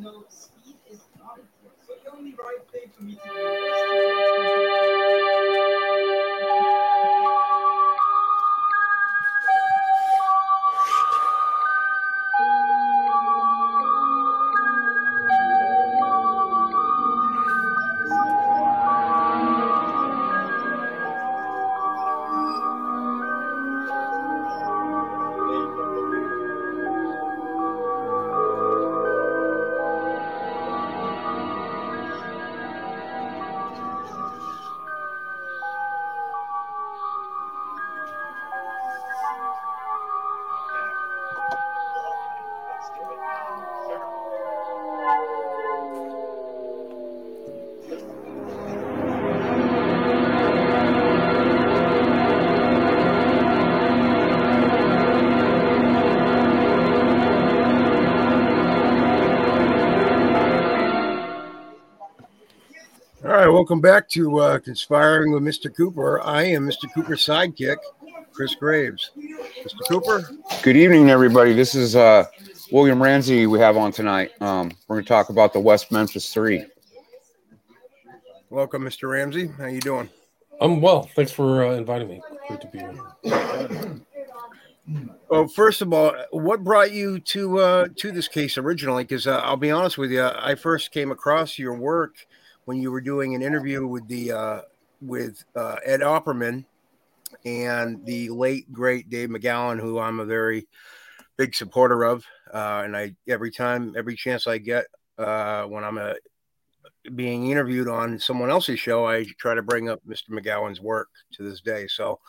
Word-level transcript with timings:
know 0.00 0.24
speed 0.28 0.76
is 0.90 1.00
not 1.18 1.38
important. 1.38 1.82
So 1.86 1.94
the 2.04 2.16
only 2.16 2.34
right 2.34 2.62
thing 2.72 2.90
for 2.96 3.02
me 3.04 3.14
to 3.14 3.28
do 3.28 3.36
is 3.36 3.83
welcome 63.64 63.80
back 63.80 64.06
to 64.10 64.40
uh, 64.40 64.58
Conspiring 64.58 65.32
with 65.32 65.42
Mr. 65.42 65.74
Cooper. 65.74 66.20
I 66.20 66.42
am 66.42 66.68
Mr. 66.68 66.84
Cooper's 66.92 67.24
sidekick, 67.24 67.78
Chris 68.30 68.54
Graves. 68.54 69.12
Mr. 69.16 69.88
Cooper, 69.88 70.30
Good 70.62 70.76
evening, 70.76 71.08
everybody. 71.08 71.54
This 71.54 71.74
is 71.74 71.96
uh, 71.96 72.26
William 72.70 73.02
Ramsey 73.02 73.46
we 73.46 73.58
have 73.60 73.78
on 73.78 73.90
tonight. 73.90 74.32
Um, 74.42 74.70
we're 74.86 74.96
going 74.96 75.04
to 75.06 75.08
talk 75.08 75.30
about 75.30 75.54
the 75.54 75.60
West 75.60 75.90
Memphis 75.90 76.30
Three. 76.30 76.66
welcome, 78.50 78.82
Mr. 78.82 79.08
Ramsey. 79.10 79.46
How 79.46 79.64
you 79.64 79.80
doing? 79.80 80.10
I'm 80.60 80.82
well. 80.82 81.08
Thanks 81.16 81.32
for 81.32 81.64
uh, 81.64 81.70
inviting 81.72 82.08
me. 82.08 82.20
Great 82.48 82.60
to 82.60 82.66
be 82.66 82.80
here. 82.80 84.02
Well, 85.30 85.48
first 85.48 85.80
of 85.80 85.90
all, 85.90 86.14
what 86.32 86.62
brought 86.62 86.92
you 86.92 87.18
to 87.18 87.60
uh, 87.60 87.88
to 87.96 88.12
this 88.12 88.28
case 88.28 88.58
originally? 88.58 89.04
Because 89.04 89.26
uh, 89.26 89.38
I'll 89.38 89.56
be 89.56 89.70
honest 89.70 89.96
with 89.96 90.10
you, 90.10 90.22
I 90.22 90.54
first 90.54 90.90
came 90.90 91.10
across 91.10 91.58
your 91.58 91.72
work 91.72 92.26
when 92.64 92.80
you 92.80 92.90
were 92.90 93.00
doing 93.00 93.34
an 93.34 93.42
interview 93.42 93.86
with 93.86 94.06
the 94.08 94.32
uh, 94.32 94.60
with 95.00 95.44
uh, 95.54 95.76
Ed 95.84 96.00
Opperman 96.00 96.64
and 97.44 98.04
the 98.06 98.30
late 98.30 98.72
great 98.72 99.10
Dave 99.10 99.28
McGowan, 99.28 99.80
who 99.80 99.98
I'm 99.98 100.20
a 100.20 100.24
very 100.24 100.66
big 101.36 101.54
supporter 101.54 102.04
of. 102.04 102.24
Uh, 102.52 102.82
and 102.84 102.96
I 102.96 103.14
every 103.28 103.50
time, 103.50 103.94
every 103.96 104.16
chance 104.16 104.46
I 104.46 104.58
get 104.58 104.86
uh, 105.18 105.64
when 105.64 105.84
I'm 105.84 105.98
a, 105.98 106.14
being 107.14 107.50
interviewed 107.50 107.88
on 107.88 108.18
someone 108.18 108.50
else's 108.50 108.80
show, 108.80 109.06
I 109.06 109.26
try 109.38 109.54
to 109.54 109.62
bring 109.62 109.88
up 109.88 110.00
Mr. 110.06 110.30
McGowan's 110.30 110.80
work 110.80 111.08
to 111.32 111.42
this 111.42 111.60
day. 111.60 111.86
So. 111.86 112.20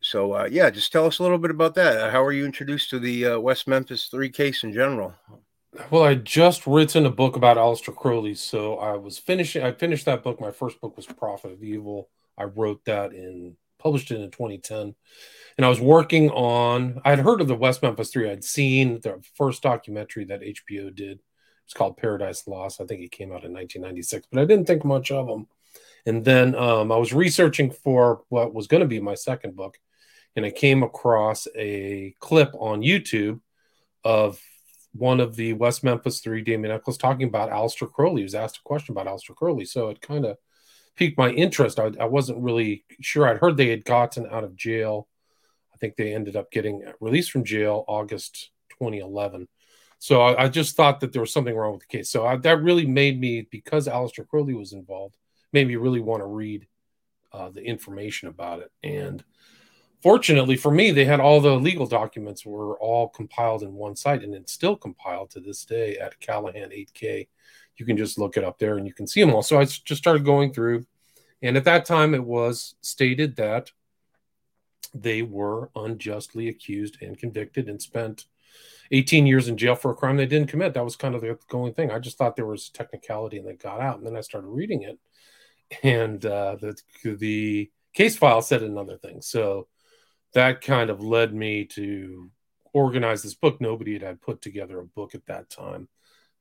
So 0.00 0.32
uh, 0.32 0.48
yeah, 0.48 0.70
just 0.70 0.92
tell 0.92 1.06
us 1.06 1.18
a 1.18 1.24
little 1.24 1.38
bit 1.38 1.50
about 1.50 1.74
that. 1.74 2.12
How 2.12 2.22
were 2.22 2.30
you 2.30 2.44
introduced 2.44 2.88
to 2.90 3.00
the 3.00 3.26
uh, 3.26 3.40
West 3.40 3.66
Memphis 3.66 4.06
Three 4.06 4.30
case 4.30 4.62
in 4.62 4.72
general? 4.72 5.12
Well, 5.90 6.02
I 6.02 6.14
just 6.14 6.66
written 6.66 7.04
a 7.04 7.10
book 7.10 7.36
about 7.36 7.58
Aleister 7.58 7.94
Crowley, 7.94 8.34
so 8.34 8.76
I 8.78 8.96
was 8.96 9.18
finishing. 9.18 9.62
I 9.62 9.72
finished 9.72 10.06
that 10.06 10.22
book. 10.22 10.40
My 10.40 10.50
first 10.50 10.80
book 10.80 10.96
was 10.96 11.04
Prophet 11.04 11.52
of 11.52 11.62
Evil. 11.62 12.08
I 12.38 12.44
wrote 12.44 12.84
that 12.86 13.12
in 13.12 13.56
published 13.78 14.10
it 14.10 14.20
in 14.20 14.30
2010, 14.30 14.94
and 15.58 15.66
I 15.66 15.68
was 15.68 15.78
working 15.80 16.30
on. 16.30 17.00
I 17.04 17.10
had 17.10 17.18
heard 17.18 17.42
of 17.42 17.48
the 17.48 17.54
West 17.54 17.82
Memphis 17.82 18.10
Three. 18.10 18.30
I'd 18.30 18.44
seen 18.44 19.00
the 19.02 19.22
first 19.34 19.62
documentary 19.62 20.24
that 20.24 20.40
HBO 20.40 20.94
did. 20.94 21.20
It's 21.66 21.74
called 21.74 21.98
Paradise 21.98 22.46
Lost. 22.46 22.80
I 22.80 22.86
think 22.86 23.02
it 23.02 23.12
came 23.12 23.28
out 23.28 23.44
in 23.44 23.52
1996, 23.52 24.26
but 24.32 24.40
I 24.40 24.46
didn't 24.46 24.66
think 24.66 24.86
much 24.86 25.10
of 25.10 25.26
them. 25.26 25.48
And 26.06 26.24
then 26.24 26.54
um, 26.54 26.90
I 26.90 26.96
was 26.96 27.12
researching 27.12 27.70
for 27.70 28.22
what 28.30 28.54
was 28.54 28.68
going 28.68 28.80
to 28.80 28.86
be 28.86 29.00
my 29.00 29.14
second 29.14 29.54
book, 29.54 29.76
and 30.34 30.46
I 30.46 30.50
came 30.50 30.82
across 30.82 31.46
a 31.54 32.14
clip 32.20 32.54
on 32.54 32.80
YouTube 32.80 33.40
of 34.02 34.40
one 34.92 35.20
of 35.20 35.36
the 35.36 35.52
West 35.52 35.84
Memphis 35.84 36.20
Three, 36.20 36.42
Damien 36.42 36.74
Echols, 36.74 36.98
talking 36.98 37.28
about 37.28 37.50
Aleister 37.50 37.90
Crowley. 37.90 38.20
He 38.20 38.24
was 38.24 38.34
asked 38.34 38.58
a 38.58 38.62
question 38.62 38.92
about 38.92 39.06
Aleister 39.06 39.34
Crowley, 39.34 39.64
so 39.64 39.88
it 39.88 40.00
kind 40.00 40.24
of 40.24 40.36
piqued 40.96 41.18
my 41.18 41.30
interest. 41.30 41.78
I, 41.78 41.92
I 42.00 42.06
wasn't 42.06 42.42
really 42.42 42.84
sure. 43.00 43.28
I'd 43.28 43.38
heard 43.38 43.56
they 43.56 43.68
had 43.68 43.84
gotten 43.84 44.26
out 44.30 44.44
of 44.44 44.56
jail. 44.56 45.08
I 45.72 45.76
think 45.78 45.96
they 45.96 46.14
ended 46.14 46.36
up 46.36 46.50
getting 46.50 46.84
released 47.00 47.30
from 47.30 47.44
jail 47.44 47.84
August 47.86 48.50
2011. 48.70 49.46
So 50.00 50.22
I, 50.22 50.44
I 50.44 50.48
just 50.48 50.76
thought 50.76 51.00
that 51.00 51.12
there 51.12 51.22
was 51.22 51.32
something 51.32 51.54
wrong 51.54 51.72
with 51.72 51.82
the 51.82 51.96
case. 51.98 52.10
So 52.10 52.26
I, 52.26 52.36
that 52.36 52.62
really 52.62 52.86
made 52.86 53.20
me, 53.20 53.46
because 53.50 53.86
Aleister 53.86 54.26
Crowley 54.26 54.54
was 54.54 54.72
involved, 54.72 55.16
made 55.52 55.68
me 55.68 55.76
really 55.76 56.00
want 56.00 56.20
to 56.20 56.26
read 56.26 56.66
uh, 57.32 57.50
the 57.50 57.62
information 57.62 58.28
about 58.28 58.60
it. 58.60 58.70
And 58.82 59.22
fortunately 60.02 60.56
for 60.56 60.70
me, 60.70 60.90
they 60.90 61.04
had 61.04 61.20
all 61.20 61.40
the 61.40 61.56
legal 61.56 61.86
documents 61.86 62.44
were 62.44 62.78
all 62.78 63.08
compiled 63.08 63.62
in 63.62 63.72
one 63.74 63.96
site, 63.96 64.22
and 64.22 64.34
it's 64.34 64.52
still 64.52 64.76
compiled 64.76 65.30
to 65.30 65.40
this 65.40 65.64
day 65.64 65.96
at 65.96 66.18
Callahan 66.20 66.70
8K. 66.70 67.28
You 67.76 67.86
can 67.86 67.96
just 67.96 68.18
look 68.18 68.36
it 68.36 68.44
up 68.44 68.58
there, 68.58 68.76
and 68.76 68.86
you 68.86 68.92
can 68.92 69.06
see 69.06 69.20
them 69.20 69.34
all. 69.34 69.42
So 69.42 69.58
I 69.58 69.64
just 69.64 69.96
started 69.96 70.24
going 70.24 70.52
through, 70.52 70.86
and 71.42 71.56
at 71.56 71.64
that 71.64 71.84
time, 71.84 72.14
it 72.14 72.24
was 72.24 72.74
stated 72.80 73.36
that 73.36 73.70
they 74.94 75.22
were 75.22 75.70
unjustly 75.76 76.48
accused 76.48 76.96
and 77.02 77.18
convicted 77.18 77.68
and 77.68 77.80
spent 77.80 78.24
18 78.90 79.26
years 79.26 79.48
in 79.48 79.56
jail 79.56 79.74
for 79.74 79.90
a 79.90 79.94
crime 79.94 80.16
they 80.16 80.26
didn't 80.26 80.48
commit. 80.48 80.74
That 80.74 80.84
was 80.84 80.96
kind 80.96 81.14
of 81.14 81.20
the 81.20 81.38
going 81.48 81.74
thing. 81.74 81.90
I 81.90 81.98
just 81.98 82.16
thought 82.16 82.36
there 82.36 82.46
was 82.46 82.70
technicality, 82.70 83.38
and 83.38 83.46
they 83.46 83.54
got 83.54 83.80
out. 83.80 83.98
And 83.98 84.06
then 84.06 84.16
I 84.16 84.22
started 84.22 84.48
reading 84.48 84.82
it, 84.82 84.98
and 85.82 86.24
uh, 86.24 86.56
the 86.60 86.76
the 87.04 87.70
case 87.92 88.16
file 88.16 88.42
said 88.42 88.62
another 88.62 88.96
thing. 88.96 89.20
So 89.20 89.68
that 90.34 90.60
kind 90.60 90.90
of 90.90 91.02
led 91.02 91.34
me 91.34 91.64
to 91.64 92.30
organize 92.72 93.22
this 93.22 93.34
book. 93.34 93.60
Nobody 93.60 93.94
had, 93.94 94.02
had 94.02 94.20
put 94.20 94.42
together 94.42 94.78
a 94.80 94.84
book 94.84 95.14
at 95.14 95.26
that 95.26 95.50
time 95.50 95.88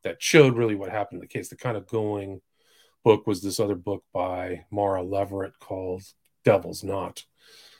that 0.03 0.21
showed 0.21 0.55
really 0.55 0.75
what 0.75 0.89
happened 0.89 1.17
in 1.17 1.21
the 1.21 1.27
case. 1.27 1.49
The 1.49 1.55
kind 1.55 1.77
of 1.77 1.87
going 1.87 2.41
book 3.03 3.25
was 3.25 3.41
this 3.41 3.59
other 3.59 3.75
book 3.75 4.03
by 4.13 4.65
Mara 4.71 5.01
Leveritt 5.01 5.53
called 5.59 6.03
Devil's 6.43 6.83
Knot. 6.83 7.23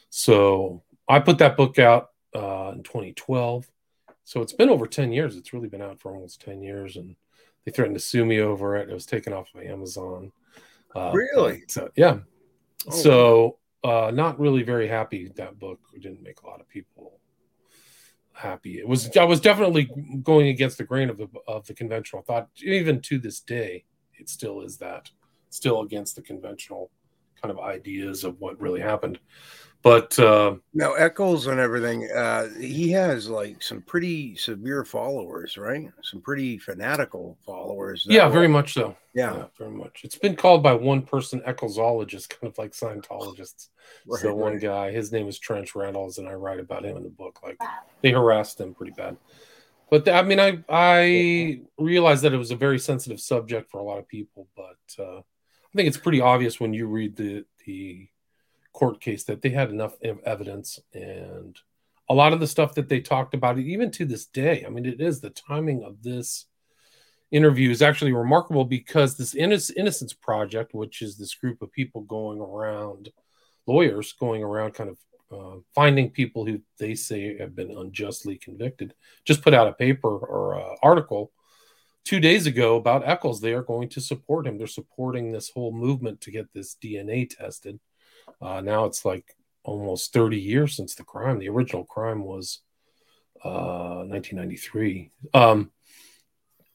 So 0.10 0.84
I 1.08 1.20
put 1.20 1.40
that 1.40 1.58
book 1.58 1.80
out 1.80 2.10
uh, 2.36 2.72
in 2.76 2.84
2012. 2.84 3.70
So 4.24 4.42
it's 4.42 4.54
been 4.54 4.70
over 4.70 4.88
10 4.88 5.12
years. 5.12 5.38
It's 5.38 5.54
really 5.54 5.70
been 5.70 5.82
out 5.82 6.00
for 6.00 6.14
almost 6.14 6.42
10 6.42 6.62
years. 6.62 6.98
And 6.98 7.16
they 7.66 7.72
threatened 7.72 7.96
to 7.96 8.02
sue 8.02 8.26
me 8.26 8.40
over 8.40 8.78
it. 8.78 8.90
It 8.90 8.94
was 8.94 9.06
taken 9.06 9.34
off 9.34 9.54
of 9.54 9.62
Amazon. 9.62 10.32
Uh, 10.96 11.12
Really? 11.14 11.64
So, 11.68 11.90
yeah. 11.96 12.20
Oh, 12.90 12.96
so 12.96 13.58
uh, 13.84 14.12
not 14.14 14.40
really 14.40 14.64
very 14.64 14.88
happy 14.88 15.32
that 15.36 15.60
book 15.60 15.80
didn't 16.00 16.24
make 16.24 16.42
a 16.42 16.48
lot 16.48 16.60
of 16.60 16.68
people 16.68 17.20
happy. 18.34 18.80
It 18.80 18.88
was 18.88 19.16
I 19.18 19.24
was 19.24 19.42
definitely 19.42 19.90
going 20.24 20.48
against 20.48 20.78
the 20.78 20.84
grain 20.84 21.10
of 21.10 21.18
the 21.18 21.28
of 21.48 21.66
the 21.68 21.74
conventional 21.74 22.22
thought. 22.22 22.50
Even 22.64 23.02
to 23.02 23.18
this 23.20 23.40
day, 23.40 23.86
it 24.14 24.30
still 24.30 24.62
is 24.62 24.78
that 24.78 25.10
still 25.50 25.82
against 25.82 26.16
the 26.16 26.22
conventional 26.22 26.92
kind 27.42 27.52
of 27.52 27.60
ideas 27.60 28.24
of 28.24 28.40
what 28.40 28.60
really 28.60 28.82
happened. 28.82 29.20
But 29.84 30.18
uh, 30.20 30.56
Now 30.74 30.94
Echols 30.94 31.48
and 31.48 31.60
everything, 31.60 32.10
uh, 32.12 32.50
he 32.60 32.92
has 32.92 33.30
like 33.30 33.62
some 33.62 33.82
pretty 33.82 34.36
severe 34.36 34.84
followers, 34.84 35.58
right? 35.58 35.90
Some 36.04 36.22
pretty 36.22 36.58
fanatical 36.58 37.38
followers. 37.46 38.06
yeah, 38.10 38.28
very 38.28 38.48
much 38.48 38.74
so. 38.74 38.96
Yeah, 39.14 39.46
very 39.58 39.72
much. 39.72 40.02
It's 40.04 40.18
been 40.18 40.36
called 40.36 40.62
by 40.62 40.74
one 40.74 41.04
person 41.04 41.42
Ecclesologist, 41.42 42.30
kind 42.30 42.52
of 42.52 42.58
like 42.58 42.72
Scientologists. 42.72 43.70
right, 44.08 44.22
so 44.22 44.34
one 44.34 44.58
guy, 44.60 44.92
his 44.92 45.12
name 45.12 45.28
is 45.28 45.40
Trench 45.40 45.76
Reynolds, 45.76 46.18
and 46.18 46.28
I 46.28 46.34
write 46.34 46.60
about 46.60 46.84
him 46.84 46.98
in 46.98 47.04
the 47.04 47.10
book. 47.10 47.40
Like 47.44 47.58
they 48.02 48.12
harassed 48.12 48.60
him 48.60 48.74
pretty 48.74 48.94
bad. 48.94 49.16
But 49.90 50.10
I 50.10 50.22
mean, 50.24 50.40
I 50.40 50.64
I 50.68 51.62
realized 51.78 52.24
that 52.24 52.34
it 52.34 52.38
was 52.38 52.52
a 52.52 52.58
very 52.58 52.80
sensitive 52.80 53.22
subject 53.22 53.72
for 53.72 53.80
a 53.80 53.84
lot 53.84 54.00
of 54.00 54.08
people. 54.08 54.48
But 54.56 55.02
uh, 55.04 55.20
I 55.20 55.76
think 55.76 55.88
it's 55.88 55.98
pretty 55.98 56.20
obvious 56.20 56.60
when 56.60 56.74
you 56.74 56.88
read 56.88 57.16
the 57.16 57.46
the 57.66 58.10
court 58.78 59.02
case 59.02 59.24
that 59.24 59.42
they 59.42 59.50
had 59.50 59.72
enough 59.72 59.96
evidence 60.24 60.80
and 60.94 61.58
a 62.10 62.14
lot 62.14 62.32
of 62.32 62.40
the 62.40 62.46
stuff 62.48 62.76
that 62.76 62.88
they 62.88 63.00
talked 63.00 63.34
about, 63.34 63.58
even 63.58 63.90
to 63.90 64.06
this 64.06 64.28
day. 64.28 64.64
I 64.66 64.70
mean, 64.70 64.86
it 64.86 65.02
is 65.02 65.20
the 65.20 65.32
timing 65.32 65.84
of 65.84 66.04
this 66.04 66.46
interview 67.32 67.72
is 67.72 67.82
actually 67.82 68.14
remarkable 68.14 68.66
because 68.66 69.18
this 69.18 69.34
Innocence 69.34 70.14
Project, 70.14 70.76
which 70.76 71.02
is 71.02 71.18
this 71.18 71.34
group 71.34 71.64
of 71.64 71.72
people 71.72 72.02
going 72.02 72.40
around, 72.40 73.10
lawyers 73.66 74.14
going 74.14 74.44
around 74.44 74.76
kind 74.76 74.92
of 74.92 74.98
uh, 75.30 75.60
finding 75.74 76.12
people 76.12 76.46
who 76.46 76.62
they 76.78 76.94
say 76.94 77.36
have 77.40 77.56
been 77.56 77.72
unjustly 77.72 78.38
convicted, 78.38 78.94
just 79.26 79.42
put 79.42 79.56
out 79.56 79.68
a 79.68 79.74
paper 79.74 80.16
or 80.20 80.62
uh, 80.62 80.76
article 80.84 81.32
two 82.06 82.20
days 82.20 82.46
ago 82.46 82.78
about 82.78 83.08
Echols. 83.08 83.42
They 83.42 83.54
are 83.54 83.64
going 83.64 83.90
to 83.90 84.02
support 84.02 84.46
him. 84.46 84.60
They're 84.60 84.68
supporting 84.68 85.32
this 85.32 85.50
whole 85.50 85.74
movement 85.74 86.22
to 86.22 86.32
get 86.32 86.54
this 86.54 86.78
DNA 86.82 87.28
tested. 87.28 87.80
Uh, 88.42 88.62
now 88.62 88.86
it's 88.86 89.06
like 89.06 89.36
almost 89.64 90.14
30 90.14 90.38
years 90.38 90.76
since 90.76 90.96
the 90.96 91.04
crime. 91.04 91.40
The 91.40 91.50
original 91.50 91.86
crime 91.86 92.24
was 92.24 92.60
uh, 93.44 94.06
1993. 94.08 95.12
Um, 95.34 95.72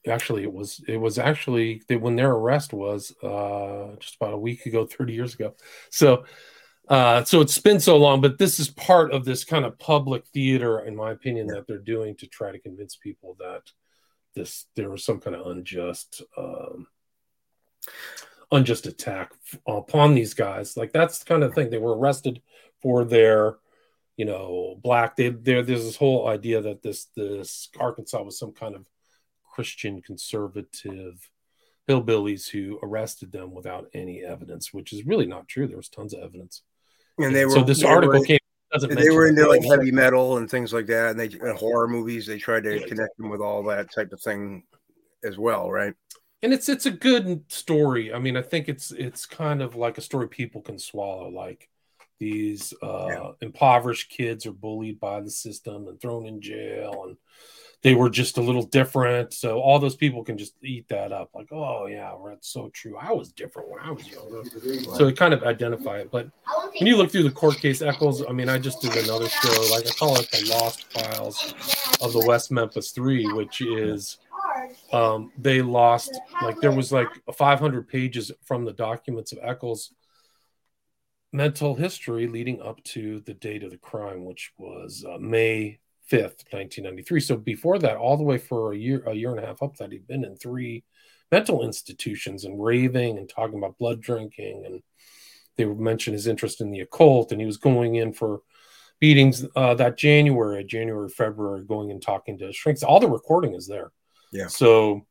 actually, 0.06 0.42
it 0.42 0.52
was 0.52 0.82
it 0.86 0.98
was 0.98 1.18
actually 1.18 1.82
they, 1.88 1.96
when 1.96 2.16
their 2.16 2.32
arrest 2.32 2.72
was 2.72 3.14
uh, 3.22 3.96
just 3.98 4.16
about 4.16 4.34
a 4.34 4.38
week 4.38 4.66
ago, 4.66 4.86
30 4.86 5.12
years 5.12 5.34
ago. 5.34 5.54
So. 5.90 6.24
Uh, 6.88 7.22
so 7.22 7.40
it's 7.40 7.58
been 7.58 7.78
so 7.78 7.96
long, 7.96 8.20
but 8.20 8.38
this 8.38 8.58
is 8.58 8.68
part 8.68 9.12
of 9.12 9.24
this 9.24 9.44
kind 9.44 9.64
of 9.64 9.78
public 9.78 10.26
theater, 10.26 10.80
in 10.80 10.96
my 10.96 11.12
opinion, 11.12 11.46
that 11.46 11.64
they're 11.66 11.78
doing 11.78 12.16
to 12.16 12.26
try 12.26 12.50
to 12.50 12.58
convince 12.58 12.96
people 12.96 13.36
that 13.38 13.62
this 14.34 14.66
there 14.74 14.90
was 14.90 15.04
some 15.04 15.20
kind 15.20 15.36
of 15.36 15.46
unjust 15.46 16.22
um, 16.36 16.88
unjust 18.52 18.86
attack 18.86 19.32
upon 19.66 20.14
these 20.14 20.34
guys. 20.34 20.76
Like 20.76 20.92
that's 20.92 21.18
the 21.18 21.24
kind 21.24 21.42
of 21.42 21.54
thing 21.54 21.70
they 21.70 21.78
were 21.78 21.96
arrested 21.96 22.40
for 22.80 23.04
their 23.04 23.56
you 24.16 24.24
know 24.24 24.78
black. 24.82 25.16
They 25.16 25.30
there 25.30 25.62
there's 25.62 25.84
this 25.84 25.96
whole 25.96 26.28
idea 26.28 26.60
that 26.60 26.82
this 26.82 27.06
this 27.16 27.68
Arkansas 27.80 28.22
was 28.22 28.38
some 28.38 28.52
kind 28.52 28.74
of 28.74 28.86
Christian 29.52 30.02
conservative 30.02 31.28
hillbillies 31.88 32.48
who 32.48 32.78
arrested 32.82 33.32
them 33.32 33.52
without 33.52 33.88
any 33.92 34.22
evidence, 34.22 34.72
which 34.72 34.92
is 34.92 35.04
really 35.04 35.26
not 35.26 35.48
true. 35.48 35.66
There 35.66 35.76
was 35.76 35.88
tons 35.88 36.14
of 36.14 36.22
evidence. 36.22 36.62
And 37.18 37.34
they 37.34 37.44
were 37.44 37.52
so 37.52 37.64
this 37.64 37.82
they 37.82 37.88
article 37.88 38.20
were, 38.20 38.24
came. 38.24 38.38
They 38.88 39.10
were 39.10 39.26
into 39.26 39.46
like 39.46 39.64
heavy 39.64 39.90
metal 39.90 40.38
and 40.38 40.50
things 40.50 40.72
like 40.72 40.86
that, 40.86 41.10
and 41.10 41.20
they 41.20 41.26
and 41.26 41.58
horror 41.58 41.88
movies. 41.88 42.26
They 42.26 42.38
tried 42.38 42.64
to 42.64 42.80
connect 42.86 43.18
them 43.18 43.28
with 43.28 43.40
all 43.42 43.62
that 43.64 43.92
type 43.94 44.12
of 44.12 44.20
thing 44.22 44.62
as 45.22 45.36
well, 45.36 45.70
right? 45.70 45.94
And 46.42 46.52
it's 46.52 46.68
it's 46.68 46.86
a 46.86 46.90
good 46.90 47.44
story. 47.52 48.12
I 48.12 48.18
mean, 48.18 48.36
I 48.36 48.42
think 48.42 48.68
it's 48.68 48.90
it's 48.90 49.26
kind 49.26 49.62
of 49.62 49.76
like 49.76 49.98
a 49.98 50.02
story 50.02 50.28
people 50.28 50.60
can 50.60 50.78
swallow. 50.78 51.28
Like 51.28 51.68
these 52.18 52.72
uh, 52.82 53.06
Yeah. 53.08 53.30
impoverished 53.40 54.10
kids 54.10 54.46
are 54.46 54.52
bullied 54.52 55.00
by 55.00 55.20
the 55.20 55.30
system 55.30 55.88
and 55.88 56.00
thrown 56.00 56.26
in 56.26 56.40
jail, 56.40 57.04
and 57.06 57.16
they 57.82 57.94
were 57.94 58.10
just 58.10 58.38
a 58.38 58.40
little 58.40 58.62
different. 58.62 59.32
So 59.34 59.60
all 59.60 59.78
those 59.80 59.96
people 59.96 60.22
can 60.24 60.38
just 60.38 60.54
eat 60.62 60.88
that 60.88 61.12
up. 61.12 61.30
Like, 61.34 61.52
oh 61.52 61.86
yeah, 61.86 62.12
that's 62.26 62.48
so 62.48 62.70
true. 62.70 62.96
I 62.96 63.12
was 63.12 63.32
different 63.32 63.68
when 63.70 63.80
I 63.80 63.90
was 63.90 64.08
younger. 64.08 64.42
So 64.96 65.04
they 65.06 65.12
kind 65.12 65.34
of 65.34 65.42
identify 65.44 65.98
it. 65.98 66.10
But 66.10 66.28
when 66.78 66.86
you 66.86 66.96
look 66.96 67.10
through 67.10 67.24
the 67.24 67.30
court 67.30 67.58
case 67.58 67.82
Echols, 67.82 68.24
I 68.28 68.32
mean, 68.32 68.48
I 68.48 68.58
just 68.58 68.80
did 68.80 68.96
another 68.96 69.28
show, 69.28 69.62
like 69.72 69.86
I 69.86 69.90
call 69.90 70.16
it 70.18 70.30
the 70.30 70.48
Lost 70.50 70.92
Files 70.92 71.54
of 72.00 72.12
the 72.12 72.24
West 72.26 72.50
Memphis 72.52 72.90
Three, 72.92 73.26
which 73.32 73.60
is 73.60 74.18
um, 74.92 75.32
they 75.38 75.62
lost 75.62 76.18
like 76.42 76.60
there 76.60 76.72
was 76.72 76.92
like 76.92 77.08
500 77.34 77.88
pages 77.88 78.30
from 78.44 78.64
the 78.64 78.72
documents 78.72 79.32
of 79.32 79.38
Echols 79.42 79.92
mental 81.32 81.74
history 81.74 82.26
leading 82.26 82.60
up 82.60 82.82
to 82.84 83.20
the 83.20 83.34
date 83.34 83.62
of 83.62 83.70
the 83.70 83.78
crime, 83.78 84.24
which 84.24 84.52
was 84.58 85.04
uh, 85.08 85.18
May 85.18 85.78
5th, 86.10 86.44
1993. 86.50 87.20
So 87.20 87.36
before 87.36 87.78
that, 87.78 87.96
all 87.96 88.16
the 88.16 88.22
way 88.22 88.38
for 88.38 88.72
a 88.72 88.76
year, 88.76 89.02
a 89.06 89.14
year 89.14 89.30
and 89.30 89.42
a 89.42 89.46
half 89.46 89.62
up 89.62 89.76
that, 89.76 89.92
he'd 89.92 90.06
been 90.06 90.24
in 90.24 90.36
three 90.36 90.84
mental 91.30 91.64
institutions 91.64 92.44
and 92.44 92.62
raving 92.62 93.16
and 93.16 93.28
talking 93.28 93.56
about 93.56 93.78
blood 93.78 94.00
drinking. 94.00 94.64
And 94.66 94.82
they 95.56 95.64
would 95.64 95.80
mention 95.80 96.12
his 96.12 96.26
interest 96.26 96.60
in 96.60 96.70
the 96.70 96.80
occult. 96.80 97.32
And 97.32 97.40
he 97.40 97.46
was 97.46 97.56
going 97.56 97.94
in 97.94 98.12
for 98.12 98.42
meetings 99.00 99.46
uh, 99.56 99.74
that 99.74 99.96
January, 99.96 100.62
January, 100.64 101.08
February, 101.08 101.64
going 101.64 101.90
and 101.90 102.02
talking 102.02 102.38
to 102.38 102.52
shrinks. 102.52 102.82
All 102.82 103.00
the 103.00 103.08
recording 103.08 103.54
is 103.54 103.66
there. 103.66 103.90
Yeah. 104.32 104.48
So 104.48 105.06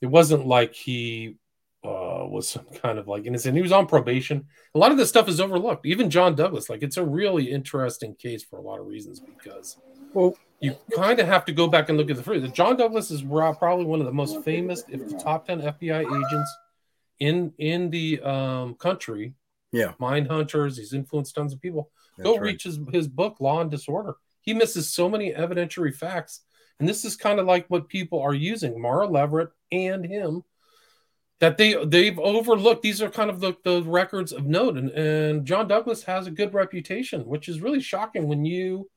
it 0.00 0.06
wasn't 0.06 0.46
like 0.46 0.74
he 0.74 1.36
uh, 1.84 2.26
was 2.28 2.48
some 2.48 2.66
kind 2.82 2.98
of 2.98 3.08
like 3.08 3.26
innocent. 3.26 3.56
He 3.56 3.62
was 3.62 3.72
on 3.72 3.86
probation. 3.86 4.46
A 4.74 4.78
lot 4.78 4.92
of 4.92 4.98
this 4.98 5.08
stuff 5.08 5.28
is 5.28 5.40
overlooked. 5.40 5.86
Even 5.86 6.10
John 6.10 6.34
Douglas, 6.34 6.68
like 6.68 6.82
it's 6.82 6.96
a 6.96 7.04
really 7.04 7.50
interesting 7.50 8.14
case 8.14 8.44
for 8.44 8.58
a 8.58 8.62
lot 8.62 8.78
of 8.78 8.86
reasons 8.86 9.20
because 9.20 9.76
Well, 10.12 10.36
you 10.60 10.76
kind 10.94 11.18
of 11.20 11.26
have 11.26 11.44
to 11.46 11.52
go 11.52 11.68
back 11.68 11.88
and 11.88 11.96
look 11.96 12.10
at 12.10 12.16
the 12.16 12.22
fruit. 12.22 12.52
John 12.52 12.76
Douglas 12.76 13.10
is 13.10 13.22
probably 13.22 13.84
one 13.84 14.00
of 14.00 14.06
the 14.06 14.12
most 14.12 14.42
famous, 14.44 14.84
if 14.88 15.08
the 15.08 15.18
top 15.18 15.46
ten 15.46 15.60
FBI 15.60 16.00
agents 16.00 16.56
in 17.20 17.52
in 17.58 17.90
the 17.90 18.20
um, 18.22 18.74
country. 18.74 19.34
Yeah. 19.70 19.92
mind 19.98 20.28
hunters. 20.28 20.78
He's 20.78 20.94
influenced 20.94 21.34
tons 21.34 21.52
of 21.52 21.60
people. 21.60 21.90
that's 22.16 22.26
Go 22.26 22.36
right. 22.36 22.42
reach 22.42 22.64
his, 22.64 22.78
his 22.90 23.06
book, 23.06 23.36
Law 23.38 23.60
and 23.60 23.70
Disorder. 23.70 24.16
He 24.40 24.54
misses 24.54 24.90
so 24.90 25.10
many 25.10 25.32
evidentiary 25.32 25.94
facts. 25.94 26.40
And 26.78 26.88
this 26.88 27.04
is 27.04 27.16
kind 27.16 27.40
of 27.40 27.46
like 27.46 27.66
what 27.68 27.88
people 27.88 28.20
are 28.20 28.34
using, 28.34 28.80
Mara 28.80 29.06
Leveritt 29.06 29.50
and 29.72 30.04
him, 30.04 30.44
that 31.40 31.56
they 31.56 31.84
they've 31.84 32.18
overlooked. 32.18 32.82
These 32.82 33.02
are 33.02 33.10
kind 33.10 33.30
of 33.30 33.40
the, 33.40 33.56
the 33.64 33.82
records 33.82 34.32
of 34.32 34.46
note. 34.46 34.76
And, 34.76 34.90
and 34.90 35.44
John 35.44 35.68
Douglas 35.68 36.04
has 36.04 36.26
a 36.26 36.32
good 36.32 36.54
reputation, 36.54 37.26
which 37.26 37.48
is 37.48 37.60
really 37.60 37.80
shocking 37.80 38.28
when 38.28 38.44
you 38.44 38.88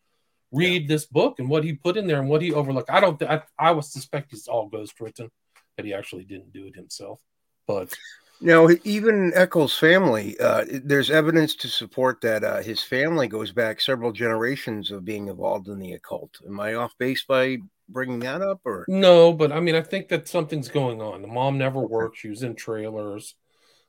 read 0.51 0.87
this 0.87 1.05
book 1.05 1.39
and 1.39 1.49
what 1.49 1.63
he 1.63 1.73
put 1.73 1.97
in 1.97 2.07
there 2.07 2.19
and 2.19 2.29
what 2.29 2.41
he 2.41 2.53
overlooked. 2.53 2.89
I 2.89 2.99
don't 2.99 3.21
I, 3.23 3.41
I 3.57 3.71
would 3.71 3.85
suspect 3.85 4.33
it's 4.33 4.47
all 4.47 4.67
ghost 4.67 4.99
written, 4.99 5.29
that 5.77 5.85
he 5.85 5.93
actually 5.93 6.25
didn't 6.25 6.53
do 6.53 6.67
it 6.67 6.75
himself. 6.75 7.19
But 7.67 7.93
Now, 8.43 8.67
even 8.83 9.31
Echols' 9.35 9.77
family, 9.77 10.37
uh, 10.39 10.65
there's 10.83 11.11
evidence 11.11 11.53
to 11.57 11.67
support 11.67 12.21
that 12.21 12.43
uh, 12.43 12.61
his 12.61 12.81
family 12.81 13.27
goes 13.27 13.51
back 13.51 13.79
several 13.79 14.11
generations 14.11 14.89
of 14.89 15.05
being 15.05 15.27
involved 15.27 15.67
in 15.67 15.77
the 15.77 15.93
occult. 15.93 16.39
Am 16.45 16.59
I 16.59 16.73
off 16.73 16.97
base 16.97 17.23
by 17.23 17.57
bringing 17.87 18.19
that 18.21 18.41
up, 18.41 18.61
or 18.65 18.85
No, 18.87 19.31
but 19.31 19.51
I 19.51 19.59
mean, 19.59 19.75
I 19.75 19.81
think 19.81 20.07
that 20.07 20.27
something's 20.27 20.69
going 20.69 21.01
on. 21.01 21.21
The 21.21 21.27
mom 21.27 21.59
never 21.59 21.79
worked. 21.79 22.17
She 22.17 22.29
was 22.29 22.41
in 22.41 22.55
trailers. 22.55 23.35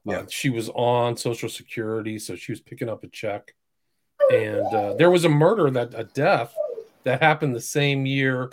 Yeah. 0.04 0.18
Uh, 0.18 0.26
she 0.28 0.50
was 0.50 0.68
on 0.70 1.16
Social 1.16 1.48
Security, 1.48 2.18
so 2.18 2.36
she 2.36 2.52
was 2.52 2.60
picking 2.60 2.90
up 2.90 3.04
a 3.04 3.08
check. 3.08 3.54
And 4.30 4.66
uh, 4.66 4.94
there 4.94 5.10
was 5.10 5.24
a 5.24 5.30
murder 5.30 5.70
that 5.70 5.94
a 5.94 6.04
death 6.04 6.54
that 7.04 7.22
happened 7.22 7.54
the 7.54 7.60
same 7.60 8.04
year 8.04 8.52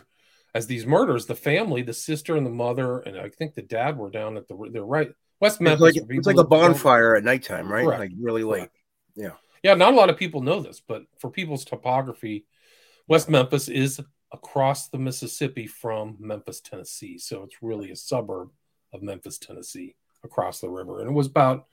as 0.55 0.67
these 0.67 0.85
murders. 0.85 1.25
The 1.25 1.35
family, 1.35 1.81
the 1.81 1.93
sister 1.93 2.37
and 2.37 2.45
the 2.45 2.51
mother, 2.51 2.99
and 2.99 3.17
I 3.19 3.29
think 3.29 3.55
the 3.55 3.61
dad 3.61 3.97
were 3.97 4.09
down 4.09 4.37
at 4.37 4.47
the 4.47 4.69
they're 4.71 4.83
right 4.83 5.11
West 5.39 5.55
it's 5.55 5.61
Memphis. 5.61 5.81
like 5.81 5.95
it's 6.09 6.27
like 6.27 6.37
a 6.37 6.43
bonfire 6.43 7.15
at 7.15 7.23
nighttime, 7.23 7.71
right? 7.71 7.85
Correct. 7.85 7.99
Like 7.99 8.11
really 8.19 8.43
late. 8.43 8.69
Yeah, 9.15 9.31
Yeah. 9.63 9.75
not 9.75 9.93
a 9.93 9.95
lot 9.95 10.09
of 10.09 10.17
people 10.17 10.41
know 10.41 10.61
this, 10.61 10.81
but 10.85 11.03
for 11.19 11.29
people's 11.29 11.65
topography, 11.65 12.45
West 13.07 13.29
Memphis 13.29 13.69
is 13.69 14.01
across 14.31 14.89
the 14.89 14.97
Mississippi 14.99 15.65
from 15.67 16.17
Memphis, 16.19 16.59
Tennessee. 16.61 17.17
So 17.17 17.43
it's 17.43 17.61
really 17.61 17.91
a 17.91 17.95
suburb 17.95 18.49
of 18.93 19.01
Memphis, 19.01 19.37
Tennessee, 19.37 19.95
across 20.23 20.59
the 20.59 20.69
river. 20.69 20.99
And 20.99 21.09
it 21.09 21.13
was 21.13 21.27
about, 21.27 21.65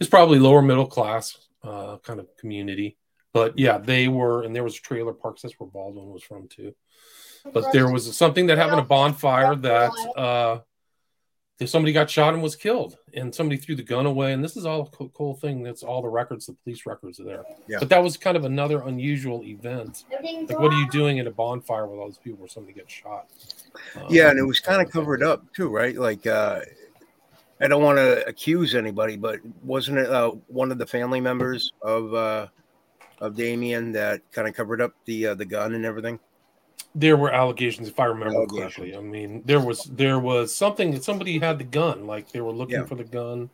it's 0.00 0.10
probably 0.10 0.38
lower 0.38 0.60
middle 0.60 0.86
class 0.86 1.38
uh, 1.62 1.96
kind 1.98 2.20
of 2.20 2.26
community. 2.36 2.98
But 3.32 3.58
yeah, 3.58 3.78
they 3.78 4.06
were, 4.08 4.42
and 4.42 4.54
there 4.54 4.62
was 4.62 4.74
trailer 4.74 5.12
parks. 5.12 5.42
That's 5.42 5.58
where 5.58 5.68
Baldwin 5.68 6.10
was 6.10 6.22
from 6.22 6.46
too. 6.48 6.74
But 7.52 7.72
there 7.72 7.90
was 7.90 8.16
something 8.16 8.46
that 8.46 8.58
happened, 8.58 8.80
a 8.80 8.84
bonfire 8.84 9.54
that 9.56 9.90
uh, 10.16 10.60
if 11.60 11.68
somebody 11.68 11.92
got 11.92 12.10
shot 12.10 12.34
and 12.34 12.42
was 12.42 12.56
killed, 12.56 12.98
and 13.14 13.32
somebody 13.32 13.56
threw 13.56 13.76
the 13.76 13.82
gun 13.82 14.06
away. 14.06 14.32
And 14.32 14.42
this 14.42 14.56
is 14.56 14.66
all 14.66 14.82
a 14.82 14.86
cool, 14.86 15.08
cool 15.10 15.34
thing. 15.34 15.62
That's 15.62 15.82
all 15.82 16.02
the 16.02 16.08
records, 16.08 16.46
the 16.46 16.54
police 16.64 16.84
records 16.84 17.20
are 17.20 17.24
there. 17.24 17.44
Yeah. 17.68 17.78
But 17.78 17.88
that 17.90 18.02
was 18.02 18.16
kind 18.16 18.36
of 18.36 18.44
another 18.44 18.82
unusual 18.82 19.44
event. 19.44 20.04
Like, 20.10 20.58
what 20.58 20.72
are 20.72 20.78
you 20.78 20.90
doing 20.90 21.20
at 21.20 21.26
a 21.26 21.30
bonfire 21.30 21.86
with 21.86 22.00
all 22.00 22.06
these 22.06 22.18
people 22.18 22.40
where 22.40 22.48
somebody 22.48 22.74
gets 22.74 22.92
shot? 22.92 23.28
Um, 23.96 24.06
Yeah, 24.08 24.30
and 24.30 24.38
it 24.38 24.44
was 24.44 24.58
kind 24.58 24.82
of 24.82 24.90
covered 24.90 25.22
up 25.22 25.44
too, 25.54 25.68
right? 25.68 25.96
Like 25.96 26.26
uh, 26.26 26.60
I 27.60 27.68
don't 27.68 27.82
want 27.82 27.98
to 27.98 28.26
accuse 28.26 28.74
anybody, 28.74 29.16
but 29.16 29.38
wasn't 29.62 29.98
it 29.98 30.10
uh, 30.10 30.30
one 30.48 30.72
of 30.72 30.78
the 30.78 30.86
family 30.86 31.20
members 31.20 31.72
of 31.82 32.12
uh, 32.14 32.48
of 33.20 33.36
Damien 33.36 33.92
that 33.92 34.20
kind 34.32 34.48
of 34.48 34.54
covered 34.54 34.80
up 34.80 34.92
the 35.04 35.28
uh, 35.28 35.34
the 35.34 35.44
gun 35.44 35.74
and 35.74 35.84
everything? 35.84 36.18
There 36.94 37.16
were 37.16 37.32
allegations, 37.32 37.88
if 37.88 37.98
I 37.98 38.04
remember 38.04 38.46
correctly. 38.46 38.96
I 38.96 39.00
mean, 39.00 39.42
there 39.44 39.60
was 39.60 39.84
there 39.84 40.18
was 40.18 40.54
something 40.54 40.92
that 40.92 41.04
somebody 41.04 41.38
had 41.38 41.58
the 41.58 41.64
gun, 41.64 42.06
like 42.06 42.30
they 42.30 42.40
were 42.40 42.52
looking 42.52 42.80
Yeah. 42.80 42.84
for 42.86 42.94
the 42.94 43.04
gun. 43.04 43.50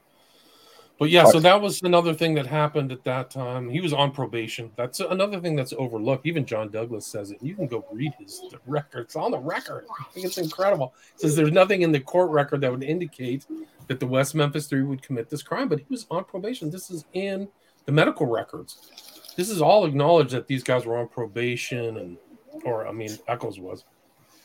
But 0.98 1.08
yeah, 1.08 1.24
so 1.24 1.40
that 1.40 1.62
was 1.62 1.80
another 1.80 2.12
thing 2.12 2.34
that 2.34 2.46
happened 2.46 2.92
at 2.92 3.04
that 3.04 3.30
time. 3.30 3.70
He 3.70 3.80
was 3.80 3.94
on 3.94 4.10
probation. 4.10 4.70
That's 4.76 5.00
another 5.00 5.40
thing 5.40 5.56
that's 5.56 5.72
overlooked. 5.72 6.26
Even 6.26 6.44
John 6.44 6.68
Douglas 6.68 7.06
says 7.06 7.30
it. 7.30 7.42
You 7.42 7.54
can 7.54 7.66
go 7.68 7.86
read 7.90 8.12
his 8.18 8.42
record. 8.66 9.06
It's 9.06 9.16
on 9.16 9.30
the 9.30 9.38
record. 9.38 9.86
I 9.98 10.04
think 10.12 10.26
it's 10.26 10.36
incredible. 10.36 10.92
It 11.14 11.22
says 11.22 11.36
there's 11.36 11.52
nothing 11.52 11.80
in 11.80 11.90
the 11.90 12.00
court 12.00 12.30
record 12.30 12.60
that 12.60 12.70
would 12.70 12.82
indicate 12.82 13.46
that 13.86 13.98
the 13.98 14.06
West 14.06 14.34
Memphis 14.34 14.66
Three 14.66 14.82
would 14.82 15.00
commit 15.00 15.30
this 15.30 15.42
crime, 15.42 15.70
but 15.70 15.78
he 15.78 15.86
was 15.88 16.06
on 16.10 16.24
probation. 16.24 16.70
This 16.70 16.90
is 16.90 17.06
in 17.14 17.48
the 17.86 17.92
medical 17.92 18.26
records. 18.26 18.90
This 19.36 19.48
is 19.48 19.62
all 19.62 19.86
acknowledged 19.86 20.32
that 20.32 20.48
these 20.48 20.62
guys 20.62 20.84
were 20.84 20.98
on 20.98 21.08
probation 21.08 21.96
and 21.96 22.18
or 22.64 22.86
I 22.86 22.92
mean 22.92 23.18
Echols 23.28 23.58
was. 23.58 23.84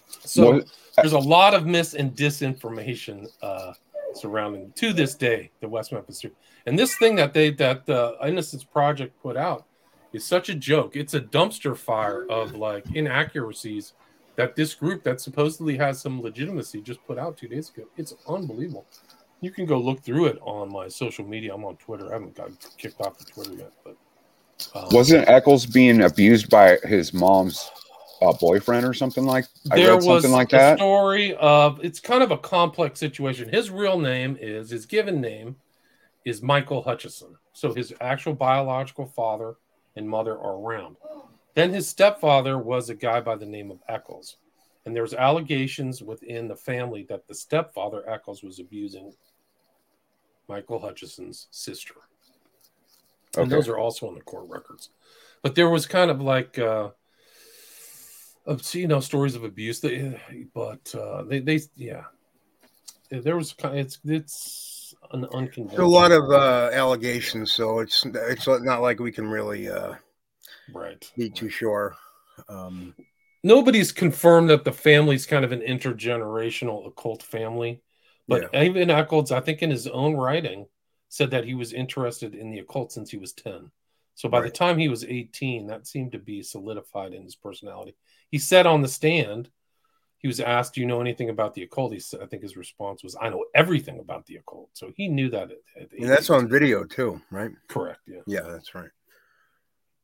So 0.08 0.52
Well, 0.52 0.62
there's 0.98 1.14
a 1.14 1.20
lot 1.20 1.54
of 1.54 1.66
mis 1.66 1.94
and 1.94 2.16
disinformation 2.16 3.28
uh, 3.42 3.74
surrounding 4.14 4.72
to 4.74 4.94
this 4.94 5.16
day 5.16 5.52
the 5.60 5.68
West 5.68 5.92
Memphis 5.92 6.22
Three. 6.22 6.32
And 6.66 6.78
this 6.78 6.96
thing 6.98 7.16
that 7.16 7.34
they 7.34 7.52
that 7.52 7.86
the 7.86 8.16
Innocence 8.26 8.64
Project 8.64 9.22
put 9.22 9.38
out 9.38 9.66
is 10.14 10.26
such 10.26 10.50
a 10.50 10.56
joke. 10.56 10.96
It's 10.96 11.14
a 11.14 11.22
dumpster 11.22 11.76
fire 11.76 12.26
of 12.30 12.56
like 12.56 12.86
inaccuracies 12.96 13.94
that 14.36 14.56
this 14.56 14.74
group 14.74 15.04
that 15.04 15.22
supposedly 15.22 15.78
has 15.78 16.02
some 16.02 16.22
legitimacy 16.22 16.82
just 16.82 17.06
put 17.06 17.18
out 17.18 17.38
two 17.38 17.48
days 17.48 17.70
ago. 17.70 17.84
It's 17.98 18.14
unbelievable. 18.28 18.86
You 19.42 19.52
can 19.52 19.66
go 19.66 19.78
look 19.78 20.02
through 20.02 20.26
it 20.28 20.40
on 20.42 20.72
my 20.72 20.88
social 20.88 21.26
media. 21.26 21.54
I'm 21.54 21.66
on 21.66 21.78
Twitter. 21.78 22.10
I 22.10 22.14
haven't 22.14 22.36
got 22.36 22.50
kicked 22.78 23.00
off 23.02 23.20
of 23.20 23.32
Twitter 23.32 23.54
yet, 23.54 23.72
but 23.84 23.98
um, 24.74 24.88
Wasn't 24.92 25.28
Echols 25.28 25.66
being 25.66 26.02
abused 26.04 26.50
by 26.50 26.78
his 26.84 27.14
mom's 27.14 27.70
uh, 28.22 28.34
boyfriend 28.34 28.86
or 28.86 28.94
something 28.94 29.26
like? 29.26 29.46
I 29.72 29.76
there 29.76 29.92
read 29.92 30.04
was 30.04 30.24
something 30.24 30.32
like 30.32 30.54
a 30.54 30.58
that. 30.58 30.78
story 30.78 31.36
of 31.36 31.84
it's 31.84 32.00
kind 32.00 32.24
of 32.24 32.32
a 32.32 32.38
complex 32.38 33.00
situation. 33.00 33.50
His 33.50 33.70
real 33.70 34.00
name 34.00 34.38
is 34.40 34.70
his 34.70 34.86
given 34.86 35.22
name 35.22 35.58
is 36.26 36.42
Michael 36.42 36.82
Hutchison. 36.82 37.36
So 37.54 37.74
his 37.74 37.94
actual 38.02 38.34
biological 38.34 39.06
father 39.06 39.56
and 39.96 40.10
mother 40.10 40.34
are 40.34 40.56
around. 40.56 40.98
Then 41.54 41.72
his 41.72 41.88
stepfather 41.88 42.58
was 42.58 42.90
a 42.90 42.96
guy 42.96 43.22
by 43.22 43.36
the 43.36 43.46
name 43.46 43.72
of 43.72 43.80
Echols. 43.88 44.38
And 44.86 44.96
there's 44.96 45.14
allegations 45.14 46.02
within 46.04 46.48
the 46.48 46.56
family 46.56 47.06
that 47.10 47.28
the 47.28 47.34
stepfather 47.34 48.08
Echols 48.10 48.44
was 48.44 48.60
abusing 48.60 49.14
Michael 50.48 50.80
Hutchison's 50.80 51.48
sister. 51.52 51.96
okay. 53.34 53.44
And 53.44 53.52
those 53.52 53.68
are 53.68 53.78
also 53.78 54.08
on 54.08 54.16
the 54.16 54.22
court 54.22 54.46
records. 54.48 54.90
But 55.42 55.56
there 55.56 55.70
was 55.70 55.86
kind 55.86 56.12
of 56.12 56.22
like 56.22 56.60
uh 56.60 56.90
you 58.72 58.88
know 58.88 59.00
stories 59.00 59.36
of 59.36 59.44
abuse 59.44 59.80
that 59.82 60.20
but 60.54 60.94
uh 60.96 61.24
they 61.24 61.40
they 61.40 61.60
yeah. 61.76 62.04
There 63.12 63.36
was 63.36 63.54
kind 63.54 63.78
it's 63.78 64.00
it's 64.04 64.96
an. 65.12 65.28
There's 65.32 65.78
a 65.78 65.86
lot 65.86 66.12
of 66.12 66.32
uh, 66.32 66.72
allegations, 66.74 67.52
so 67.52 67.80
it's 67.80 68.04
it's 68.06 68.48
not 68.48 68.82
like 68.82 69.00
we 69.00 69.12
can 69.12 69.28
really 69.28 69.70
uh, 69.70 69.94
right. 70.74 71.12
be 71.16 71.30
too 71.30 71.50
sure. 71.50 71.96
Um, 72.50 72.96
Nobody's 73.44 73.92
confirmed 73.92 74.50
that 74.50 74.64
the 74.64 74.72
family's 74.72 75.28
kind 75.28 75.46
of 75.46 75.52
an 75.52 75.62
intergenerational 75.62 76.88
occult 76.88 77.22
family. 77.22 77.82
But 78.28 78.50
even 78.56 78.90
Echols, 78.90 79.32
I 79.32 79.40
think 79.40 79.62
in 79.62 79.70
his 79.70 79.86
own 79.86 80.16
writing, 80.16 80.66
said 81.10 81.30
that 81.30 81.46
he 81.46 81.54
was 81.54 81.72
interested 81.72 82.34
in 82.34 82.50
the 82.50 82.58
occult 82.58 82.92
since 82.92 83.12
he 83.12 83.18
was 83.18 83.34
10. 83.34 83.70
So 84.16 84.30
by 84.30 84.42
the 84.42 84.50
time 84.50 84.80
he 84.80 84.88
was 84.88 85.04
18, 85.04 85.68
that 85.68 85.86
seemed 85.86 86.14
to 86.14 86.18
be 86.18 86.42
solidified 86.42 87.14
in 87.14 87.24
his 87.24 87.36
personality. 87.36 87.96
He 88.32 88.40
said 88.40 88.66
on 88.66 88.82
the 88.82 88.88
stand, 88.88 89.50
he 90.18 90.28
was 90.28 90.40
asked, 90.40 90.74
Do 90.74 90.82
you 90.82 90.88
know 90.88 91.02
anything 91.02 91.30
about 91.30 91.54
the 91.54 91.64
occult? 91.64 91.94
He 91.94 92.00
said, 92.00 92.22
I 92.22 92.26
think 92.26 92.42
his 92.42 92.58
response 92.58 93.04
was, 93.04 93.16
I 93.22 93.30
know 93.30 93.46
everything 93.54 94.00
about 94.00 94.26
the 94.26 94.38
occult. 94.38 94.70
So 94.74 94.92
he 94.96 95.08
knew 95.08 95.30
that. 95.30 95.52
At, 95.52 95.84
at 95.84 95.92
and 96.00 96.10
that's 96.10 96.30
on 96.30 96.50
video 96.50 96.84
too, 96.84 97.22
right? 97.32 97.52
Correct. 97.68 98.00
Yeah. 98.08 98.22
Yeah, 98.26 98.42
that's 98.42 98.74
right. 98.74 98.90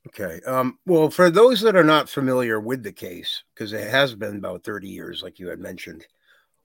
Okay. 0.07 0.39
Um, 0.45 0.79
well, 0.85 1.09
for 1.09 1.29
those 1.29 1.61
that 1.61 1.75
are 1.75 1.83
not 1.83 2.09
familiar 2.09 2.59
with 2.59 2.83
the 2.83 2.91
case, 2.91 3.43
because 3.53 3.73
it 3.73 3.89
has 3.89 4.15
been 4.15 4.37
about 4.37 4.63
30 4.63 4.87
years, 4.87 5.21
like 5.21 5.39
you 5.39 5.47
had 5.47 5.59
mentioned, 5.59 6.05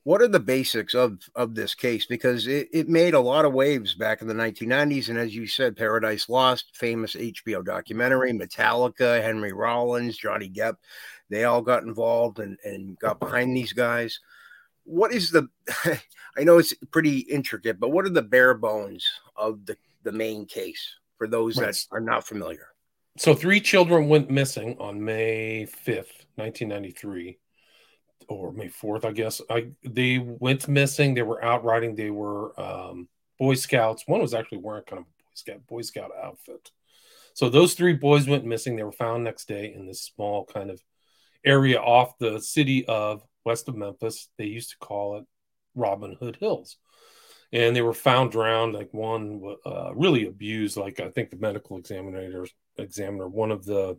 what 0.06 0.22
are 0.22 0.28
the 0.28 0.38
basics 0.38 0.94
of, 0.94 1.18
of 1.34 1.56
this 1.56 1.74
case? 1.74 2.06
Because 2.06 2.46
it, 2.46 2.68
it 2.72 2.88
made 2.88 3.14
a 3.14 3.18
lot 3.18 3.44
of 3.44 3.52
waves 3.52 3.92
back 3.92 4.22
in 4.22 4.28
the 4.28 4.34
1990s. 4.34 5.08
And 5.08 5.18
as 5.18 5.34
you 5.34 5.48
said, 5.48 5.76
Paradise 5.76 6.28
Lost, 6.28 6.70
famous 6.74 7.16
HBO 7.16 7.64
documentary, 7.64 8.32
mm-hmm. 8.32 8.40
Metallica, 8.40 9.20
Henry 9.20 9.52
Rollins, 9.52 10.16
Johnny 10.16 10.48
Depp, 10.48 10.76
they 11.28 11.42
all 11.42 11.60
got 11.60 11.82
involved 11.82 12.38
and, 12.38 12.56
and 12.62 12.96
got 13.00 13.18
behind 13.18 13.56
these 13.56 13.72
guys. 13.72 14.20
What 14.84 15.12
is 15.12 15.32
the, 15.32 15.48
I 16.38 16.44
know 16.44 16.58
it's 16.58 16.72
pretty 16.92 17.18
intricate, 17.18 17.80
but 17.80 17.90
what 17.90 18.04
are 18.04 18.10
the 18.10 18.22
bare 18.22 18.54
bones 18.54 19.04
of 19.34 19.66
the, 19.66 19.76
the 20.04 20.12
main 20.12 20.46
case 20.46 20.88
for 21.18 21.26
those 21.26 21.58
Right. 21.58 21.66
that 21.66 21.84
are 21.90 22.00
not 22.00 22.24
familiar? 22.24 22.68
So 23.18 23.34
three 23.34 23.60
children 23.60 24.06
went 24.06 24.30
missing 24.30 24.76
on 24.78 25.04
May 25.04 25.66
5th, 25.66 26.26
1993 26.36 27.38
or 28.28 28.52
May 28.52 28.68
4th, 28.68 29.04
I 29.04 29.12
guess. 29.12 29.40
I 29.50 29.68
they 29.82 30.18
went 30.18 30.68
missing. 30.68 31.14
They 31.14 31.22
were 31.22 31.44
out 31.44 31.64
riding. 31.64 31.94
They 31.94 32.10
were 32.10 32.58
um, 32.60 33.08
Boy 33.38 33.54
Scouts. 33.54 34.04
One 34.06 34.20
was 34.20 34.34
actually 34.34 34.58
wearing 34.58 34.84
kind 34.84 35.00
of 35.00 35.04
a 35.04 35.22
Boy 35.22 35.34
Scout 35.34 35.66
Boy 35.66 35.82
Scout 35.82 36.10
outfit. 36.22 36.70
So 37.34 37.50
those 37.50 37.74
three 37.74 37.92
boys 37.92 38.26
went 38.26 38.46
missing. 38.46 38.76
They 38.76 38.82
were 38.82 38.92
found 38.92 39.22
next 39.22 39.46
day 39.46 39.72
in 39.74 39.86
this 39.86 40.02
small 40.02 40.46
kind 40.46 40.70
of 40.70 40.82
area 41.44 41.78
off 41.78 42.16
the 42.18 42.40
city 42.40 42.86
of 42.86 43.22
west 43.44 43.68
of 43.68 43.76
Memphis. 43.76 44.28
They 44.38 44.46
used 44.46 44.70
to 44.70 44.78
call 44.78 45.18
it 45.18 45.24
Robin 45.74 46.16
Hood 46.18 46.36
Hills. 46.40 46.78
And 47.52 47.76
they 47.76 47.82
were 47.82 47.92
found 47.92 48.32
drowned. 48.32 48.72
Like 48.72 48.92
one 48.92 49.56
uh, 49.66 49.94
really 49.94 50.26
abused. 50.26 50.78
Like 50.78 50.98
I 50.98 51.10
think 51.10 51.30
the 51.30 51.36
medical 51.36 51.76
examiner 51.76 52.46
examiner, 52.78 53.28
one 53.28 53.52
of 53.52 53.64
the 53.66 53.98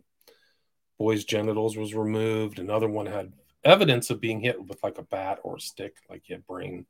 boy's 0.98 1.24
genitals 1.24 1.76
was 1.76 1.94
removed. 1.94 2.58
Another 2.58 2.88
one 2.88 3.06
had 3.06 3.32
evidence 3.64 4.10
of 4.10 4.20
being 4.20 4.40
hit 4.40 4.62
with 4.64 4.82
like 4.82 4.98
a 4.98 5.02
bat 5.02 5.38
or 5.42 5.56
a 5.56 5.60
stick, 5.60 5.96
like 6.08 6.22
he 6.24 6.32
had 6.32 6.46
brain 6.46 6.86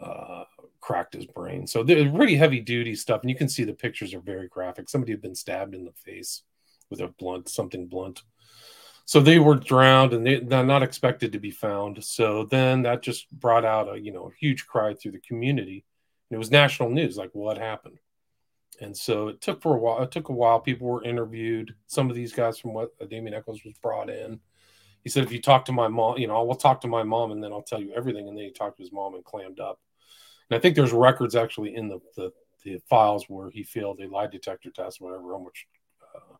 uh, 0.00 0.44
cracked 0.80 1.14
his 1.14 1.26
brain. 1.26 1.66
So 1.66 1.82
they're 1.82 2.10
pretty 2.10 2.36
heavy 2.36 2.60
duty 2.60 2.94
stuff, 2.94 3.20
and 3.22 3.30
you 3.30 3.36
can 3.36 3.48
see 3.48 3.64
the 3.64 3.72
pictures 3.72 4.14
are 4.14 4.20
very 4.20 4.48
graphic. 4.48 4.88
Somebody 4.88 5.12
had 5.12 5.22
been 5.22 5.34
stabbed 5.34 5.74
in 5.74 5.84
the 5.84 5.92
face 5.92 6.42
with 6.90 7.00
a 7.00 7.08
blunt, 7.08 7.48
something 7.48 7.86
blunt. 7.86 8.22
So 9.04 9.20
they 9.20 9.38
were 9.38 9.56
drowned, 9.56 10.12
and 10.12 10.26
they, 10.26 10.40
they're 10.40 10.64
not 10.64 10.82
expected 10.82 11.32
to 11.32 11.38
be 11.38 11.50
found. 11.50 12.02
So 12.04 12.44
then 12.44 12.82
that 12.82 13.02
just 13.02 13.30
brought 13.30 13.64
out 13.64 13.92
a 13.92 13.98
you 13.98 14.12
know 14.12 14.28
a 14.28 14.34
huge 14.38 14.66
cry 14.66 14.94
through 14.94 15.12
the 15.12 15.20
community. 15.20 15.84
It 16.30 16.38
was 16.38 16.50
national 16.50 16.90
news, 16.90 17.16
like 17.16 17.30
what 17.32 17.58
happened. 17.58 17.98
And 18.80 18.96
so 18.96 19.28
it 19.28 19.40
took 19.40 19.62
for 19.62 19.76
a 19.76 19.78
while. 19.78 20.02
It 20.02 20.10
took 20.10 20.30
a 20.30 20.32
while. 20.32 20.58
People 20.58 20.88
were 20.88 21.04
interviewed. 21.04 21.74
Some 21.86 22.08
of 22.08 22.16
these 22.16 22.32
guys 22.32 22.58
from 22.58 22.72
what 22.72 22.90
uh, 23.00 23.04
Damien 23.04 23.34
Echols 23.34 23.60
was 23.64 23.74
brought 23.74 24.08
in. 24.08 24.40
He 25.02 25.10
said, 25.10 25.24
if 25.24 25.32
you 25.32 25.40
talk 25.40 25.64
to 25.66 25.72
my 25.72 25.88
mom, 25.88 26.18
you 26.18 26.28
know, 26.28 26.36
I 26.36 26.42
will 26.42 26.54
talk 26.54 26.80
to 26.82 26.88
my 26.88 27.02
mom 27.02 27.32
and 27.32 27.42
then 27.42 27.52
I'll 27.52 27.62
tell 27.62 27.80
you 27.80 27.92
everything. 27.94 28.28
And 28.28 28.36
then 28.36 28.44
he 28.44 28.52
talked 28.52 28.76
to 28.76 28.82
his 28.82 28.92
mom 28.92 29.14
and 29.14 29.24
clammed 29.24 29.60
up. 29.60 29.80
And 30.48 30.56
I 30.56 30.60
think 30.60 30.76
there's 30.76 30.92
records 30.92 31.34
actually 31.34 31.74
in 31.74 31.88
the 31.88 32.00
the, 32.16 32.32
the 32.64 32.78
files 32.88 33.24
where 33.28 33.50
he 33.50 33.62
failed 33.62 34.00
a 34.00 34.08
lie 34.08 34.28
detector 34.28 34.70
test, 34.70 35.00
whatever, 35.00 35.36
which, 35.38 35.66
uh, 36.14 36.36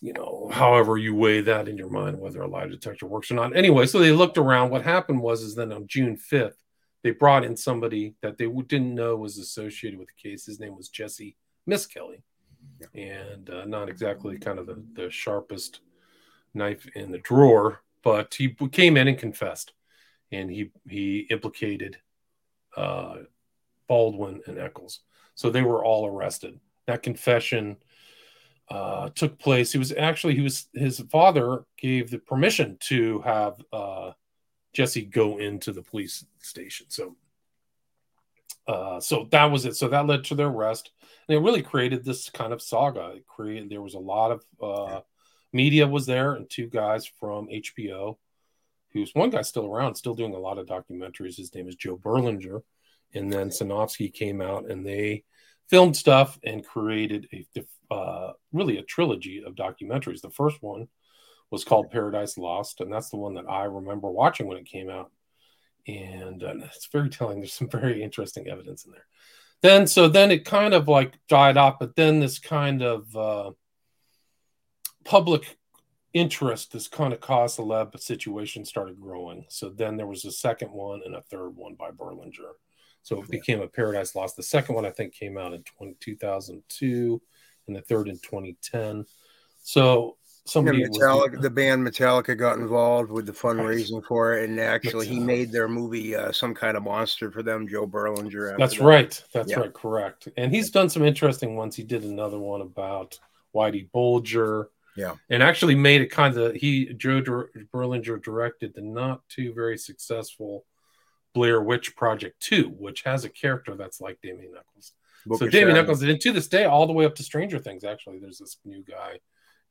you 0.00 0.12
know, 0.12 0.50
however 0.52 0.96
you 0.96 1.14
weigh 1.14 1.40
that 1.40 1.68
in 1.68 1.76
your 1.76 1.90
mind, 1.90 2.20
whether 2.20 2.42
a 2.42 2.46
lie 2.46 2.66
detector 2.66 3.06
works 3.06 3.30
or 3.30 3.34
not. 3.34 3.56
Anyway, 3.56 3.86
so 3.86 3.98
they 3.98 4.12
looked 4.12 4.38
around. 4.38 4.70
What 4.70 4.84
happened 4.84 5.20
was, 5.20 5.42
is 5.42 5.54
then 5.54 5.72
on 5.72 5.86
June 5.88 6.16
5th, 6.16 6.54
they 7.02 7.10
brought 7.10 7.44
in 7.44 7.56
somebody 7.56 8.14
that 8.22 8.38
they 8.38 8.46
didn't 8.46 8.94
know 8.94 9.16
was 9.16 9.38
associated 9.38 9.98
with 9.98 10.08
the 10.08 10.30
case. 10.30 10.46
His 10.46 10.60
name 10.60 10.76
was 10.76 10.88
Jesse 10.88 11.36
Misskelley, 11.66 12.22
and 12.94 13.48
uh, 13.50 13.64
not 13.64 13.88
exactly 13.88 14.38
kind 14.38 14.58
of 14.58 14.66
the, 14.66 14.82
the 14.94 15.10
sharpest 15.10 15.80
knife 16.58 16.86
in 16.94 17.10
the 17.10 17.18
drawer, 17.18 17.82
but 18.02 18.34
he 18.34 18.54
came 18.72 18.96
in 18.96 19.08
and 19.08 19.18
confessed, 19.18 19.72
and 20.30 20.50
he 20.50 20.70
he 20.88 21.26
implicated 21.30 21.98
uh, 22.76 23.16
Baldwin 23.86 24.42
and 24.46 24.58
Echols. 24.58 25.00
So 25.34 25.50
they 25.50 25.62
were 25.62 25.84
all 25.84 26.06
arrested. 26.06 26.60
That 26.86 27.02
confession 27.02 27.76
uh, 28.68 29.10
took 29.14 29.38
place. 29.38 29.72
He 29.72 29.78
was 29.78 29.92
actually 29.92 30.34
he 30.34 30.42
was 30.42 30.68
his 30.74 31.00
father 31.10 31.64
gave 31.76 32.10
the 32.10 32.18
permission 32.18 32.76
to 32.80 33.20
have 33.20 33.62
uh, 33.72 34.12
Jesse 34.72 35.04
go 35.04 35.38
into 35.38 35.72
the 35.72 35.82
police 35.82 36.24
station. 36.40 36.86
So, 36.90 37.16
uh, 38.66 39.00
so 39.00 39.26
that 39.30 39.46
was 39.46 39.64
it. 39.64 39.76
So 39.76 39.88
that 39.88 40.06
led 40.06 40.24
to 40.24 40.34
their 40.34 40.48
arrest, 40.48 40.90
and 41.28 41.36
it 41.36 41.40
really 41.40 41.62
created 41.62 42.04
this 42.04 42.28
kind 42.30 42.52
of 42.52 42.60
saga. 42.60 43.12
It 43.16 43.26
created 43.26 43.70
there 43.70 43.82
was 43.82 43.94
a 43.94 43.98
lot 43.98 44.32
of 44.32 44.44
uh, 44.62 45.00
media 45.58 45.88
was 45.88 46.06
there, 46.06 46.34
and 46.34 46.48
two 46.48 46.68
guys 46.68 47.04
from 47.18 47.48
HBO, 47.48 48.16
who's 48.92 49.12
one 49.12 49.30
guy 49.30 49.42
still 49.42 49.66
around, 49.66 49.96
still 49.96 50.14
doing 50.14 50.32
a 50.32 50.38
lot 50.38 50.56
of 50.56 50.68
documentaries. 50.68 51.36
His 51.36 51.52
name 51.52 51.66
is 51.68 51.74
Joe 51.74 51.96
Berlinger, 51.96 52.62
and 53.12 53.32
then 53.32 53.48
Sinofsky 53.48 54.14
came 54.14 54.40
out 54.40 54.70
and 54.70 54.86
they 54.86 55.24
filmed 55.68 55.96
stuff 55.96 56.38
and 56.44 56.64
created 56.64 57.26
a 57.32 57.92
uh, 57.92 58.32
really 58.52 58.78
a 58.78 58.82
trilogy 58.82 59.42
of 59.44 59.56
documentaries. 59.56 60.20
The 60.20 60.30
first 60.30 60.62
one 60.62 60.86
was 61.50 61.64
called 61.64 61.90
Paradise 61.90 62.38
Lost, 62.38 62.80
and 62.80 62.92
that's 62.92 63.10
the 63.10 63.16
one 63.16 63.34
that 63.34 63.50
I 63.50 63.64
remember 63.64 64.08
watching 64.10 64.46
when 64.46 64.58
it 64.58 64.66
came 64.66 64.88
out. 64.88 65.10
And 65.88 66.44
uh, 66.44 66.54
it's 66.66 66.86
very 66.92 67.08
telling. 67.08 67.40
There's 67.40 67.52
some 67.52 67.68
very 67.68 68.00
interesting 68.00 68.46
evidence 68.46 68.84
in 68.84 68.92
there. 68.92 69.06
Then, 69.60 69.88
so 69.88 70.06
then 70.06 70.30
it 70.30 70.44
kind 70.44 70.72
of 70.72 70.86
like 70.86 71.14
died 71.28 71.56
off, 71.56 71.80
but 71.80 71.96
then 71.96 72.20
this 72.20 72.38
kind 72.38 72.80
of 72.80 73.16
uh, 73.16 73.50
public 75.08 75.56
interest, 76.12 76.72
this 76.72 76.86
kind 76.86 77.14
of 77.14 77.20
cause 77.20 77.56
celeb 77.56 77.98
situation 77.98 78.62
started 78.64 79.00
growing. 79.00 79.46
So 79.48 79.70
then 79.70 79.96
there 79.96 80.06
was 80.06 80.26
a 80.26 80.30
second 80.30 80.70
one 80.70 81.00
and 81.04 81.16
a 81.16 81.22
third 81.22 81.56
one 81.56 81.74
by 81.74 81.90
Berlinger. 81.90 82.52
So 83.02 83.22
it 83.22 83.30
became 83.30 83.62
a 83.62 83.66
Paradise 83.66 84.14
Lost. 84.14 84.36
The 84.36 84.42
second 84.42 84.74
one, 84.74 84.84
I 84.84 84.90
think, 84.90 85.14
came 85.14 85.38
out 85.38 85.54
in 85.54 85.62
20, 85.62 85.96
2002 85.98 87.22
and 87.66 87.76
the 87.76 87.80
third 87.80 88.08
in 88.08 88.18
2010. 88.18 89.06
So 89.62 90.18
somebody 90.44 90.80
yeah, 90.80 90.88
Metallica, 90.88 91.40
the 91.40 91.48
band 91.48 91.86
Metallica 91.86 92.36
got 92.36 92.58
involved 92.58 93.10
with 93.10 93.24
the 93.24 93.32
fundraising 93.32 94.04
for 94.04 94.34
it, 94.34 94.50
and 94.50 94.60
actually 94.60 95.06
he 95.06 95.20
made 95.20 95.50
their 95.52 95.68
movie 95.68 96.14
uh, 96.14 96.32
some 96.32 96.54
kind 96.54 96.76
of 96.76 96.82
monster 96.82 97.30
for 97.30 97.42
them. 97.42 97.66
Joe 97.66 97.86
Berlinger. 97.86 98.58
That's 98.58 98.76
that. 98.76 98.84
right. 98.84 99.24
That's 99.32 99.52
Yeah. 99.52 99.60
right. 99.60 99.72
Correct. 99.72 100.28
And 100.36 100.54
he's 100.54 100.70
done 100.70 100.90
some 100.90 101.02
interesting 101.02 101.56
ones. 101.56 101.76
He 101.76 101.84
did 101.84 102.04
another 102.04 102.38
one 102.38 102.60
about 102.60 103.18
Whitey 103.54 103.90
Bulger. 103.90 104.68
Yeah. 104.98 105.14
and 105.30 105.44
actually 105.44 105.76
made 105.76 106.00
it 106.00 106.10
kind 106.10 106.36
of 106.36 106.56
he 106.56 106.92
Joe 106.94 107.20
Dir- 107.20 107.50
Berlinger 107.72 108.20
directed 108.20 108.74
the 108.74 108.82
not 108.82 109.20
too 109.28 109.52
very 109.54 109.78
successful 109.78 110.64
Blair 111.34 111.62
Witch 111.62 111.94
Project 111.94 112.40
Two, 112.40 112.74
which 112.78 113.02
has 113.02 113.24
a 113.24 113.28
character 113.28 113.76
that's 113.76 114.00
like 114.00 114.18
Damien. 114.20 114.52
Book 115.24 115.38
so 115.38 115.48
Damien. 115.48 115.76
Echols, 115.76 116.02
and 116.02 116.20
to 116.20 116.32
this 116.32 116.48
day, 116.48 116.64
all 116.64 116.86
the 116.86 116.92
way 116.92 117.04
up 117.04 117.14
to 117.16 117.22
Stranger 117.22 117.58
Things. 117.60 117.84
Actually, 117.84 118.18
there's 118.18 118.38
this 118.38 118.58
new 118.64 118.82
guy 118.82 119.20